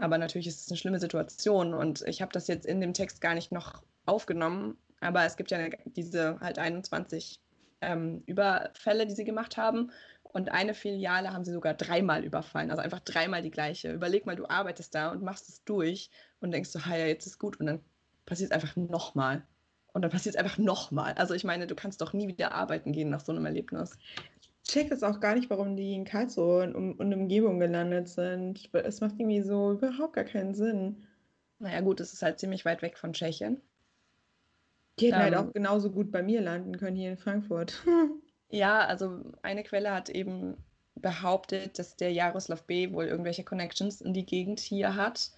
Aber 0.00 0.16
natürlich 0.16 0.46
ist 0.46 0.62
es 0.62 0.68
eine 0.68 0.78
schlimme 0.78 1.00
Situation 1.00 1.74
und 1.74 2.02
ich 2.06 2.22
habe 2.22 2.32
das 2.32 2.46
jetzt 2.46 2.66
in 2.66 2.80
dem 2.80 2.94
Text 2.94 3.20
gar 3.20 3.34
nicht 3.34 3.52
noch 3.52 3.82
aufgenommen, 4.06 4.78
aber 5.00 5.24
es 5.24 5.36
gibt 5.36 5.50
ja 5.50 5.58
diese 5.84 6.40
halt 6.40 6.58
21 6.58 7.40
ähm, 7.80 8.22
Überfälle, 8.26 9.06
die 9.06 9.14
sie 9.14 9.24
gemacht 9.24 9.56
haben. 9.56 9.90
Und 10.22 10.50
eine 10.52 10.74
Filiale 10.74 11.32
haben 11.32 11.44
sie 11.44 11.52
sogar 11.52 11.74
dreimal 11.74 12.22
überfallen, 12.22 12.70
also 12.70 12.82
einfach 12.82 13.00
dreimal 13.00 13.42
die 13.42 13.50
gleiche. 13.50 13.92
Überleg 13.92 14.26
mal, 14.26 14.36
du 14.36 14.48
arbeitest 14.48 14.94
da 14.94 15.10
und 15.10 15.22
machst 15.22 15.48
es 15.48 15.64
durch 15.64 16.10
und 16.40 16.50
denkst 16.50 16.70
so, 16.70 16.78
ja, 16.78 17.06
jetzt 17.06 17.26
ist 17.26 17.38
gut. 17.38 17.58
Und 17.58 17.66
dann 17.66 17.80
passiert 18.26 18.50
es 18.50 18.54
einfach 18.54 18.76
nochmal. 18.76 19.42
Und 19.92 20.02
dann 20.02 20.10
passiert 20.10 20.34
es 20.34 20.40
einfach 20.40 20.58
nochmal. 20.58 21.14
Also 21.14 21.34
ich 21.34 21.44
meine, 21.44 21.66
du 21.66 21.74
kannst 21.74 22.00
doch 22.00 22.12
nie 22.12 22.28
wieder 22.28 22.52
arbeiten 22.52 22.92
gehen 22.92 23.08
nach 23.08 23.20
so 23.20 23.32
einem 23.32 23.46
Erlebnis. 23.46 23.98
Ich 24.40 24.70
check 24.70 24.90
das 24.90 25.02
auch 25.02 25.18
gar 25.18 25.34
nicht, 25.34 25.48
warum 25.48 25.76
die 25.76 25.94
in 25.94 26.04
Karlsruhe 26.04 26.64
und, 26.64 27.00
und 27.00 27.14
Umgebung 27.14 27.58
gelandet 27.58 28.08
sind. 28.08 28.68
Es 28.74 29.00
macht 29.00 29.14
irgendwie 29.18 29.42
so 29.42 29.72
überhaupt 29.72 30.12
gar 30.12 30.24
keinen 30.24 30.54
Sinn. 30.54 31.06
Naja, 31.58 31.80
gut, 31.80 32.00
es 32.00 32.12
ist 32.12 32.22
halt 32.22 32.38
ziemlich 32.38 32.64
weit 32.64 32.82
weg 32.82 32.98
von 32.98 33.14
Tschechien. 33.14 33.62
Die 35.00 35.06
hätten 35.08 35.22
halt 35.22 35.34
Ähm. 35.34 35.48
auch 35.48 35.52
genauso 35.52 35.90
gut 35.90 36.10
bei 36.10 36.22
mir 36.22 36.40
landen 36.40 36.76
können 36.78 36.96
hier 36.96 37.10
in 37.10 37.16
Frankfurt. 37.18 37.82
Ja, 38.50 38.80
also 38.86 39.32
eine 39.42 39.62
Quelle 39.62 39.92
hat 39.92 40.08
eben 40.10 40.64
behauptet, 40.94 41.78
dass 41.78 41.96
der 41.96 42.12
Jaroslav 42.12 42.64
B. 42.66 42.92
wohl 42.92 43.04
irgendwelche 43.06 43.44
Connections 43.44 44.00
in 44.00 44.14
die 44.14 44.26
Gegend 44.26 44.60
hier 44.60 44.96
hat. 44.96 45.30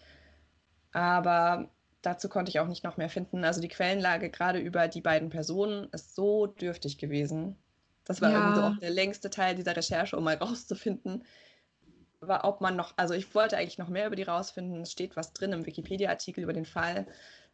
Aber 0.93 1.71
dazu 2.03 2.29
konnte 2.29 2.51
ich 2.51 2.61
auch 2.61 2.67
nicht 2.69 2.85
noch 2.85 2.97
mehr 2.97 3.09
finden. 3.11 3.45
Also 3.45 3.61
die 3.61 3.69
Quellenlage 3.69 4.31
gerade 4.31 4.59
über 4.59 4.89
die 4.89 5.01
beiden 5.01 5.29
Personen 5.31 5.89
ist 5.93 6.15
so 6.15 6.47
dürftig 6.47 6.99
gewesen. 6.99 7.57
Das 8.05 8.21
war 8.21 8.31
Ja. 8.31 8.35
irgendwie 8.35 8.55
so 8.55 8.63
auch 8.63 8.77
der 8.79 8.91
längste 8.91 9.31
Teil 9.31 9.55
dieser 9.55 9.77
Recherche, 9.77 10.17
um 10.17 10.25
mal 10.25 10.37
rauszufinden, 10.41 11.25
war, 12.21 12.45
ob 12.45 12.61
man 12.61 12.77
noch, 12.77 12.95
also 12.99 13.15
ich 13.15 13.35
wollte 13.35 13.57
eigentlich 13.57 13.79
noch 13.79 13.89
mehr 13.89 14.07
über 14.07 14.17
die 14.17 14.23
rausfinden. 14.25 14.83
Es 14.83 14.93
steht 14.93 15.17
was 15.17 15.33
drin 15.33 15.53
im 15.53 15.67
Wikipedia-Artikel 15.67 16.43
über 16.45 16.53
den 16.53 16.67
Fall. 16.67 17.07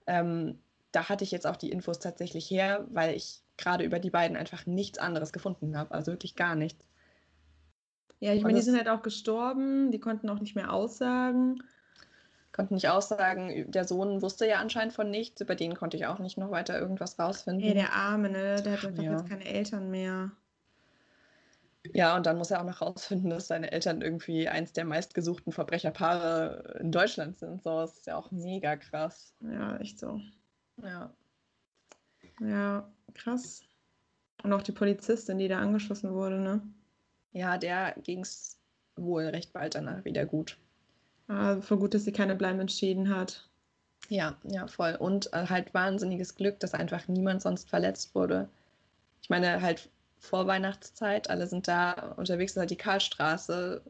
Ähm, 0.06 0.62
da 0.96 1.10
hatte 1.10 1.24
ich 1.24 1.30
jetzt 1.30 1.46
auch 1.46 1.56
die 1.56 1.70
Infos 1.70 1.98
tatsächlich 1.98 2.50
her, 2.50 2.86
weil 2.88 3.14
ich 3.14 3.42
gerade 3.58 3.84
über 3.84 3.98
die 3.98 4.08
beiden 4.08 4.34
einfach 4.34 4.64
nichts 4.64 4.98
anderes 4.98 5.30
gefunden 5.30 5.76
habe. 5.76 5.92
Also 5.94 6.10
wirklich 6.12 6.36
gar 6.36 6.54
nichts. 6.54 6.88
Ja, 8.18 8.32
ich 8.32 8.42
meine, 8.42 8.54
die 8.54 8.62
sind 8.62 8.78
halt 8.78 8.88
auch 8.88 9.02
gestorben, 9.02 9.90
die 9.90 10.00
konnten 10.00 10.30
auch 10.30 10.40
nicht 10.40 10.56
mehr 10.56 10.72
aussagen. 10.72 11.62
Konnte 12.54 12.72
nicht 12.72 12.88
aussagen, 12.88 13.70
der 13.70 13.84
Sohn 13.84 14.22
wusste 14.22 14.48
ja 14.48 14.56
anscheinend 14.56 14.94
von 14.94 15.10
nichts, 15.10 15.42
über 15.42 15.54
den 15.54 15.74
konnte 15.74 15.98
ich 15.98 16.06
auch 16.06 16.18
nicht 16.18 16.38
noch 16.38 16.50
weiter 16.50 16.80
irgendwas 16.80 17.18
rausfinden. 17.18 17.68
Ey, 17.68 17.74
der 17.74 17.92
Arme, 17.92 18.30
ne? 18.30 18.62
Der 18.62 18.72
hat 18.72 18.84
einfach 18.86 19.02
Ja. 19.02 19.12
jetzt 19.12 19.28
keine 19.28 19.44
Eltern 19.44 19.90
mehr. 19.90 20.30
Ja, 21.92 22.16
und 22.16 22.26
dann 22.26 22.38
muss 22.38 22.50
er 22.50 22.60
auch 22.60 22.64
noch 22.64 22.80
rausfinden, 22.80 23.30
dass 23.30 23.48
seine 23.48 23.70
Eltern 23.70 24.00
irgendwie 24.00 24.48
eins 24.48 24.72
der 24.72 24.86
meistgesuchten 24.86 25.52
Verbrecherpaare 25.52 26.78
in 26.80 26.90
Deutschland 26.90 27.36
sind. 27.38 27.62
So, 27.62 27.80
das 27.80 27.98
ist 27.98 28.06
ja 28.06 28.16
auch 28.16 28.30
mega 28.30 28.76
krass. 28.76 29.34
Ja, 29.40 29.76
echt 29.76 29.98
so. 29.98 30.20
Ja. 30.82 31.10
Ja, 32.40 32.88
krass. 33.14 33.62
Und 34.42 34.52
auch 34.52 34.62
die 34.62 34.72
Polizistin, 34.72 35.38
die 35.38 35.48
da 35.48 35.58
angeschossen 35.58 36.12
wurde, 36.12 36.38
ne? 36.38 36.60
Ja, 37.32 37.58
der 37.58 37.94
ging 38.02 38.20
es 38.20 38.58
wohl 38.96 39.24
recht 39.24 39.52
bald 39.52 39.74
danach 39.74 40.04
wieder 40.04 40.26
gut. 40.26 40.56
Also 41.28 41.60
voll 41.62 41.78
gut, 41.78 41.94
dass 41.94 42.04
sie 42.04 42.12
keine 42.12 42.34
Bleiben 42.36 42.60
entschieden 42.60 43.14
hat. 43.14 43.48
Ja, 44.08 44.36
ja, 44.44 44.66
voll. 44.68 44.94
Und 44.94 45.32
äh, 45.32 45.46
halt 45.48 45.74
wahnsinniges 45.74 46.34
Glück, 46.36 46.60
dass 46.60 46.74
einfach 46.74 47.08
niemand 47.08 47.42
sonst 47.42 47.68
verletzt 47.68 48.14
wurde. 48.14 48.48
Ich 49.22 49.28
meine, 49.30 49.60
halt 49.60 49.88
vor 50.18 50.46
Weihnachtszeit, 50.46 51.28
alle 51.28 51.46
sind 51.46 51.66
da 51.68 52.12
unterwegs, 52.16 52.52
das 52.52 52.58
ist 52.58 52.60
halt 52.60 52.70
die 52.70 52.76
Karlstraße. 52.76 53.82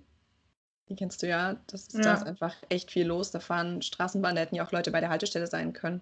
Die 0.89 0.97
kennst 0.97 1.23
du 1.23 1.29
ja. 1.29 1.57
Das 1.67 1.83
ist, 1.89 1.95
Da 1.99 2.01
Ja. 2.01 2.15
ist 2.15 2.23
einfach 2.27 2.55
echt 2.69 2.91
viel 2.91 3.07
los. 3.07 3.31
Da 3.33 3.41
fahren 3.41 3.83
Straßenbahnen, 3.83 4.37
da 4.37 4.43
hätten 4.43 4.55
ja 4.55 4.65
auch 4.67 4.73
Leute 4.73 4.91
bei 4.91 5.01
der 5.01 5.11
Haltestelle 5.11 5.47
sein 5.47 5.73
können. 5.73 6.01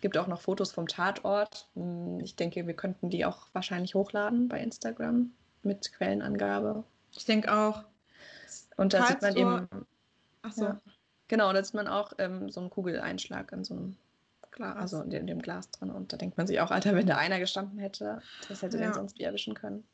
Es 0.00 0.02
gibt 0.02 0.16
auch 0.16 0.28
noch 0.28 0.40
Fotos 0.40 0.72
vom 0.72 0.88
Tatort. 0.88 1.68
Hm, 1.74 2.20
Ich 2.20 2.34
denke, 2.34 2.66
wir 2.66 2.72
könnten 2.72 3.10
die 3.10 3.26
auch 3.26 3.48
wahrscheinlich 3.52 3.94
hochladen 3.94 4.48
bei 4.48 4.58
Instagram 4.58 5.30
mit 5.62 5.92
Quellenangabe. 5.92 6.84
Ich 7.12 7.26
denke 7.26 7.52
auch. 7.52 7.84
Und 8.78 8.94
da 8.94 9.04
sieht 9.06 9.20
man 9.20 9.34
Karlsruhe- 9.34 9.62
eben, 9.70 9.86
Ach 10.40 10.52
so. 10.52 10.64
Ja. 10.64 10.80
genau, 11.28 11.52
da 11.52 11.62
sieht 11.62 11.74
man 11.74 11.86
auch 11.86 12.14
ähm, 12.16 12.48
so 12.48 12.60
einen 12.60 12.70
Kugeleinschlag 12.70 13.52
in 13.52 13.62
so 13.62 13.74
einem 13.74 13.96
Glas, 14.52 14.76
also 14.78 15.02
in 15.02 15.26
dem, 15.26 15.42
Glas 15.42 15.70
drin. 15.70 15.90
Und 15.90 16.14
da 16.14 16.16
denkt 16.16 16.38
man 16.38 16.46
sich 16.46 16.62
auch, 16.62 16.70
Alter, 16.70 16.94
wenn 16.94 17.06
da 17.06 17.18
einer 17.18 17.38
gestanden 17.38 17.78
hätte, 17.78 18.22
das 18.48 18.62
hätte 18.62 18.78
Ja. 18.78 18.84
den 18.84 18.94
sonst 18.94 19.18
wie 19.18 19.24
erwischen 19.24 19.52
können. 19.52 19.84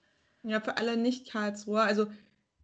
Ja, 0.44 0.60
für 0.60 0.76
alle 0.76 0.96
Nicht-Karlsruher, 0.96 1.82
also 1.82 2.06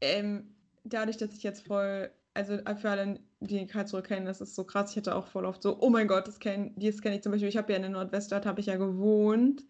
ähm, 0.01 0.55
dadurch, 0.85 1.17
dass 1.17 1.33
ich 1.33 1.43
jetzt 1.43 1.67
voll, 1.67 2.09
also 2.35 2.55
äh, 2.55 2.77
für 2.77 2.91
alle, 2.91 3.21
die 3.41 3.67
Karlsruhe 3.67 4.03
kennen, 4.03 4.27
das 4.27 4.41
ist 4.41 4.55
so 4.55 4.65
krass, 4.65 4.91
ich 4.93 4.97
hatte 4.97 5.15
auch 5.15 5.27
voll 5.27 5.45
oft 5.45 5.63
so, 5.63 5.79
oh 5.81 5.91
mein 5.91 6.09
Gott, 6.09 6.27
das 6.29 6.39
kenn, 6.39 6.73
das 6.77 7.03
kenne 7.03 7.17
ich 7.17 7.23
zum 7.23 7.33
Beispiel, 7.33 7.49
ich 7.49 7.57
habe 7.57 7.73
ja 7.73 7.77
in 7.77 7.83
der 7.83 7.91
Nordweststadt, 7.91 8.47
habe 8.47 8.61
ich 8.61 8.67
ja 8.67 8.77
gewohnt. 8.77 9.65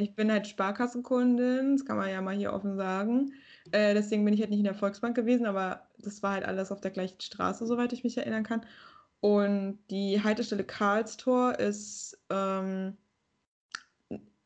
Ich 0.00 0.14
bin 0.14 0.32
halt 0.32 0.46
Sparkassenkundin, 0.46 1.76
das 1.76 1.84
kann 1.86 1.96
man 1.98 2.08
ja 2.10 2.20
mal 2.22 2.34
hier 2.34 2.52
offen 2.52 2.76
sagen. 2.76 3.32
Äh, 3.72 3.94
deswegen 3.94 4.24
bin 4.24 4.34
ich 4.34 4.40
halt 4.40 4.50
nicht 4.50 4.58
in 4.60 4.64
der 4.64 4.74
Volksbank 4.74 5.14
gewesen, 5.14 5.46
aber 5.46 5.86
das 5.98 6.22
war 6.22 6.32
halt 6.32 6.44
alles 6.44 6.72
auf 6.72 6.80
der 6.80 6.90
gleichen 6.90 7.20
Straße, 7.20 7.66
soweit 7.66 7.92
ich 7.92 8.04
mich 8.04 8.16
erinnern 8.16 8.44
kann. 8.44 8.64
Und 9.20 9.78
die 9.90 10.22
Haltestelle 10.22 10.64
Karlstor 10.64 11.58
ist 11.58 12.18
ähm, 12.30 12.96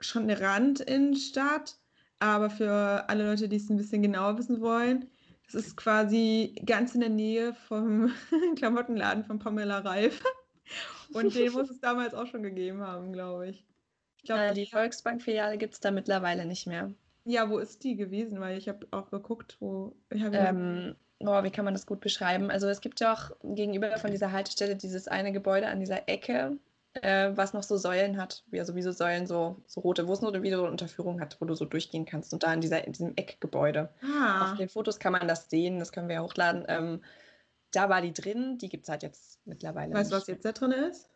schon 0.00 0.24
eine 0.24 0.40
Randinnenstadt, 0.40 1.78
aber 2.20 2.50
für 2.50 3.08
alle 3.08 3.24
Leute, 3.24 3.48
die 3.48 3.56
es 3.56 3.70
ein 3.70 3.76
bisschen 3.76 4.02
genauer 4.02 4.38
wissen 4.38 4.60
wollen, 4.60 5.08
das 5.50 5.66
ist 5.66 5.76
quasi 5.76 6.54
ganz 6.64 6.94
in 6.94 7.00
der 7.00 7.10
Nähe 7.10 7.54
vom 7.54 8.12
Klamottenladen 8.56 9.24
von 9.24 9.38
Pamela 9.38 9.78
Reif. 9.78 10.22
Und 11.14 11.34
den 11.34 11.52
muss 11.52 11.70
es 11.70 11.80
damals 11.80 12.12
auch 12.12 12.26
schon 12.26 12.42
gegeben 12.42 12.82
haben, 12.82 13.12
glaube 13.12 13.48
ich. 13.48 13.64
Ich 14.18 14.24
glaube, 14.24 14.42
äh, 14.42 14.54
die 14.54 14.66
Volksbank-Filiale 14.66 15.56
gibt 15.56 15.74
es 15.74 15.80
da 15.80 15.90
mittlerweile 15.90 16.44
nicht 16.44 16.66
mehr. 16.66 16.92
ja, 17.24 17.48
wo 17.48 17.58
ist 17.58 17.82
die 17.82 17.96
gewesen? 17.96 18.40
Weil 18.40 18.58
ich 18.58 18.68
habe 18.68 18.86
auch 18.90 19.10
geguckt, 19.10 19.56
wo. 19.60 19.96
Ähm, 20.10 20.96
boah, 21.18 21.44
wie 21.44 21.50
kann 21.50 21.64
man 21.64 21.72
das 21.74 21.86
gut 21.86 22.00
beschreiben? 22.00 22.50
Also 22.50 22.68
es 22.68 22.82
gibt 22.82 23.00
ja 23.00 23.14
auch 23.14 23.30
gegenüber 23.42 23.96
von 23.96 24.10
dieser 24.10 24.32
Haltestelle 24.32 24.76
dieses 24.76 25.08
eine 25.08 25.32
Gebäude 25.32 25.68
an 25.68 25.80
dieser 25.80 26.08
Ecke, 26.08 26.58
äh, 27.02 27.36
was 27.36 27.52
noch 27.52 27.62
so 27.62 27.76
Säulen 27.76 28.16
hat, 28.16 28.44
wie, 28.50 28.60
also 28.60 28.74
wie 28.74 28.82
so 28.82 28.92
Säulen, 28.92 29.26
so, 29.26 29.62
so 29.66 29.80
rote, 29.80 30.06
wo 30.06 30.12
es 30.12 30.20
nur 30.20 30.32
wieder 30.42 30.56
so 30.56 30.62
eine 30.64 30.72
Unterführung 30.72 31.20
hat, 31.20 31.40
wo 31.40 31.44
du 31.46 31.54
so 31.54 31.64
durchgehen 31.64 32.06
kannst. 32.06 32.32
Und 32.32 32.42
da 32.42 32.52
in, 32.52 32.60
dieser, 32.60 32.84
in 32.86 32.92
diesem 32.92 33.12
Eckgebäude. 33.16 33.90
ah, 34.02 34.52
Auf 34.52 34.58
den 34.58 34.68
Fotos 34.68 34.98
kann 34.98 35.12
man 35.12 35.28
das 35.28 35.50
sehen, 35.50 35.78
das 35.78 35.92
können 35.92 36.08
wir 36.08 36.16
ja 36.16 36.22
hochladen. 36.22 36.64
Ähm, 36.68 37.02
da 37.72 37.88
war 37.88 38.00
die 38.00 38.12
drin, 38.12 38.58
die 38.58 38.68
gibt 38.68 38.84
es 38.84 38.88
halt 38.88 39.02
jetzt 39.02 39.40
mittlerweile 39.44 39.94
weißt 39.94 40.12
du, 40.12 40.16
was 40.16 40.26
jetzt 40.26 40.44
da 40.44 40.52
drin 40.52 40.72
ist? 40.72 41.08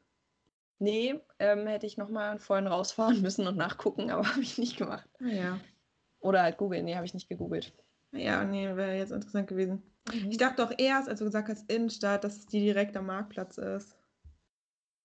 Nee, 0.78 1.20
ähm, 1.39 1.66
hätte 1.66 1.87
ich 1.87 1.97
nochmal 1.97 2.39
vorhin 2.39 2.66
rausfahren 2.66 3.20
müssen 3.22 3.47
und 3.47 3.57
nachgucken, 3.57 4.11
aber 4.11 4.26
habe 4.30 4.43
ich 4.43 4.59
nicht 4.59 4.76
gemacht. 4.76 5.09
Ah, 5.20 5.26
ja. 5.26 5.61
Oder 6.20 6.43
halt 6.43 6.57
googeln, 6.59 6.85
nee, 6.85 6.95
habe 6.95 7.07
ich 7.07 7.14
nicht 7.14 7.28
gegoogelt. 7.28 7.72
Ja, 8.12 8.45
nee, 8.45 8.76
wäre 8.76 8.97
jetzt 8.97 9.12
interessant 9.12 9.49
gewesen. 9.49 9.83
Ich 10.28 10.37
dachte 10.37 10.64
auch 10.64 10.72
erst, 10.76 11.09
als 11.09 11.20
du 11.20 11.24
gesagt 11.24 11.49
hast, 11.49 11.70
Innenstadt, 11.70 12.24
dass 12.24 12.39
es 12.39 12.47
die 12.47 12.61
direkt 12.61 12.97
am 12.97 13.07
Marktplatz 13.07 13.59
ist. 13.59 13.97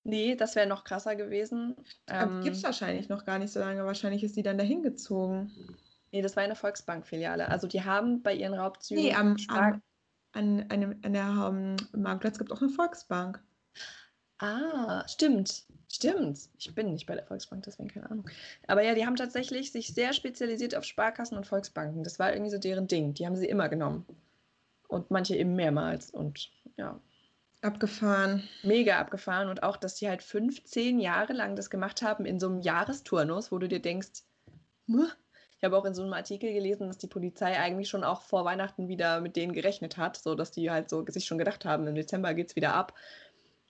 Nee, 0.08 0.36
das 0.36 0.56
wäre 0.56 0.68
noch 0.68 0.86
krasser 0.86 1.18
gewesen. 1.18 1.76
Aber 2.06 2.32
Ähm, 2.32 2.42
gibt 2.42 2.56
es 2.56 2.64
wahrscheinlich 2.64 3.10
noch 3.10 3.26
gar 3.26 3.40
nicht 3.40 3.52
so 3.52 3.60
lange. 3.60 3.84
Wahrscheinlich 3.86 4.24
ist 4.24 4.38
die 4.38 4.42
dann 4.42 4.58
dahin 4.58 4.82
gezogen. 4.82 5.52
Nee, 6.14 6.22
das 6.22 6.38
war 6.38 6.44
eine 6.44 6.56
Volksbank-Filiale. 6.56 7.50
Also 7.50 7.68
die 7.68 7.84
haben 7.84 8.24
bei 8.24 8.34
ihren 8.34 8.54
Raubzügen 8.54 9.04
Nee, 9.04 9.14
am, 9.14 9.36
am, 9.50 9.82
an, 10.32 10.66
einem, 10.70 10.98
an 11.04 11.12
der 11.12 11.28
um, 11.50 11.76
Marktplatz 12.02 12.38
gibt 12.38 12.50
es 12.50 12.58
auch 12.58 12.62
eine 12.62 12.72
Volksbank. 12.72 13.44
Ah, 14.40 15.06
stimmt. 15.10 15.66
Stimmt. 15.92 16.40
Ich 16.58 16.74
bin 16.74 16.94
nicht 16.94 17.06
bei 17.06 17.16
der 17.16 17.26
Volksbank, 17.26 17.64
deswegen 17.64 17.90
keine 17.90 18.10
Ahnung. 18.10 18.30
Aber 18.68 18.84
ja, 18.84 18.96
die 18.96 19.06
haben 19.06 19.18
tatsächlich 19.18 19.74
sich 19.74 19.94
sehr 19.94 20.14
spezialisiert 20.14 20.74
auf 20.74 20.86
Sparkassen 20.86 21.38
und 21.38 21.46
Volksbanken. 21.48 22.06
Das 22.06 22.18
war 22.18 22.32
irgendwie 22.32 22.52
so 22.52 22.60
deren 22.60 22.88
Ding. 22.88 23.14
Die 23.14 23.26
haben 23.26 23.36
sie 23.36 23.48
immer 23.48 23.68
genommen. 23.68 24.06
Und 24.88 25.12
manche 25.12 25.36
eben 25.36 25.56
mehrmals. 25.56 26.12
Und 26.12 26.50
ja, 26.78 26.98
Abgefahren. 27.68 28.44
mega 28.64 28.98
abgefahren. 29.00 29.50
Und 29.50 29.64
auch, 29.64 29.78
dass 29.78 29.96
die 29.96 30.08
halt 30.10 30.24
15 30.24 31.00
Jahre 31.00 31.34
lang 31.34 31.56
das 31.56 31.70
gemacht 31.70 32.02
haben 32.02 32.26
in 32.26 32.40
so 32.40 32.48
einem 32.48 32.60
Jahresturnus, 32.62 33.52
wo 33.52 33.58
du 33.60 33.68
dir 33.68 33.82
denkst, 33.82 34.24
"Muh." 34.86 35.08
ich 35.60 35.64
habe 35.64 35.76
auch 35.76 35.86
in 35.86 35.96
so 35.96 36.04
einem 36.04 36.14
Artikel 36.14 36.54
gelesen, 36.54 36.88
dass 36.88 37.00
die 37.00 37.08
Polizei 37.08 37.58
eigentlich 37.60 37.90
schon 37.90 38.04
auch 38.04 38.22
vor 38.22 38.46
Weihnachten 38.46 38.88
wieder 38.88 39.22
mit 39.22 39.36
denen 39.36 39.54
gerechnet 39.54 39.98
hat, 39.98 40.16
so 40.18 40.36
dass 40.36 40.52
die 40.52 40.70
halt 40.70 40.88
so 40.90 41.04
sich 41.08 41.26
schon 41.26 41.40
gedacht 41.40 41.66
haben, 41.66 41.88
im 41.88 41.96
Dezember 41.96 42.34
geht 42.36 42.50
es 42.50 42.56
wieder 42.56 42.74
ab. 42.76 42.94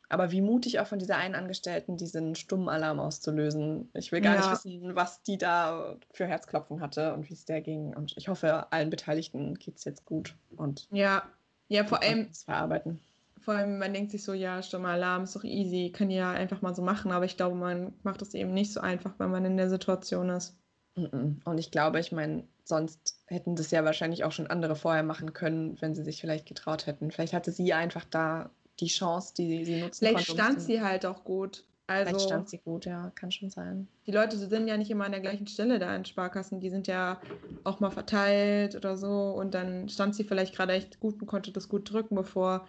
Aber 0.10 0.32
wie 0.32 0.42
mutig 0.42 0.80
auch 0.80 0.88
von 0.88 1.00
dieser 1.00 1.18
einen 1.18 1.36
Angestellten, 1.36 1.98
diesen 1.98 2.36
stummen 2.36 2.70
Alarm 2.70 3.00
auszulösen. 3.00 3.90
Ich 3.94 4.12
will 4.12 4.22
gar 4.22 4.36
Ja. 4.36 4.40
nicht 4.42 4.52
wissen, 4.52 4.96
was 4.96 5.22
die 5.24 5.38
da 5.38 5.98
für 6.14 6.26
Herzklopfen 6.28 6.80
hatte 6.82 7.14
und 7.14 7.30
wie 7.30 7.34
es 7.34 7.46
der 7.46 7.62
ging. 7.62 7.94
Und 7.96 8.16
ich 8.18 8.28
hoffe, 8.30 8.72
allen 8.72 8.90
Beteiligten 8.90 9.56
geht 9.56 9.78
es 9.78 9.84
jetzt 9.86 10.06
gut 10.06 10.36
und 10.56 10.88
Ja, 10.92 11.24
ja, 11.70 11.84
vor 11.86 12.02
allem, 12.02 12.34
verarbeiten. 12.34 13.00
Vor 13.42 13.56
allem, 13.56 13.80
man 13.80 13.94
denkt 13.94 14.12
sich 14.12 14.24
so, 14.24 14.34
ja, 14.34 14.62
stummer 14.62 14.90
Alarm 14.90 15.24
ist 15.24 15.36
doch 15.36 15.44
easy, 15.44 15.92
kann 15.92 16.10
ja 16.10 16.32
einfach 16.32 16.62
mal 16.62 16.76
so 16.76 16.82
machen, 16.82 17.12
aber 17.12 17.26
ich 17.26 17.38
glaube, 17.38 17.56
man 17.56 17.94
macht 18.04 18.22
es 18.22 18.34
eben 18.34 18.54
nicht 18.54 18.74
so 18.74 18.80
einfach, 18.80 19.14
wenn 19.18 19.32
man 19.32 19.46
in 19.46 19.58
der 19.58 19.70
Situation 19.70 20.30
ist. 20.30 20.58
Und 20.96 21.58
ich 21.58 21.70
glaube, 21.70 22.00
ich 22.00 22.12
meine, 22.12 22.44
sonst 22.64 23.20
hätten 23.28 23.56
das 23.56 23.70
ja 23.72 23.86
wahrscheinlich 23.86 24.24
auch 24.24 24.32
schon 24.32 24.48
andere 24.48 24.76
vorher 24.76 25.04
machen 25.04 25.34
können, 25.34 25.80
wenn 25.80 25.94
sie 25.94 26.04
sich 26.04 26.20
vielleicht 26.20 26.48
getraut 26.48 26.88
hätten. 26.88 27.12
Vielleicht 27.12 27.34
hatte 27.34 27.52
sie 27.52 27.74
einfach 27.74 28.04
da 28.06 28.50
die 28.80 28.88
Chance, 28.88 29.34
die 29.36 29.64
sie 29.66 29.80
nutzen 29.80 30.00
Vielleicht 30.00 30.28
konnte. 30.28 30.32
um 30.32 30.38
stand 30.38 30.62
sie 30.62 30.82
halt 30.82 31.06
auch 31.06 31.24
gut. 31.24 31.64
Also, 31.90 32.10
Vielleicht 32.10 32.26
stand 32.26 32.50
sie 32.50 32.58
gut, 32.58 32.86
ja, 32.86 33.12
kann 33.16 33.32
schon 33.32 33.50
sein. 33.50 33.88
die 34.06 34.12
Leute 34.12 34.38
sind 34.38 34.68
ja 34.68 34.76
nicht 34.76 34.92
immer 34.92 35.06
an 35.06 35.12
der 35.14 35.22
gleichen 35.22 35.48
Stelle 35.48 35.80
da 35.80 35.96
in 35.96 36.04
Sparkassen. 36.04 36.60
Die 36.60 36.70
sind 36.70 36.88
ja 36.88 37.22
auch 37.64 37.80
mal 37.80 37.92
verteilt 37.92 38.76
oder 38.76 38.98
so. 38.98 39.32
Und 39.32 39.54
dann 39.54 39.88
stand 39.88 40.14
sie 40.14 40.26
vielleicht 40.26 40.54
gerade 40.54 40.74
echt 40.74 41.00
gut 41.00 41.22
und 41.22 41.28
konnte 41.28 41.52
das 41.54 41.70
gut 41.70 41.90
drücken, 41.90 42.16
bevor, 42.16 42.68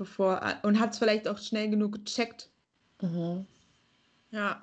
bevor, 0.00 0.42
und 0.64 0.80
hat 0.80 0.92
es 0.94 0.98
vielleicht 0.98 1.28
auch 1.28 1.38
schnell 1.38 1.70
genug 1.70 1.92
gecheckt. 2.04 2.50
Mhm. 3.02 3.46
Ja. 4.30 4.62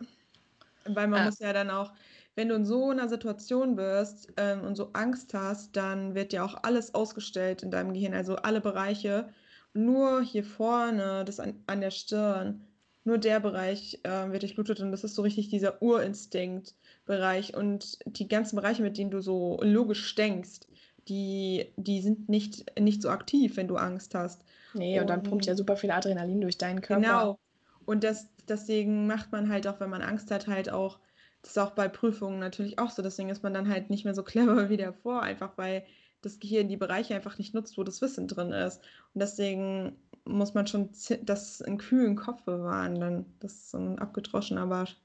Weil 0.86 1.08
man 1.08 1.24
Ja. 1.24 1.24
muss 1.24 1.40
ja 1.40 1.54
dann 1.54 1.70
auch, 1.72 1.94
wenn 2.36 2.50
du 2.50 2.56
in 2.56 2.66
so 2.66 2.92
einer 2.92 3.10
Situation 3.10 3.76
bist 3.76 4.34
ähm, 4.38 4.62
und 4.64 4.76
so 4.76 4.92
Angst 4.94 5.34
hast, 5.34 5.76
dann 5.76 6.16
wird 6.16 6.34
ja 6.34 6.46
auch 6.46 6.64
alles 6.64 6.96
ausgestellt 6.96 7.64
in 7.64 7.72
deinem 7.72 7.94
Gehirn, 7.94 8.14
also 8.14 8.38
alle 8.38 8.62
Bereiche. 8.62 9.30
nur 9.74 10.22
hier 10.24 10.44
vorne, 10.44 11.26
das 11.26 11.40
an, 11.40 11.64
an 11.68 11.82
der 11.82 11.92
Stirn, 11.92 12.66
nur 13.06 13.20
der 13.20 13.40
Bereich 13.42 14.00
äh, 14.04 14.32
wird 14.32 14.44
durchblutet 14.44 14.80
und 14.82 14.92
das 14.92 15.04
ist 15.04 15.16
so 15.16 15.22
richtig 15.24 15.50
dieser 15.50 15.82
Urinstinkt-Bereich 15.84 17.56
und 17.56 18.00
die 18.06 18.28
ganzen 18.28 18.56
Bereiche, 18.58 18.84
mit 18.84 18.98
denen 18.98 19.12
du 19.12 19.22
so 19.22 19.60
logisch 19.64 20.16
denkst, 20.16 20.62
die, 21.08 21.74
die 21.78 22.02
sind 22.02 22.30
nicht, 22.30 22.66
nicht 22.80 23.02
so 23.02 23.10
aktiv, 23.10 23.58
wenn 23.58 23.68
du 23.68 23.78
Angst 23.78 24.16
hast. 24.16 24.44
Nee, 24.74 24.96
und, 24.96 25.02
und 25.02 25.10
dann 25.10 25.24
pumpt 25.24 25.46
ja 25.46 25.56
super 25.56 25.76
viel 25.76 25.92
Adrenalin 25.92 26.42
durch 26.42 26.58
deinen 26.58 26.82
Körper. 26.82 27.02
Genau. 27.02 27.40
Und 27.86 28.04
das, 28.04 28.28
deswegen 28.48 29.08
macht 29.08 29.32
man 29.32 29.50
halt 29.50 29.68
auch, 29.68 29.80
wenn 29.80 29.90
man 29.90 30.02
Angst 30.02 30.32
hat, 30.32 30.48
halt 30.48 30.70
auch, 30.70 31.00
das 31.42 31.52
ist 31.52 31.58
auch 31.58 31.72
bei 31.72 31.88
Prüfungen 31.88 32.40
natürlich 32.40 32.80
auch 32.80 32.90
so, 32.90 33.02
deswegen 33.02 33.30
ist 33.30 33.44
man 33.44 33.54
dann 33.54 33.70
halt 33.70 33.90
nicht 33.90 34.04
mehr 34.04 34.14
so 34.14 34.24
clever 34.24 34.70
wie 34.70 34.78
davor, 34.78 35.24
einfach 35.24 35.58
weil 35.58 35.86
das 36.22 36.40
Gehirn 36.40 36.68
die 36.68 36.78
Bereiche 36.78 37.16
einfach 37.16 37.38
nicht 37.38 37.54
nutzt, 37.54 37.78
wo 37.78 37.84
das 37.84 38.02
Wissen 38.02 38.28
drin 38.28 38.52
ist. 38.52 38.82
Und 39.14 39.22
deswegen 39.22 39.96
muss 40.26 40.54
man 40.54 40.68
schon 40.68 40.90
das 41.22 41.62
in 41.62 41.78
kühlen 41.78 42.16
Kopf 42.16 42.44
bewahren, 42.44 43.00
dann 43.00 43.26
das 43.40 43.54
ist 43.54 43.72
so 43.72 43.78
ein 43.78 44.00
abgedroschener 44.00 44.68
Barsch. 44.68 44.98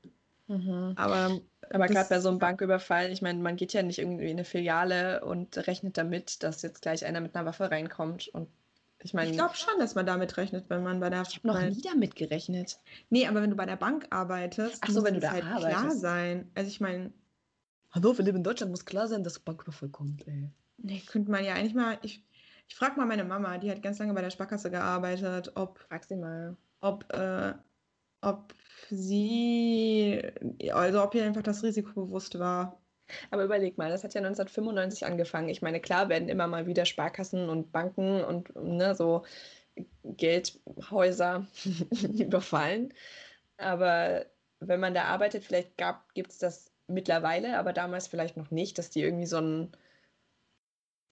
Mhm. 0.48 0.94
Aber, 0.96 1.38
Aber 1.70 1.86
gerade 1.86 2.08
bei 2.08 2.20
so 2.20 2.28
einem 2.28 2.38
Banküberfall, 2.38 3.12
ich 3.12 3.22
meine, 3.22 3.40
man 3.40 3.56
geht 3.56 3.72
ja 3.72 3.82
nicht 3.82 3.98
irgendwie 3.98 4.24
in 4.24 4.32
eine 4.32 4.44
Filiale 4.44 5.24
und 5.24 5.56
rechnet 5.66 5.96
damit, 5.96 6.42
dass 6.42 6.62
jetzt 6.62 6.82
gleich 6.82 7.04
einer 7.04 7.20
mit 7.20 7.34
einer 7.34 7.46
Waffe 7.46 7.70
reinkommt 7.70 8.28
und 8.28 8.48
ich 9.04 9.14
meine. 9.14 9.30
Ich 9.30 9.36
glaube 9.36 9.54
schon, 9.56 9.78
dass 9.78 9.94
man 9.94 10.06
damit 10.06 10.36
rechnet, 10.36 10.68
wenn 10.70 10.82
man 10.82 11.00
bei 11.00 11.10
der. 11.10 11.22
Ich 11.22 11.36
habe 11.36 11.48
noch 11.48 11.60
nie 11.60 11.82
damit 11.82 12.14
gerechnet. 12.16 12.78
Nee, 13.10 13.26
aber 13.26 13.42
wenn 13.42 13.50
du 13.50 13.56
bei 13.56 13.66
der 13.66 13.76
Bank 13.76 14.06
arbeitest, 14.10 14.78
Ach 14.80 14.90
so, 14.90 15.02
wenn 15.04 15.14
du 15.14 15.20
da 15.20 15.32
halt 15.32 15.44
arbeitest. 15.44 15.80
klar 15.80 15.90
sein. 15.92 16.50
Also 16.54 16.68
ich 16.68 16.80
meine. 16.80 17.12
Hallo, 17.90 18.16
wir 18.16 18.24
leben 18.24 18.38
in 18.38 18.44
Deutschland, 18.44 18.70
muss 18.70 18.86
klar 18.86 19.06
sein, 19.06 19.22
dass 19.22 19.38
Banküberfall 19.38 19.90
kommt, 19.90 20.26
ey. 20.26 20.50
Nee, 20.78 21.02
könnte 21.06 21.30
man 21.30 21.44
ja 21.44 21.54
eigentlich 21.54 21.74
mal. 21.74 21.98
Ich, 22.02 22.24
ich 22.68 22.74
frage 22.74 22.96
mal 22.96 23.06
meine 23.06 23.24
Mama, 23.24 23.58
die 23.58 23.70
hat 23.70 23.82
ganz 23.82 23.98
lange 23.98 24.14
bei 24.14 24.22
der 24.22 24.30
Sparkasse 24.30 24.70
gearbeitet, 24.70 25.52
ob. 25.56 25.78
Frag 25.78 26.04
sie 26.04 26.16
mal. 26.16 26.56
Ob, 26.80 27.12
äh, 27.12 27.52
ob 28.20 28.54
sie. 28.90 30.22
Also 30.72 31.02
ob 31.02 31.14
ihr 31.14 31.24
einfach 31.24 31.42
das 31.42 31.62
Risiko 31.62 32.06
bewusst 32.06 32.38
war. 32.38 32.81
Aber 33.30 33.44
überleg 33.44 33.78
mal, 33.78 33.90
das 33.90 34.04
hat 34.04 34.14
ja 34.14 34.20
1995 34.20 35.06
angefangen. 35.06 35.48
Ich 35.48 35.62
meine, 35.62 35.80
klar 35.80 36.08
werden 36.08 36.28
immer 36.28 36.46
mal 36.46 36.66
wieder 36.66 36.84
Sparkassen 36.84 37.48
und 37.48 37.72
Banken 37.72 38.22
und 38.24 38.54
ne, 38.56 38.94
so 38.94 39.24
Geldhäuser 40.04 41.46
überfallen. 42.18 42.92
Aber 43.56 44.26
wenn 44.60 44.80
man 44.80 44.94
da 44.94 45.04
arbeitet, 45.04 45.44
vielleicht 45.44 45.72
gibt 46.14 46.30
es 46.30 46.38
das 46.38 46.70
mittlerweile, 46.86 47.58
aber 47.58 47.72
damals 47.72 48.06
vielleicht 48.06 48.36
noch 48.36 48.50
nicht, 48.50 48.78
dass 48.78 48.90
die 48.90 49.02
irgendwie 49.02 49.26
so 49.26 49.38
ein 49.38 49.72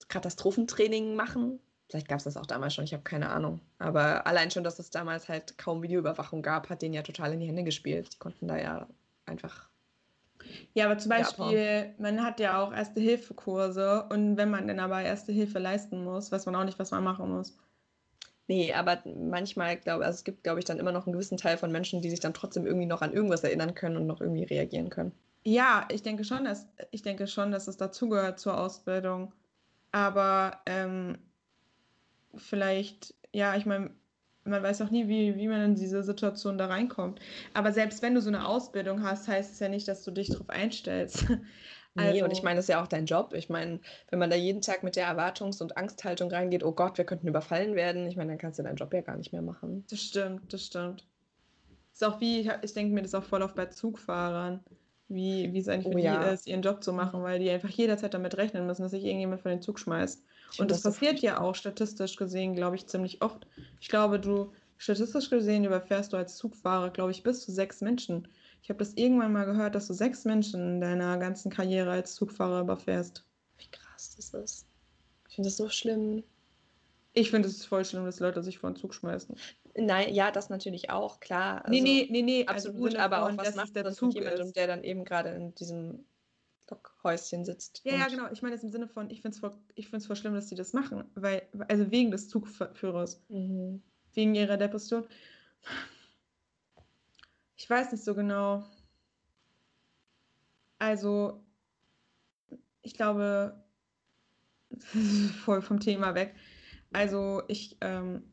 Katastrophentraining 0.07 1.15
machen. 1.15 1.59
Vielleicht 1.89 2.07
gab 2.07 2.19
es 2.19 2.23
das 2.23 2.37
auch 2.37 2.45
damals 2.45 2.73
schon, 2.73 2.85
ich 2.85 2.93
habe 2.93 3.03
keine 3.03 3.29
Ahnung. 3.29 3.59
Aber 3.77 4.25
allein 4.25 4.51
schon, 4.51 4.63
dass 4.63 4.79
es 4.79 4.91
damals 4.91 5.27
halt 5.27 5.57
kaum 5.57 5.81
Videoüberwachung 5.81 6.41
gab, 6.41 6.69
hat 6.69 6.81
denen 6.81 6.93
ja 6.93 7.01
total 7.01 7.33
in 7.33 7.39
die 7.41 7.47
Hände 7.47 7.63
gespielt. 7.63 8.13
Die 8.13 8.17
konnten 8.19 8.47
da 8.47 8.57
ja 8.57 8.87
einfach 9.25 9.70
ja, 10.73 10.85
aber 10.85 10.97
zum 10.97 11.09
Beispiel, 11.09 11.93
man 11.97 12.23
hat 12.23 12.39
ja 12.39 12.61
auch 12.61 12.73
Erste-Hilfe-Kurse 12.73 14.07
und 14.11 14.37
wenn 14.37 14.49
man 14.49 14.67
dann 14.67 14.79
aber 14.79 15.01
Erste 15.01 15.31
Hilfe 15.31 15.59
leisten 15.59 16.03
muss, 16.03 16.31
weiß 16.31 16.45
man 16.45 16.55
auch 16.55 16.63
nicht, 16.63 16.79
was 16.79 16.91
man 16.91 17.03
machen 17.03 17.29
muss. 17.29 17.57
Nee, 18.47 18.73
aber 18.73 19.01
manchmal, 19.05 19.77
glaube 19.77 20.05
also 20.05 20.17
es 20.17 20.23
gibt, 20.23 20.43
glaube 20.43 20.59
ich, 20.59 20.65
dann 20.65 20.79
immer 20.79 20.91
noch 20.91 21.05
einen 21.05 21.13
gewissen 21.13 21.37
Teil 21.37 21.57
von 21.57 21.71
Menschen, 21.71 22.01
die 22.01 22.09
sich 22.09 22.19
dann 22.19 22.33
trotzdem 22.33 22.65
irgendwie 22.65 22.85
noch 22.85 23.01
an 23.01 23.13
irgendwas 23.13 23.43
erinnern 23.43 23.75
können 23.75 23.97
und 23.97 24.07
noch 24.07 24.19
irgendwie 24.19 24.43
reagieren 24.43 24.89
können. 24.89 25.13
Ja, 25.43 25.87
ich 25.89 26.03
denke 26.03 26.23
schon, 26.23 26.43
dass 26.43 26.67
ich 26.91 27.01
denke 27.01 27.27
schon, 27.27 27.51
dass 27.51 27.67
es 27.67 27.77
dazugehört 27.77 28.39
zur 28.39 28.59
Ausbildung. 28.59 29.33
Aber 29.91 30.59
ähm, 30.65 31.17
vielleicht, 32.35 33.13
ja, 33.33 33.55
ich 33.55 33.65
meine, 33.65 33.91
man 34.43 34.63
weiß 34.63 34.81
auch 34.81 34.89
nie, 34.89 35.07
wie, 35.07 35.35
wie 35.35 35.47
man 35.47 35.61
in 35.61 35.75
diese 35.75 36.03
Situation 36.03 36.57
da 36.57 36.67
reinkommt. 36.67 37.19
Aber 37.53 37.71
selbst 37.71 38.01
wenn 38.01 38.15
du 38.15 38.21
so 38.21 38.29
eine 38.29 38.47
Ausbildung 38.47 39.03
hast, 39.03 39.27
heißt 39.27 39.53
es 39.53 39.59
ja 39.59 39.69
nicht, 39.69 39.87
dass 39.87 40.03
du 40.03 40.11
dich 40.11 40.29
darauf 40.29 40.49
einstellst. 40.49 41.25
Also, 41.95 42.11
nee, 42.13 42.23
und 42.23 42.31
ich 42.31 42.41
meine, 42.41 42.55
das 42.55 42.65
ist 42.65 42.69
ja 42.69 42.81
auch 42.81 42.87
dein 42.87 43.05
Job. 43.05 43.33
Ich 43.35 43.49
meine, 43.49 43.79
wenn 44.09 44.19
man 44.19 44.29
da 44.29 44.35
jeden 44.35 44.61
Tag 44.61 44.83
mit 44.83 44.95
der 44.95 45.07
Erwartungs- 45.07 45.61
und 45.61 45.77
Angsthaltung 45.77 46.31
reingeht, 46.31 46.63
oh 46.63 46.71
Gott, 46.71 46.97
wir 46.97 47.05
könnten 47.05 47.27
überfallen 47.27 47.75
werden, 47.75 48.07
ich 48.07 48.15
meine, 48.15 48.31
dann 48.31 48.39
kannst 48.39 48.57
du 48.59 48.63
deinen 48.63 48.77
Job 48.77 48.93
ja 48.93 49.01
gar 49.01 49.17
nicht 49.17 49.31
mehr 49.31 49.41
machen. 49.41 49.85
Das 49.89 50.01
stimmt, 50.01 50.51
das 50.51 50.65
stimmt. 50.65 51.05
Ist 51.93 52.03
auch 52.03 52.19
wie, 52.19 52.39
ich, 52.39 52.49
ich 52.61 52.73
denke 52.73 52.93
mir 52.93 53.01
das 53.01 53.13
auch 53.13 53.23
voll 53.23 53.43
auf 53.43 53.53
bei 53.53 53.67
Zugfahrern, 53.67 54.63
wie, 55.07 55.51
wie 55.53 55.59
es 55.59 55.67
eigentlich 55.67 55.87
oh, 55.87 55.91
für 55.91 55.99
ja. 55.99 56.23
die 56.23 56.33
ist, 56.33 56.47
ihren 56.47 56.61
Job 56.61 56.83
zu 56.83 56.93
machen, 56.93 57.21
weil 57.21 57.39
die 57.39 57.49
einfach 57.49 57.69
jederzeit 57.69 58.13
damit 58.13 58.37
rechnen 58.37 58.65
müssen, 58.65 58.83
dass 58.83 58.91
sich 58.91 59.03
irgendjemand 59.03 59.41
von 59.41 59.51
den 59.51 59.61
Zug 59.61 59.77
schmeißt. 59.77 60.23
Und 60.59 60.71
das, 60.71 60.83
passiert 60.83 61.19
ja 61.19 61.39
auch 61.39 61.55
statistisch 61.55 62.15
gesehen, 62.15 62.55
glaube 62.55 62.75
ich, 62.75 62.87
ziemlich 62.87 63.21
oft. 63.21 63.47
Ich 63.79 63.89
glaube, 63.89 64.19
du 64.19 64.51
statistisch 64.77 65.29
gesehen 65.29 65.63
überfährst 65.63 66.13
du 66.13 66.17
als 66.17 66.37
Zugfahrer, 66.37 66.89
glaube 66.89 67.11
ich, 67.11 67.23
bis 67.23 67.41
zu 67.41 67.51
sechs 67.51 67.81
Menschen. 67.81 68.27
Ich 68.63 68.69
habe 68.69 68.79
das 68.79 68.93
irgendwann 68.93 69.31
mal 69.31 69.45
gehört, 69.45 69.75
dass 69.75 69.87
du 69.87 69.93
sechs 69.93 70.25
Menschen 70.25 70.75
in 70.75 70.81
deiner 70.81 71.17
ganzen 71.17 71.51
Karriere 71.51 71.91
als 71.91 72.15
Zugfahrer 72.15 72.61
überfährst. 72.61 73.25
Wie 73.57 73.69
krass 73.71 74.15
das 74.15 74.33
ist. 74.33 74.67
Ich 75.29 75.35
finde 75.35 75.47
das 75.47 75.57
so 75.57 75.69
schlimm. 75.69 76.23
Ich 77.13 77.29
finde 77.29 77.47
es 77.47 77.65
voll 77.65 77.85
schlimm, 77.85 78.05
dass 78.05 78.19
Leute 78.19 78.41
sich 78.41 78.59
vor 78.59 78.71
den 78.71 78.75
Zug 78.75 78.93
schmeißen. 78.93 79.35
Nein, 79.75 80.13
ja, 80.13 80.31
das 80.31 80.49
natürlich 80.49 80.89
auch, 80.89 81.19
klar. 81.19 81.65
Also 81.65 81.71
nee, 81.71 81.81
nee, 81.81 82.07
nee, 82.09 82.21
nee. 82.21 82.45
Also 82.45 82.69
absolut, 82.69 82.95
also 82.95 82.99
aber 82.99 83.23
auch 83.23 83.37
was 83.37 83.55
macht 83.55 83.75
der 83.75 83.83
das 83.83 83.95
Zug 83.95 84.13
mit 84.13 84.23
jemandem, 84.23 84.53
der 84.53 84.67
dann 84.67 84.83
eben 84.83 85.05
gerade 85.05 85.29
in 85.29 85.55
diesem 85.55 86.05
Lockhäuschen 86.71 87.45
sitzt. 87.45 87.81
Ja, 87.83 87.95
ja, 87.95 88.07
genau. 88.07 88.31
Ich 88.31 88.41
meine 88.41 88.55
es 88.55 88.63
im 88.63 88.71
Sinne 88.71 88.87
von, 88.87 89.09
ich 89.09 89.21
finde 89.21 89.35
es 89.35 89.39
voll, 89.39 89.53
voll 89.99 90.15
schlimm, 90.15 90.33
dass 90.33 90.47
die 90.47 90.55
das 90.55 90.73
machen, 90.73 91.03
weil, 91.15 91.43
also 91.67 91.91
wegen 91.91 92.11
des 92.11 92.29
Zugführers. 92.29 93.21
Mhm. 93.29 93.83
Wegen 94.13 94.35
ihrer 94.35 94.57
Depression. 94.57 95.05
Ich 97.55 97.69
weiß 97.69 97.91
nicht 97.91 98.03
so 98.03 98.15
genau. 98.15 98.63
Also, 100.79 101.45
ich 102.81 102.95
glaube, 102.95 103.63
voll 105.45 105.61
vom 105.61 105.79
Thema 105.79 106.15
weg. 106.15 106.35
Also, 106.91 107.43
ich 107.47 107.77
ähm, 107.81 108.23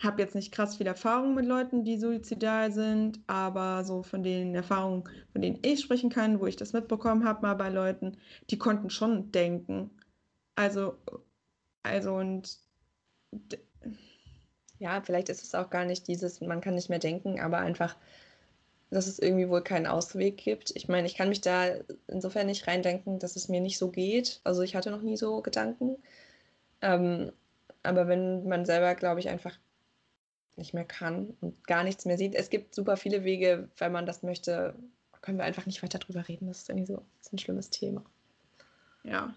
habe 0.00 0.22
jetzt 0.22 0.34
nicht 0.34 0.52
krass 0.52 0.76
viel 0.76 0.86
Erfahrung 0.86 1.34
mit 1.34 1.46
Leuten, 1.46 1.84
die 1.84 1.98
suizidal 1.98 2.72
sind, 2.72 3.20
aber 3.26 3.84
so 3.84 4.02
von 4.02 4.22
den 4.22 4.54
Erfahrungen, 4.54 5.04
von 5.32 5.42
denen 5.42 5.58
ich 5.62 5.80
sprechen 5.80 6.10
kann, 6.10 6.40
wo 6.40 6.46
ich 6.46 6.56
das 6.56 6.72
mitbekommen 6.72 7.24
habe, 7.24 7.42
mal 7.42 7.54
bei 7.54 7.68
Leuten, 7.68 8.16
die 8.50 8.58
konnten 8.58 8.90
schon 8.90 9.32
denken. 9.32 9.90
Also, 10.54 10.98
also 11.82 12.14
und. 12.14 12.58
Ja, 14.78 15.00
vielleicht 15.02 15.28
ist 15.28 15.42
es 15.42 15.54
auch 15.54 15.70
gar 15.70 15.84
nicht 15.84 16.06
dieses, 16.06 16.40
man 16.40 16.60
kann 16.60 16.74
nicht 16.74 16.88
mehr 16.88 17.00
denken, 17.00 17.40
aber 17.40 17.58
einfach, 17.58 17.96
dass 18.90 19.08
es 19.08 19.18
irgendwie 19.18 19.48
wohl 19.48 19.62
keinen 19.62 19.86
Ausweg 19.86 20.36
gibt. 20.38 20.70
Ich 20.76 20.88
meine, 20.88 21.06
ich 21.06 21.16
kann 21.16 21.28
mich 21.28 21.40
da 21.40 21.74
insofern 22.06 22.46
nicht 22.46 22.66
reindenken, 22.68 23.18
dass 23.18 23.36
es 23.36 23.48
mir 23.48 23.60
nicht 23.60 23.78
so 23.78 23.90
geht. 23.90 24.40
Also 24.44 24.62
ich 24.62 24.76
hatte 24.76 24.90
noch 24.90 25.02
nie 25.02 25.16
so 25.16 25.42
Gedanken. 25.42 25.96
Ähm, 26.82 27.32
aber 27.82 28.08
wenn 28.08 28.46
man 28.48 28.66
selber, 28.66 28.94
glaube 28.94 29.20
ich, 29.20 29.28
einfach 29.28 29.58
nicht 30.58 30.74
mehr 30.74 30.84
kann 30.84 31.36
und 31.40 31.66
gar 31.66 31.84
nichts 31.84 32.04
mehr 32.04 32.18
sieht. 32.18 32.34
Es 32.34 32.50
gibt 32.50 32.74
super 32.74 32.96
viele 32.96 33.24
Wege, 33.24 33.68
wenn 33.78 33.92
man 33.92 34.06
das 34.06 34.22
möchte, 34.22 34.74
können 35.22 35.38
wir 35.38 35.44
einfach 35.44 35.66
nicht 35.66 35.82
weiter 35.82 35.98
drüber 35.98 36.26
reden. 36.28 36.48
Das 36.48 36.58
ist 36.58 36.68
irgendwie 36.68 36.86
so 36.86 37.02
ist 37.20 37.32
ein 37.32 37.38
schlimmes 37.38 37.70
Thema. 37.70 38.04
Ja. 39.04 39.34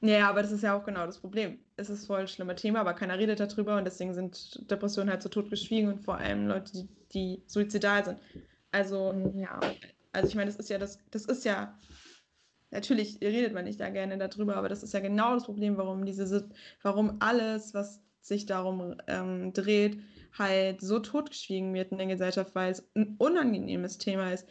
Ja, 0.00 0.28
aber 0.28 0.42
das 0.42 0.52
ist 0.52 0.62
ja 0.62 0.76
auch 0.76 0.84
genau 0.84 1.06
das 1.06 1.18
Problem. 1.18 1.58
Es 1.76 1.88
ist 1.88 2.06
voll 2.06 2.20
ein 2.20 2.28
schlimmes 2.28 2.60
Thema, 2.60 2.80
aber 2.80 2.92
keiner 2.92 3.18
redet 3.18 3.40
darüber 3.40 3.78
und 3.78 3.84
deswegen 3.84 4.12
sind 4.12 4.70
Depressionen 4.70 5.10
halt 5.10 5.22
so 5.22 5.30
totgeschwiegen 5.30 5.90
und 5.90 6.04
vor 6.04 6.18
allem 6.18 6.46
Leute, 6.46 6.72
die, 6.72 6.88
die 7.14 7.42
suizidal 7.46 8.04
sind. 8.04 8.18
Also, 8.70 9.14
ja, 9.34 9.60
also 10.12 10.28
ich 10.28 10.34
meine, 10.34 10.50
das 10.50 10.56
ist 10.56 10.68
ja 10.68 10.78
das, 10.78 10.98
das 11.10 11.24
ist 11.24 11.44
ja, 11.46 11.78
natürlich 12.70 13.18
redet 13.22 13.54
man 13.54 13.64
nicht 13.64 13.80
da 13.80 13.88
gerne 13.88 14.18
darüber, 14.18 14.56
aber 14.56 14.68
das 14.68 14.82
ist 14.82 14.92
ja 14.92 15.00
genau 15.00 15.34
das 15.34 15.44
Problem, 15.44 15.78
warum 15.78 16.04
diese, 16.04 16.50
warum 16.82 17.16
alles, 17.20 17.72
was 17.72 18.03
sich 18.26 18.46
darum 18.46 18.96
ähm, 19.06 19.52
dreht, 19.52 20.00
halt 20.36 20.80
so 20.80 20.98
totgeschwiegen 20.98 21.74
wird 21.74 21.92
in 21.92 21.98
der 21.98 22.06
Gesellschaft, 22.06 22.54
weil 22.54 22.72
es 22.72 22.84
ein 22.94 23.14
unangenehmes 23.18 23.98
Thema 23.98 24.32
ist. 24.32 24.48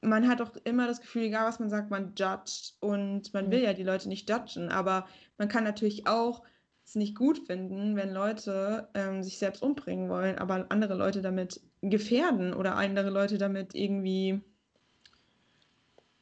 Man 0.00 0.28
hat 0.28 0.42
auch 0.42 0.54
immer 0.64 0.86
das 0.86 1.00
Gefühl, 1.00 1.22
egal 1.22 1.46
was 1.46 1.60
man 1.60 1.70
sagt, 1.70 1.90
man 1.90 2.12
judgt 2.16 2.74
und 2.80 3.32
man 3.32 3.46
mhm. 3.46 3.50
will 3.50 3.62
ja 3.62 3.72
die 3.72 3.84
Leute 3.84 4.08
nicht 4.08 4.28
judgen, 4.28 4.68
aber 4.68 5.06
man 5.38 5.48
kann 5.48 5.64
natürlich 5.64 6.06
auch 6.06 6.42
es 6.84 6.94
nicht 6.94 7.16
gut 7.16 7.38
finden, 7.46 7.96
wenn 7.96 8.12
Leute 8.12 8.88
ähm, 8.94 9.22
sich 9.22 9.38
selbst 9.38 9.62
umbringen 9.62 10.10
wollen, 10.10 10.36
aber 10.38 10.66
andere 10.68 10.94
Leute 10.94 11.22
damit 11.22 11.60
gefährden 11.80 12.52
oder 12.52 12.76
andere 12.76 13.08
Leute 13.08 13.38
damit 13.38 13.74
irgendwie 13.74 14.42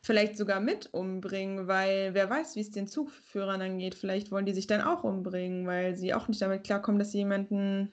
vielleicht 0.05 0.37
sogar 0.37 0.61
mit 0.61 0.93
umbringen, 0.93 1.69
weil 1.69 2.15
wer 2.15 2.29
weiß, 2.29 2.57
wie 2.57 2.61
es 2.61 2.71
den 2.71 2.89
Zugführern 2.89 3.61
dann 3.61 3.79
geht. 3.79 3.95
Vielleicht 3.95 4.31
wollen 4.33 4.47
die 4.47 4.53
sich 4.53 4.67
dann 4.67 4.81
auch 4.81 5.05
umbringen, 5.05 5.67
weil 5.67 5.97
sie 5.97 6.13
auch 6.13 6.29
nicht 6.29 6.43
damit 6.43 6.65
klarkommen, 6.65 6.99
dass 6.99 7.13
sie 7.13 7.19
jemanden 7.19 7.93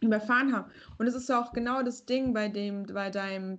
überfahren 0.00 0.54
haben. 0.54 0.70
Und 0.98 1.06
es 1.06 1.14
ist 1.14 1.28
ja 1.28 1.42
auch 1.42 1.52
genau 1.52 1.82
das 1.82 2.04
Ding 2.04 2.34
bei 2.34 2.48
dem, 2.48 2.84
bei 2.84 3.10
deinem 3.10 3.58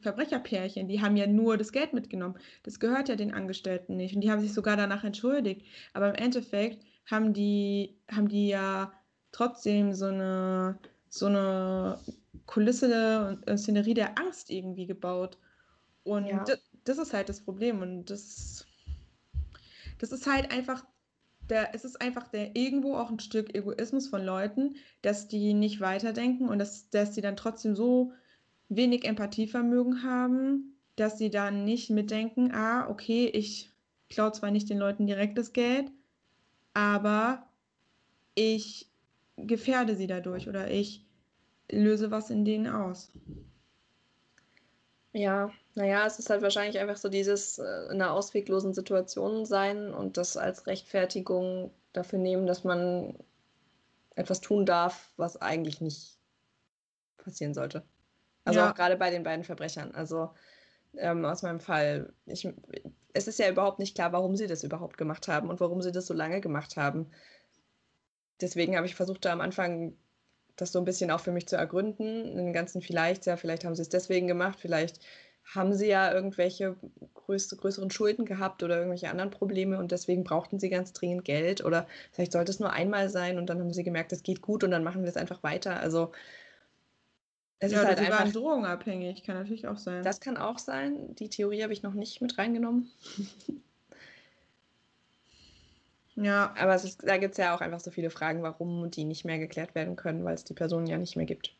Verbrecherpärchen, 0.00 0.88
die 0.88 1.02
haben 1.02 1.16
ja 1.16 1.26
nur 1.26 1.58
das 1.58 1.72
Geld 1.72 1.92
mitgenommen. 1.92 2.38
Das 2.62 2.80
gehört 2.80 3.08
ja 3.08 3.16
den 3.16 3.34
Angestellten 3.34 3.96
nicht. 3.96 4.14
Und 4.14 4.22
die 4.22 4.30
haben 4.30 4.40
sich 4.40 4.54
sogar 4.54 4.76
danach 4.76 5.04
entschuldigt. 5.04 5.66
Aber 5.92 6.08
im 6.08 6.14
Endeffekt 6.14 6.84
haben 7.06 7.34
die, 7.34 7.98
haben 8.10 8.28
die 8.28 8.48
ja 8.48 8.92
trotzdem 9.32 9.92
so 9.92 10.06
eine, 10.06 10.78
so 11.08 11.26
eine 11.26 11.98
Kulisse 12.46 13.38
und 13.46 13.58
Szenerie 13.58 13.94
der 13.94 14.18
Angst 14.18 14.50
irgendwie 14.50 14.86
gebaut. 14.86 15.36
Und 16.02 16.26
ja. 16.26 16.44
Das, 16.84 16.98
ist 16.98 17.12
halt 17.12 17.28
das 17.28 17.40
Problem. 17.40 17.82
Und 17.82 18.10
das, 18.10 18.66
das 19.98 20.12
ist 20.12 20.26
halt 20.26 20.52
einfach 20.52 20.84
der, 21.48 21.74
es 21.74 21.84
ist 21.84 22.00
einfach 22.00 22.28
der 22.28 22.56
irgendwo 22.56 22.96
auch 22.96 23.10
ein 23.10 23.20
Stück 23.20 23.54
Egoismus 23.54 24.08
von 24.08 24.24
Leuten, 24.24 24.76
dass 25.02 25.28
die 25.28 25.54
nicht 25.54 25.80
weiterdenken 25.80 26.48
und 26.48 26.58
dass, 26.58 26.88
dass 26.90 27.12
die 27.12 27.20
dann 27.20 27.36
trotzdem 27.36 27.76
so 27.76 28.12
wenig 28.68 29.04
Empathievermögen 29.04 30.02
haben, 30.02 30.76
dass 30.96 31.18
sie 31.18 31.30
dann 31.30 31.64
nicht 31.64 31.90
mitdenken, 31.90 32.52
ah, 32.52 32.88
okay, 32.88 33.26
ich 33.26 33.70
klaue 34.08 34.32
zwar 34.32 34.50
nicht 34.50 34.70
den 34.70 34.78
Leuten 34.78 35.06
direkt 35.06 35.36
das 35.36 35.52
Geld, 35.52 35.90
aber 36.72 37.46
ich 38.34 38.90
gefährde 39.36 39.96
sie 39.96 40.06
dadurch 40.06 40.48
oder 40.48 40.70
ich 40.70 41.04
löse 41.70 42.10
was 42.10 42.30
in 42.30 42.44
denen 42.44 42.68
aus. 42.68 43.10
Ja, 45.14 45.52
naja, 45.76 46.06
es 46.06 46.18
ist 46.18 46.28
halt 46.28 46.42
wahrscheinlich 46.42 46.80
einfach 46.80 46.96
so 46.96 47.08
dieses 47.08 47.58
äh, 47.58 47.84
in 47.84 48.02
einer 48.02 48.12
ausweglosen 48.12 48.74
Situation 48.74 49.46
sein 49.46 49.94
und 49.94 50.16
das 50.16 50.36
als 50.36 50.66
Rechtfertigung 50.66 51.70
dafür 51.92 52.18
nehmen, 52.18 52.46
dass 52.48 52.64
man 52.64 53.16
etwas 54.16 54.40
tun 54.40 54.66
darf, 54.66 55.12
was 55.16 55.40
eigentlich 55.40 55.80
nicht 55.80 56.18
passieren 57.16 57.54
sollte. 57.54 57.84
Also 58.44 58.58
ja. 58.58 58.70
auch 58.70 58.74
gerade 58.74 58.96
bei 58.96 59.10
den 59.10 59.22
beiden 59.22 59.44
Verbrechern. 59.44 59.94
Also 59.94 60.30
ähm, 60.96 61.24
aus 61.24 61.42
meinem 61.42 61.60
Fall, 61.60 62.12
ich, 62.26 62.48
es 63.12 63.28
ist 63.28 63.38
ja 63.38 63.48
überhaupt 63.48 63.78
nicht 63.78 63.94
klar, 63.94 64.12
warum 64.12 64.34
sie 64.34 64.48
das 64.48 64.64
überhaupt 64.64 64.98
gemacht 64.98 65.28
haben 65.28 65.48
und 65.48 65.60
warum 65.60 65.80
sie 65.80 65.92
das 65.92 66.08
so 66.08 66.14
lange 66.14 66.40
gemacht 66.40 66.76
haben. 66.76 67.08
Deswegen 68.40 68.76
habe 68.76 68.86
ich 68.86 68.96
versucht, 68.96 69.24
da 69.24 69.32
am 69.32 69.40
Anfang 69.40 69.96
das 70.56 70.72
so 70.72 70.78
ein 70.78 70.84
bisschen 70.84 71.10
auch 71.10 71.20
für 71.20 71.32
mich 71.32 71.46
zu 71.46 71.56
ergründen. 71.56 72.36
Den 72.36 72.52
ganzen 72.52 72.82
vielleicht, 72.82 73.26
ja, 73.26 73.36
vielleicht 73.36 73.64
haben 73.64 73.74
sie 73.74 73.82
es 73.82 73.88
deswegen 73.88 74.26
gemacht, 74.26 74.58
vielleicht 74.60 75.00
haben 75.52 75.74
sie 75.74 75.88
ja 75.88 76.12
irgendwelche 76.12 76.76
größte, 77.14 77.56
größeren 77.56 77.90
Schulden 77.90 78.24
gehabt 78.24 78.62
oder 78.62 78.76
irgendwelche 78.76 79.10
anderen 79.10 79.30
Probleme 79.30 79.78
und 79.78 79.92
deswegen 79.92 80.24
brauchten 80.24 80.58
sie 80.58 80.70
ganz 80.70 80.92
dringend 80.92 81.24
Geld 81.24 81.62
oder 81.64 81.86
vielleicht 82.12 82.32
sollte 82.32 82.50
es 82.50 82.60
nur 82.60 82.72
einmal 82.72 83.10
sein 83.10 83.36
und 83.38 83.46
dann 83.50 83.60
haben 83.60 83.72
sie 83.72 83.84
gemerkt, 83.84 84.12
es 84.12 84.22
geht 84.22 84.40
gut 84.40 84.64
und 84.64 84.70
dann 84.70 84.84
machen 84.84 85.02
wir 85.02 85.08
es 85.08 85.16
einfach 85.16 85.42
weiter. 85.42 85.80
Also 85.80 86.12
es 87.58 87.72
ja, 87.72 87.80
ist 87.80 87.86
halt 87.86 87.98
sie 87.98 88.04
einfach, 88.06 88.20
waren 88.20 88.32
drogenabhängig, 88.32 89.22
kann 89.22 89.36
natürlich 89.36 89.68
auch 89.68 89.78
sein. 89.78 90.02
Das 90.02 90.20
kann 90.20 90.36
auch 90.36 90.58
sein. 90.58 91.14
Die 91.16 91.28
Theorie 91.28 91.62
habe 91.62 91.72
ich 91.72 91.82
noch 91.82 91.94
nicht 91.94 92.20
mit 92.20 92.38
reingenommen. 92.38 92.90
ja. 96.16 96.54
Aber 96.58 96.74
ist, 96.74 97.02
da 97.06 97.16
gibt 97.18 97.32
es 97.32 97.38
ja 97.38 97.54
auch 97.54 97.60
einfach 97.60 97.80
so 97.80 97.90
viele 97.90 98.10
Fragen, 98.10 98.42
warum 98.42 98.90
die 98.90 99.04
nicht 99.04 99.24
mehr 99.24 99.38
geklärt 99.38 99.74
werden 99.74 99.96
können, 99.96 100.24
weil 100.24 100.34
es 100.34 100.44
die 100.44 100.54
Person 100.54 100.86
ja 100.86 100.98
nicht 100.98 101.16
mehr 101.16 101.26
gibt. 101.26 101.54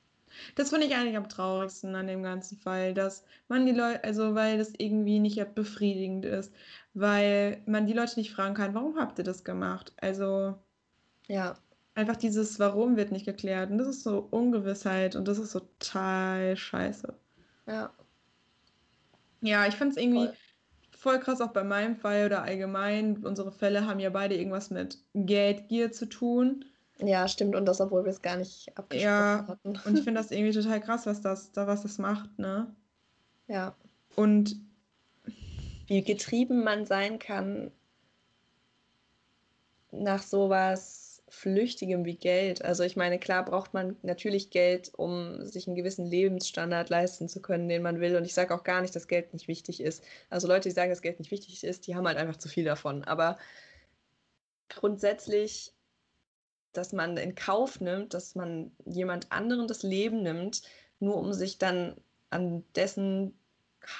Das 0.56 0.70
finde 0.70 0.86
ich 0.86 0.94
eigentlich 0.94 1.16
am 1.16 1.28
traurigsten 1.28 1.94
an 1.94 2.06
dem 2.06 2.22
ganzen 2.22 2.58
Fall, 2.58 2.94
dass 2.94 3.24
man 3.48 3.66
die 3.66 3.72
Leute, 3.72 4.02
also 4.04 4.34
weil 4.34 4.58
das 4.58 4.72
irgendwie 4.76 5.20
nicht 5.20 5.54
befriedigend 5.54 6.24
ist, 6.24 6.52
weil 6.92 7.62
man 7.66 7.86
die 7.86 7.92
Leute 7.92 8.18
nicht 8.18 8.32
fragen 8.32 8.54
kann, 8.54 8.74
warum 8.74 8.98
habt 8.98 9.18
ihr 9.18 9.24
das 9.24 9.44
gemacht? 9.44 9.92
Also 10.00 10.56
ja, 11.28 11.56
einfach 11.94 12.16
dieses 12.16 12.58
Warum 12.58 12.96
wird 12.96 13.12
nicht 13.12 13.26
geklärt 13.26 13.70
und 13.70 13.78
das 13.78 13.88
ist 13.88 14.02
so 14.02 14.26
Ungewissheit 14.30 15.16
und 15.16 15.28
das 15.28 15.38
ist 15.38 15.52
total 15.52 16.56
scheiße. 16.56 17.14
Ja. 17.66 17.92
Ja, 19.40 19.66
ich 19.66 19.74
finde 19.76 19.92
es 19.92 19.96
irgendwie 20.02 20.26
voll. 20.26 20.36
Voll 21.04 21.20
krass 21.20 21.42
auch 21.42 21.52
bei 21.52 21.64
meinem 21.64 21.96
Fall 21.96 22.24
oder 22.24 22.42
allgemein. 22.42 23.18
Unsere 23.24 23.52
Fälle 23.52 23.86
haben 23.86 24.00
ja 24.00 24.08
beide 24.08 24.36
irgendwas 24.36 24.70
mit 24.70 24.98
Geldgier 25.12 25.92
zu 25.92 26.06
tun. 26.06 26.64
Ja, 26.98 27.28
stimmt. 27.28 27.54
Und 27.54 27.66
das, 27.66 27.82
obwohl 27.82 28.04
wir 28.04 28.10
es 28.10 28.22
gar 28.22 28.38
nicht 28.38 28.72
abgesprochen 28.78 29.12
ja, 29.12 29.44
hatten. 29.46 29.78
Und 29.84 29.98
ich 29.98 30.04
finde 30.04 30.14
das 30.22 30.30
irgendwie 30.30 30.58
total 30.58 30.80
krass, 30.80 31.04
was 31.04 31.20
das, 31.20 31.52
da 31.52 31.66
was 31.66 31.82
das 31.82 31.98
macht, 31.98 32.38
ne? 32.38 32.74
Ja. 33.48 33.76
Und 34.16 34.56
wie 35.88 36.02
getrieben 36.02 36.64
man 36.64 36.86
sein 36.86 37.18
kann 37.18 37.70
nach 39.92 40.22
sowas 40.22 41.03
Flüchtigem 41.28 42.04
wie 42.04 42.16
Geld. 42.16 42.64
Also 42.64 42.82
ich 42.84 42.96
meine, 42.96 43.18
klar 43.18 43.44
braucht 43.44 43.74
man 43.74 43.96
natürlich 44.02 44.50
Geld, 44.50 44.92
um 44.94 45.44
sich 45.44 45.66
einen 45.66 45.76
gewissen 45.76 46.06
Lebensstandard 46.06 46.90
leisten 46.90 47.28
zu 47.28 47.40
können, 47.40 47.68
den 47.68 47.82
man 47.82 48.00
will. 48.00 48.16
Und 48.16 48.24
ich 48.24 48.34
sage 48.34 48.54
auch 48.54 48.64
gar 48.64 48.82
nicht, 48.82 48.94
dass 48.94 49.08
Geld 49.08 49.32
nicht 49.32 49.48
wichtig 49.48 49.80
ist. 49.80 50.04
Also 50.30 50.48
Leute, 50.48 50.68
die 50.68 50.74
sagen, 50.74 50.90
dass 50.90 51.02
Geld 51.02 51.18
nicht 51.18 51.30
wichtig 51.30 51.64
ist, 51.64 51.86
die 51.86 51.96
haben 51.96 52.06
halt 52.06 52.18
einfach 52.18 52.36
zu 52.36 52.48
viel 52.48 52.64
davon. 52.64 53.04
Aber 53.04 53.38
grundsätzlich 54.68 55.74
dass 56.74 56.92
man 56.92 57.16
in 57.16 57.34
Kauf 57.34 57.80
nimmt, 57.80 58.14
dass 58.14 58.34
man 58.34 58.72
jemand 58.84 59.32
anderen 59.32 59.66
das 59.66 59.82
Leben 59.82 60.22
nimmt, 60.22 60.62
nur 60.98 61.16
um 61.16 61.32
sich 61.32 61.58
dann 61.58 61.96
an 62.30 62.64
dessen 62.74 63.38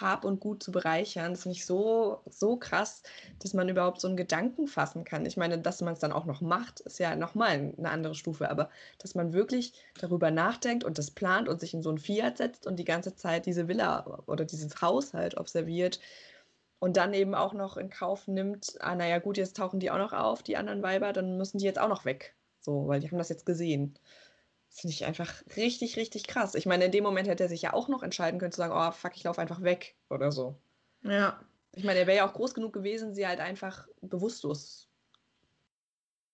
Hab 0.01 0.25
und 0.25 0.41
Gut 0.41 0.63
zu 0.63 0.73
bereichern. 0.73 1.33
Das 1.33 1.43
finde 1.43 1.57
ich 1.57 1.67
so, 1.67 2.21
so 2.29 2.57
krass, 2.57 3.03
dass 3.41 3.55
man 3.55 3.69
überhaupt 3.69 4.01
so 4.01 4.09
einen 4.09 4.17
Gedanken 4.17 4.67
fassen 4.67 5.05
kann. 5.05 5.27
Ich 5.27 5.37
meine, 5.37 5.59
dass 5.59 5.81
man 5.81 5.95
es 5.95 6.01
dann 6.01 6.13
auch 6.13 6.25
noch 6.25 6.41
macht, 6.41 6.81
ist 6.81 6.99
ja 6.99 7.17
nochmal 7.17 7.73
eine 7.77 7.91
andere 7.91 8.15
Stufe, 8.15 8.51
aber 8.51 8.71
dass 8.99 9.15
man 9.15 9.33
wirklich 9.33 9.73
darüber 9.99 10.31
nachdenkt 10.31 10.85
und 10.85 10.99
das 10.99 11.11
plant 11.11 11.49
und 11.49 11.61
sich 11.61 11.75
in 11.75 11.83
so 11.83 11.91
ein 11.91 11.99
Fiat 11.99 12.39
setzt 12.39 12.67
und 12.67 12.77
die 12.77 12.85
ganze 12.85 13.15
Zeit 13.15 13.47
diese 13.47 13.69
Villa 13.69 14.23
oder 14.27 14.45
dieses 14.45 14.81
Haus 14.81 15.15
halt 15.15 15.37
observiert 15.37 16.01
und 16.79 16.97
dann 16.97 17.15
eben 17.15 17.35
auch 17.35 17.55
noch 17.55 17.77
in 17.77 17.91
Kauf 17.91 18.29
nimmt, 18.29 18.77
ah, 18.81 18.95
naja, 18.95 19.19
gut, 19.19 19.39
jetzt 19.39 19.57
tauchen 19.57 19.81
die 19.81 19.91
auch 19.91 19.99
noch 19.99 20.13
auf, 20.13 20.43
die 20.43 20.57
anderen 20.57 20.83
Weiber, 20.83 21.13
dann 21.13 21.39
müssen 21.39 21.59
die 21.59 21.65
jetzt 21.65 21.81
auch 21.81 21.89
noch 21.89 22.05
weg. 22.05 22.35
So, 22.61 22.89
weil 22.89 23.01
die 23.01 23.11
haben 23.11 23.19
das 23.19 23.29
jetzt 23.29 23.47
gesehen. 23.47 23.99
Finde 24.77 24.93
ich 24.93 25.05
einfach 25.05 25.33
richtig, 25.57 25.97
richtig 25.97 26.27
krass. 26.27 26.57
Ich 26.57 26.67
meine, 26.67 26.87
in 26.87 26.91
dem 26.93 27.05
Moment 27.05 27.29
hätte 27.29 27.45
er 27.45 27.49
sich 27.49 27.63
ja 27.63 27.73
auch 27.73 27.87
noch 27.87 28.03
entscheiden 28.03 28.41
können 28.41 28.51
zu 28.51 28.59
sagen, 28.59 28.75
oh 28.75 28.91
fuck, 28.91 29.17
ich 29.17 29.23
laufe 29.23 29.41
einfach 29.41 29.63
weg 29.63 29.95
oder 30.11 30.33
so. 30.33 30.57
Ja. 31.03 31.39
Ich 31.77 31.85
meine, 31.85 32.01
er 32.01 32.09
wäre 32.09 32.19
ja 32.19 32.29
auch 32.29 32.35
groß 32.35 32.55
genug 32.55 32.73
gewesen, 32.73 33.15
sie 33.15 33.27
halt 33.27 33.39
einfach 33.39 33.87
bewusstlos 34.01 34.89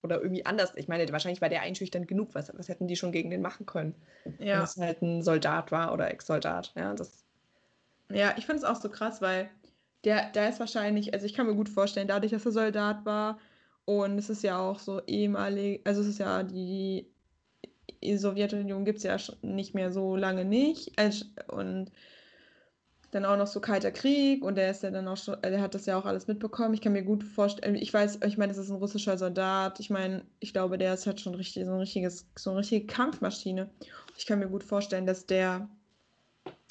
oder 0.03 0.23
irgendwie 0.23 0.47
anders. 0.47 0.73
Ich 0.77 0.89
meine, 0.89 1.07
wahrscheinlich 1.13 1.43
war 1.43 1.51
der 1.51 1.61
einschüchternd 1.61 2.09
genug. 2.09 2.35
Was, 2.35 2.51
was 2.57 2.71
hätten 2.71 2.89
die 2.89 2.97
schon 2.97 3.13
gegen 3.13 3.29
den 3.29 3.43
machen 3.43 3.67
können? 3.67 3.95
Ja. 4.39 4.57
Wenn 4.57 4.65
es 4.65 4.77
halt 4.79 5.03
ein 5.03 5.23
Soldat 5.23 5.71
war 5.71 5.93
oder 5.93 6.11
Ex-Soldat. 6.11 6.73
Ja, 6.77 6.95
das. 6.95 7.27
Ja, 8.09 8.33
ich 8.39 8.47
finde 8.47 8.63
es 8.63 8.65
auch 8.65 8.81
so 8.81 8.89
krass, 8.89 9.21
weil 9.21 9.51
der, 10.05 10.31
der 10.33 10.49
ist 10.49 10.61
wahrscheinlich, 10.61 11.13
also 11.13 11.27
ich 11.27 11.35
kann 11.35 11.47
mir 11.47 11.55
gut 11.55 11.69
vorstellen, 11.69 12.09
dadurch, 12.09 12.33
dass 12.33 12.47
er 12.47 12.53
Soldat 12.53 13.05
war, 13.05 13.39
und 13.85 14.19
es 14.19 14.31
ist 14.31 14.43
ja 14.43 14.59
auch 14.59 14.79
so 14.79 15.03
ehemalig, 15.07 15.81
also 15.85 16.01
es 16.01 16.07
ist 16.07 16.19
ja 16.19 16.43
die, 16.43 17.07
die 18.03 18.17
Sowjetunion 18.17 18.85
gibt 18.85 18.99
es 18.99 19.05
ja 19.05 19.17
nicht 19.43 19.75
mehr 19.75 19.93
so 19.93 20.17
lange 20.17 20.45
nicht. 20.45 20.93
Und 21.49 21.91
dann 23.11 23.25
auch 23.25 23.37
noch 23.37 23.47
so 23.47 23.61
kalter 23.61 23.91
Krieg 23.91 24.45
und 24.45 24.55
der 24.55 24.71
ist 24.71 24.83
ja 24.83 24.91
dann 24.91 25.09
auch 25.09 25.17
schon, 25.17 25.37
der 25.43 25.61
hat 25.61 25.75
das 25.75 25.87
ja 25.87 25.99
auch 25.99 26.05
alles 26.05 26.29
mitbekommen. 26.29 26.75
Ich 26.75 26.81
kann 26.81 26.93
mir 26.93 27.03
gut 27.03 27.25
vorstellen, 27.25 27.75
ich 27.75 27.93
weiß, 27.93 28.21
ich 28.25 28.39
meine, 28.39 28.53
das 28.53 28.59
ist 28.59 28.71
ein 28.71 28.77
russischer 28.77 29.19
Soldat. 29.19 29.81
Ich 29.81 29.91
meine, 29.91 30.25
ich 30.39 30.53
glaube, 30.53 30.79
der 30.79 30.95
ist 30.95 31.07
halt 31.07 31.21
schon 31.21 31.35
richtig, 31.35 31.67
so 31.67 31.73
ein 31.73 31.81
richtiges, 31.81 32.29
so 32.37 32.51
eine 32.51 32.61
richtige 32.61 32.87
Kampfmaschine. 32.87 33.69
Ich 34.17 34.27
kann 34.27 34.39
mir 34.39 34.49
gut 34.49 34.63
vorstellen, 34.63 35.07
dass 35.07 35.27
der, 35.27 35.69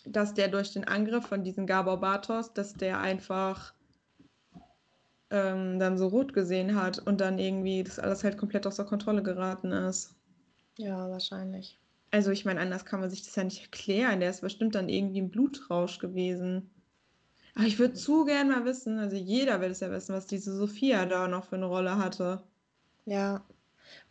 dass 0.05 0.33
der 0.33 0.47
durch 0.47 0.71
den 0.71 0.85
Angriff 0.85 1.25
von 1.27 1.43
diesem 1.43 1.67
Gabor 1.67 1.99
Bartos, 1.99 2.53
dass 2.53 2.73
der 2.73 3.01
einfach 3.01 3.73
ähm, 5.31 5.77
dann 5.77 5.97
so 5.97 6.07
rot 6.07 6.33
gesehen 6.33 6.75
hat 6.75 6.99
und 6.99 7.19
dann 7.19 7.37
irgendwie 7.37 7.83
das 7.83 7.99
alles 7.99 8.23
halt 8.23 8.37
komplett 8.37 8.65
außer 8.65 8.85
Kontrolle 8.85 9.23
geraten 9.23 9.73
ist. 9.73 10.15
Ja, 10.79 11.09
wahrscheinlich. 11.11 11.77
Also 12.11 12.31
ich 12.31 12.45
meine, 12.45 12.59
anders 12.61 12.85
kann 12.85 13.01
man 13.01 13.09
sich 13.09 13.23
das 13.23 13.35
ja 13.35 13.43
nicht 13.43 13.61
erklären. 13.61 14.19
Der 14.19 14.29
ist 14.31 14.41
bestimmt 14.41 14.73
dann 14.75 14.89
irgendwie 14.89 15.21
ein 15.21 15.29
Blutrausch 15.29 15.99
gewesen. 15.99 16.71
Aber 17.55 17.65
ich 17.65 17.79
würde 17.79 17.95
zu 17.95 18.25
gern 18.25 18.49
mal 18.49 18.65
wissen, 18.65 18.99
also 18.99 19.15
jeder 19.17 19.61
will 19.61 19.71
es 19.71 19.81
ja 19.81 19.91
wissen, 19.91 20.15
was 20.15 20.27
diese 20.27 20.55
Sophia 20.55 21.05
da 21.05 21.27
noch 21.27 21.45
für 21.45 21.57
eine 21.57 21.65
Rolle 21.65 21.97
hatte. 21.97 22.43
Ja, 23.05 23.43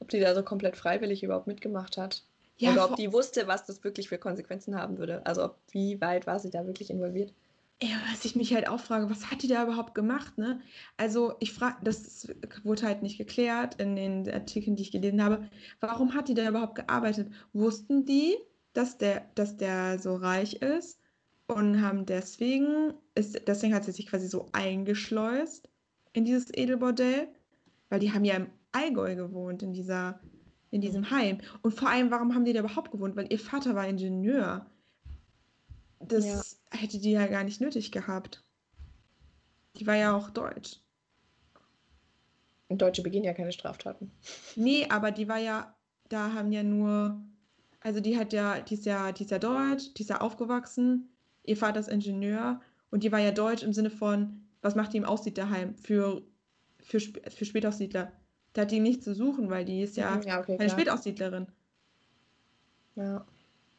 ob 0.00 0.08
die 0.10 0.20
da 0.20 0.34
so 0.34 0.42
komplett 0.42 0.76
freiwillig 0.76 1.22
überhaupt 1.22 1.46
mitgemacht 1.46 1.96
hat. 1.96 2.22
Ja, 2.58 2.72
Oder 2.72 2.84
ob 2.86 2.96
die 2.96 3.12
wusste, 3.12 3.46
was 3.46 3.64
das 3.66 3.84
wirklich 3.84 4.08
für 4.08 4.18
Konsequenzen 4.18 4.76
haben 4.76 4.98
würde. 4.98 5.24
Also 5.26 5.44
ob, 5.44 5.56
wie 5.70 6.00
weit 6.00 6.26
war 6.26 6.38
sie 6.40 6.50
da 6.50 6.66
wirklich 6.66 6.90
involviert. 6.90 7.32
Ja, 7.80 7.96
was 8.10 8.24
ich 8.24 8.34
mich 8.34 8.52
halt 8.52 8.66
auch 8.68 8.80
frage, 8.80 9.08
was 9.08 9.30
hat 9.30 9.42
die 9.42 9.46
da 9.46 9.62
überhaupt 9.62 9.94
gemacht, 9.94 10.36
ne? 10.36 10.60
Also 10.96 11.34
ich 11.38 11.52
frage, 11.52 11.76
das 11.84 12.26
wurde 12.64 12.82
halt 12.82 13.02
nicht 13.02 13.18
geklärt 13.18 13.80
in 13.80 13.94
den 13.94 14.28
Artikeln, 14.28 14.74
die 14.74 14.82
ich 14.82 14.90
gelesen 14.90 15.22
habe. 15.22 15.48
Warum 15.78 16.14
hat 16.14 16.28
die 16.28 16.34
da 16.34 16.48
überhaupt 16.48 16.74
gearbeitet? 16.74 17.32
Wussten 17.52 18.04
die, 18.04 18.36
dass 18.72 18.98
der, 18.98 19.26
dass 19.36 19.56
der 19.56 20.00
so 20.00 20.16
reich 20.16 20.54
ist 20.54 21.00
und 21.46 21.80
haben 21.80 22.04
deswegen, 22.04 22.94
ist, 23.14 23.46
deswegen 23.46 23.74
hat 23.74 23.84
sie 23.84 23.92
sich 23.92 24.08
quasi 24.08 24.26
so 24.26 24.48
eingeschleust 24.52 25.68
in 26.12 26.24
dieses 26.24 26.52
Edelbordell? 26.52 27.28
Weil 27.90 28.00
die 28.00 28.12
haben 28.12 28.24
ja 28.24 28.34
im 28.34 28.48
Allgäu 28.72 29.14
gewohnt, 29.14 29.62
in 29.62 29.72
dieser, 29.72 30.20
in 30.70 30.80
diesem. 30.80 31.10
Heim. 31.10 31.38
Und 31.62 31.74
vor 31.74 31.88
allem, 31.88 32.10
warum 32.10 32.34
haben 32.34 32.44
die 32.44 32.52
da 32.52 32.60
überhaupt 32.60 32.90
gewohnt? 32.90 33.16
Weil 33.16 33.32
ihr 33.32 33.38
Vater 33.38 33.74
war 33.76 33.86
Ingenieur. 33.86 34.66
Das 36.00 36.24
ja. 36.24 36.40
hätte 36.70 36.98
die 36.98 37.12
ja 37.12 37.26
gar 37.26 37.44
nicht 37.44 37.60
nötig 37.60 37.92
gehabt. 37.92 38.44
Die 39.76 39.86
war 39.86 39.96
ja 39.96 40.16
auch 40.16 40.30
deutsch. 40.30 40.80
Und 42.68 42.82
Deutsche 42.82 43.02
begehen 43.02 43.24
ja 43.24 43.32
keine 43.32 43.52
Straftaten. 43.52 44.10
Nee, 44.54 44.86
aber 44.90 45.10
die 45.10 45.28
war 45.28 45.38
ja, 45.38 45.74
da 46.08 46.32
haben 46.34 46.52
ja 46.52 46.62
nur, 46.62 47.20
also 47.80 48.00
die 48.00 48.18
hat 48.18 48.32
ja, 48.32 48.60
die 48.60 48.74
ist 48.74 48.84
ja, 48.84 49.12
die 49.12 49.24
ist 49.24 49.30
ja 49.30 49.38
deutsch, 49.38 49.94
die 49.94 50.02
ist 50.02 50.10
ja 50.10 50.20
aufgewachsen, 50.20 51.08
ihr 51.44 51.56
Vater 51.56 51.80
ist 51.80 51.88
Ingenieur 51.88 52.60
und 52.90 53.02
die 53.04 53.12
war 53.12 53.20
ja 53.20 53.30
deutsch 53.30 53.62
im 53.62 53.72
Sinne 53.72 53.90
von, 53.90 54.42
was 54.60 54.74
macht 54.74 54.92
die 54.92 54.98
im 54.98 55.04
Aussiedlerheim 55.04 55.74
für, 55.76 56.22
für, 56.80 57.00
für 57.00 57.44
Spätaussiedler? 57.44 58.12
Da 58.52 58.62
hat 58.62 58.70
die 58.70 58.80
nichts 58.80 59.04
zu 59.04 59.14
suchen, 59.14 59.50
weil 59.50 59.64
die 59.64 59.82
ist 59.82 59.96
ja, 59.96 60.20
ja 60.20 60.40
okay, 60.40 60.52
eine 60.52 60.66
klar. 60.66 60.70
Spätaussiedlerin. 60.70 61.46
Ja. 62.96 63.24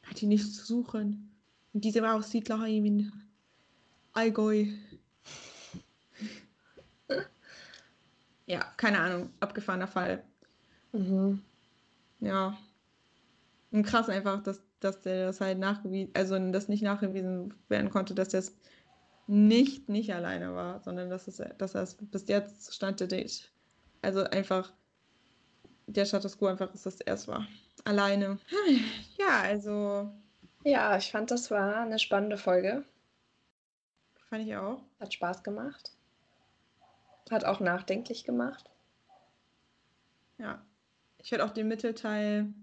Hat 0.03 0.21
die 0.21 0.27
nichts 0.27 0.53
zu 0.53 0.65
suchen. 0.65 1.28
Und 1.73 1.85
diese 1.85 2.01
war 2.01 2.15
Aussiedlerheim 2.15 2.85
in 2.85 3.11
Allgäu. 4.13 4.65
ja, 8.45 8.59
keine 8.77 8.99
Ahnung, 8.99 9.29
abgefahrener 9.39 9.87
Fall. 9.87 10.23
Mhm. 10.91 11.41
Ja. 12.19 12.57
Und 13.71 13.83
krass 13.83 14.09
einfach, 14.09 14.41
dass, 14.41 14.61
dass 14.79 15.01
der 15.01 15.27
das 15.27 15.41
halt 15.41 15.59
nachgewiesen, 15.59 16.11
also 16.15 16.37
das 16.51 16.67
nicht 16.67 16.81
nachgewiesen 16.81 17.53
werden 17.67 17.91
konnte, 17.91 18.15
dass 18.15 18.29
der 18.29 18.39
es 18.39 18.57
nicht, 19.27 19.89
nicht 19.89 20.11
alleine 20.13 20.55
war, 20.55 20.81
sondern 20.81 21.11
dass, 21.11 21.27
es, 21.27 21.41
dass 21.59 21.75
er 21.75 21.83
es 21.83 21.95
bis 21.95 22.27
jetzt 22.27 22.73
stand 22.73 22.99
der 22.99 23.07
Date. 23.07 23.51
Also 24.01 24.23
einfach 24.23 24.73
der 25.85 26.05
Status 26.05 26.37
quo 26.37 26.47
einfach 26.47 26.73
ist, 26.73 26.85
dass 26.85 26.99
er 27.01 27.13
es 27.13 27.27
war. 27.27 27.47
Alleine. 27.85 28.39
Ja, 29.17 29.41
also 29.41 30.11
Ja, 30.63 30.97
ich 30.97 31.11
fand, 31.11 31.31
das 31.31 31.49
war 31.51 31.77
eine 31.77 31.99
spannende 31.99 32.37
Folge. 32.37 32.83
fand 34.29 34.45
ich 34.45 34.55
auch. 34.55 34.81
Hat 34.99 35.13
Spaß 35.13 35.43
gemacht. 35.43 35.91
Hat 37.31 37.45
auch 37.45 37.59
nachdenklich 37.59 38.23
gemacht. 38.23 38.69
Ja. 40.37 40.63
Ich 41.17 41.31
werde 41.31 41.45
auch 41.45 41.51
den 41.51 41.67
Mittelteil, 41.67 42.53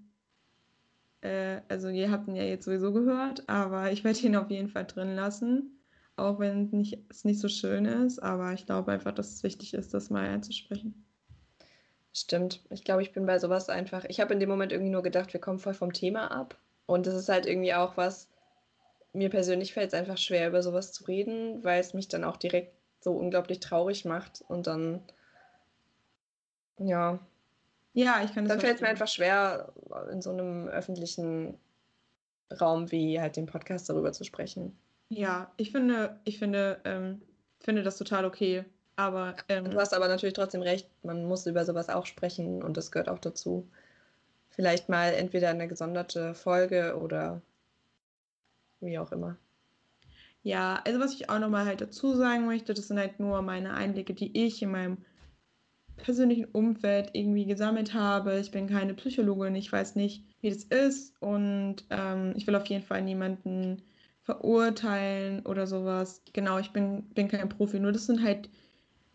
äh, 1.20 1.60
also 1.68 1.88
ihr 1.88 2.10
habt 2.10 2.26
ihn 2.26 2.36
ja 2.36 2.42
jetzt 2.42 2.64
sowieso 2.64 2.92
gehört, 2.92 3.48
aber 3.48 3.92
ich 3.92 4.02
werde 4.02 4.20
ihn 4.20 4.36
auf 4.36 4.50
jeden 4.50 4.68
Fall 4.68 4.86
drin 4.86 5.14
lassen, 5.14 5.78
auch 6.16 6.38
wenn 6.38 6.70
nicht, 6.70 6.98
es 7.10 7.24
nicht 7.24 7.38
so 7.40 7.48
schön 7.48 7.84
ist, 7.84 8.18
aber 8.18 8.54
ich 8.54 8.64
glaube 8.64 8.92
einfach, 8.92 9.12
dass 9.12 9.34
es 9.34 9.42
wichtig 9.42 9.74
ist, 9.74 9.92
das 9.92 10.08
mal 10.08 10.26
einzusprechen. 10.26 11.06
Stimmt. 12.14 12.62
Ich 12.70 12.82
glaube, 12.82 13.02
ich 13.02 13.12
bin 13.12 13.26
bei 13.26 13.38
sowas 13.38 13.68
einfach. 13.68 14.06
Ich 14.06 14.20
habe 14.20 14.32
in 14.32 14.40
dem 14.40 14.48
Moment 14.48 14.72
irgendwie 14.72 14.90
nur 14.90 15.02
gedacht, 15.02 15.34
wir 15.34 15.40
kommen 15.40 15.58
voll 15.58 15.74
vom 15.74 15.92
Thema 15.92 16.30
ab. 16.30 16.58
Und 16.86 17.06
das 17.06 17.14
ist 17.14 17.28
halt 17.28 17.46
irgendwie 17.46 17.74
auch 17.74 17.96
was, 17.96 18.28
mir 19.12 19.30
persönlich 19.30 19.74
fällt 19.74 19.88
es 19.88 19.94
einfach 19.98 20.18
schwer, 20.18 20.48
über 20.48 20.62
sowas 20.62 20.92
zu 20.92 21.04
reden, 21.04 21.64
weil 21.64 21.80
es 21.80 21.94
mich 21.94 22.08
dann 22.08 22.24
auch 22.24 22.36
direkt 22.36 22.74
so 23.00 23.12
unglaublich 23.12 23.60
traurig 23.60 24.04
macht. 24.04 24.42
Und 24.48 24.66
dann, 24.66 25.02
ja, 26.78 27.18
Ja, 27.94 28.22
ich 28.22 28.32
kann 28.32 28.44
das 28.44 28.52
dann 28.52 28.60
fällt 28.60 28.76
es 28.76 28.80
mir 28.82 28.88
einfach 28.88 29.08
schwer, 29.08 29.72
in 30.12 30.20
so 30.22 30.30
einem 30.30 30.68
öffentlichen 30.68 31.58
Raum 32.60 32.90
wie 32.90 33.20
halt 33.20 33.36
dem 33.36 33.46
Podcast 33.46 33.88
darüber 33.88 34.12
zu 34.12 34.24
sprechen. 34.24 34.78
Ja, 35.08 35.52
ich 35.56 35.70
finde, 35.70 36.20
ich 36.24 36.38
finde, 36.38 36.80
ähm, 36.84 37.22
finde 37.60 37.82
das 37.82 37.96
total 37.98 38.24
okay, 38.24 38.64
aber 38.96 39.36
ähm, 39.48 39.70
Du 39.70 39.78
hast 39.78 39.94
aber 39.94 40.08
natürlich 40.08 40.34
trotzdem 40.34 40.62
recht, 40.62 40.88
man 41.04 41.24
muss 41.26 41.46
über 41.46 41.64
sowas 41.64 41.88
auch 41.88 42.06
sprechen 42.06 42.62
und 42.62 42.76
das 42.76 42.90
gehört 42.90 43.08
auch 43.08 43.18
dazu. 43.18 43.70
Vielleicht 44.50 44.88
mal 44.88 45.12
entweder 45.12 45.50
eine 45.50 45.68
gesonderte 45.68 46.34
Folge 46.34 46.98
oder 47.00 47.42
wie 48.80 48.98
auch 48.98 49.12
immer. 49.12 49.36
Ja, 50.42 50.80
also 50.84 51.00
was 51.00 51.14
ich 51.14 51.28
auch 51.28 51.40
nochmal 51.40 51.66
halt 51.66 51.80
dazu 51.80 52.14
sagen 52.14 52.46
möchte, 52.46 52.72
das 52.72 52.88
sind 52.88 52.98
halt 52.98 53.18
nur 53.18 53.42
meine 53.42 53.74
Einblicke, 53.74 54.14
die 54.14 54.46
ich 54.46 54.62
in 54.62 54.70
meinem 54.70 54.98
persönlichen 55.96 56.44
Umfeld 56.46 57.10
irgendwie 57.14 57.46
gesammelt 57.46 57.94
habe. 57.94 58.38
Ich 58.38 58.50
bin 58.50 58.68
keine 58.68 58.94
Psychologin, 58.94 59.54
ich 59.54 59.72
weiß 59.72 59.96
nicht, 59.96 60.24
wie 60.40 60.50
das 60.50 60.64
ist 60.64 61.20
und 61.20 61.84
ähm, 61.90 62.32
ich 62.36 62.46
will 62.46 62.54
auf 62.54 62.66
jeden 62.66 62.84
Fall 62.84 63.02
niemanden 63.02 63.82
verurteilen 64.22 65.44
oder 65.46 65.66
sowas. 65.66 66.22
Genau, 66.32 66.58
ich 66.58 66.72
bin, 66.72 67.04
bin 67.10 67.28
kein 67.28 67.48
Profi, 67.48 67.80
nur 67.80 67.92
das 67.92 68.06
sind 68.06 68.22
halt 68.22 68.48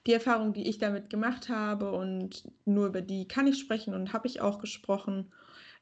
die 0.07 0.13
Erfahrungen, 0.13 0.53
die 0.53 0.67
ich 0.67 0.77
damit 0.77 1.09
gemacht 1.09 1.49
habe 1.49 1.91
und 1.91 2.43
nur 2.65 2.87
über 2.87 3.01
die 3.01 3.27
kann 3.27 3.47
ich 3.47 3.59
sprechen 3.59 3.93
und 3.93 4.13
habe 4.13 4.27
ich 4.27 4.41
auch 4.41 4.59
gesprochen. 4.59 5.31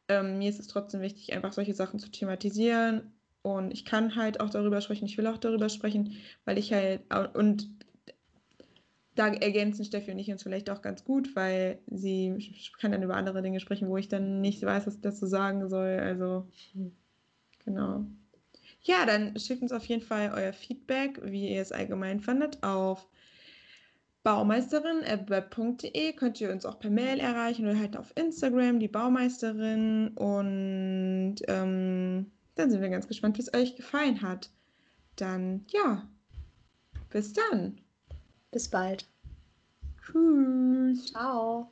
Ähm, 0.08 0.40
mir 0.40 0.50
ist 0.50 0.60
es 0.60 0.68
trotzdem 0.68 1.02
wichtig, 1.02 1.34
einfach 1.34 1.54
solche 1.54 1.74
Sachen 1.74 2.00
zu 2.00 2.10
thematisieren 2.10 3.14
und 3.42 3.72
ich 3.72 3.86
kann 3.86 4.16
halt 4.16 4.42
auch 4.42 4.50
darüber 4.50 4.82
sprechen, 4.82 5.06
ich 5.06 5.18
will 5.18 5.28
auch 5.28 5.38
darüber 5.38 5.70
sprechen, 5.70 6.18
weil 6.46 6.58
ich 6.58 6.74
halt, 6.74 7.02
und 7.36 7.70
da 9.16 9.28
ergänzen 9.28 9.86
Steffi 9.86 10.12
und 10.12 10.20
ich 10.20 10.32
uns 10.32 10.44
vielleicht 10.44 10.70
auch 10.70 10.82
ganz 10.82 11.04
gut, 11.04 11.36
weil 11.36 11.80
sie 11.88 12.64
kann 12.80 12.92
dann 12.92 13.04
über 13.04 13.16
andere 13.16 13.42
Dinge 13.42 13.60
sprechen, 13.60 13.90
wo 13.90 13.98
ich 13.98 14.08
dann 14.08 14.42
nicht 14.42 14.62
weiß, 14.64 14.88
was 14.88 14.96
ich 14.96 15.02
dazu 15.02 15.28
sagen 15.28 15.68
soll. 15.68 16.00
Also, 16.00 16.48
genau. 17.66 18.06
Ja, 18.82 19.06
dann 19.06 19.38
schickt 19.38 19.62
uns 19.62 19.74
auf 19.74 19.86
jeden 19.86 20.02
Fall 20.02 20.32
euer 20.34 20.54
Feedback, 20.54 21.20
wie 21.24 21.50
ihr 21.50 21.62
es 21.62 21.74
allgemein 21.74 22.22
fandet, 22.22 22.64
auf 22.64 23.10
baumeisterin.web.de. 24.30 26.14
Könnt 26.14 26.40
ihr 26.40 26.52
uns 26.52 26.64
auch 26.64 26.78
per 26.78 26.92
Mail 26.92 27.20
erreichen 27.20 27.66
oder 27.66 27.80
halt 27.80 27.98
auf 27.98 28.16
Instagram, 28.16 28.80
die 28.80 28.88
Baumeisterin. 28.88 30.10
Und 30.10 31.38
ähm, 31.48 32.30
dann 32.54 32.70
sind 32.70 32.80
wir 32.80 32.90
ganz 32.90 33.08
gespannt, 33.08 33.40
wie 33.40 33.42
es 33.42 33.52
euch 33.56 33.76
gefallen 33.76 34.22
hat. 34.22 34.52
Dann, 35.16 35.66
ja, 35.70 36.08
bis 37.10 37.34
dann. 37.34 37.82
Bis 38.52 38.68
bald. 38.68 39.08
Tschüss. 40.00 41.08
Ciao. 41.08 41.72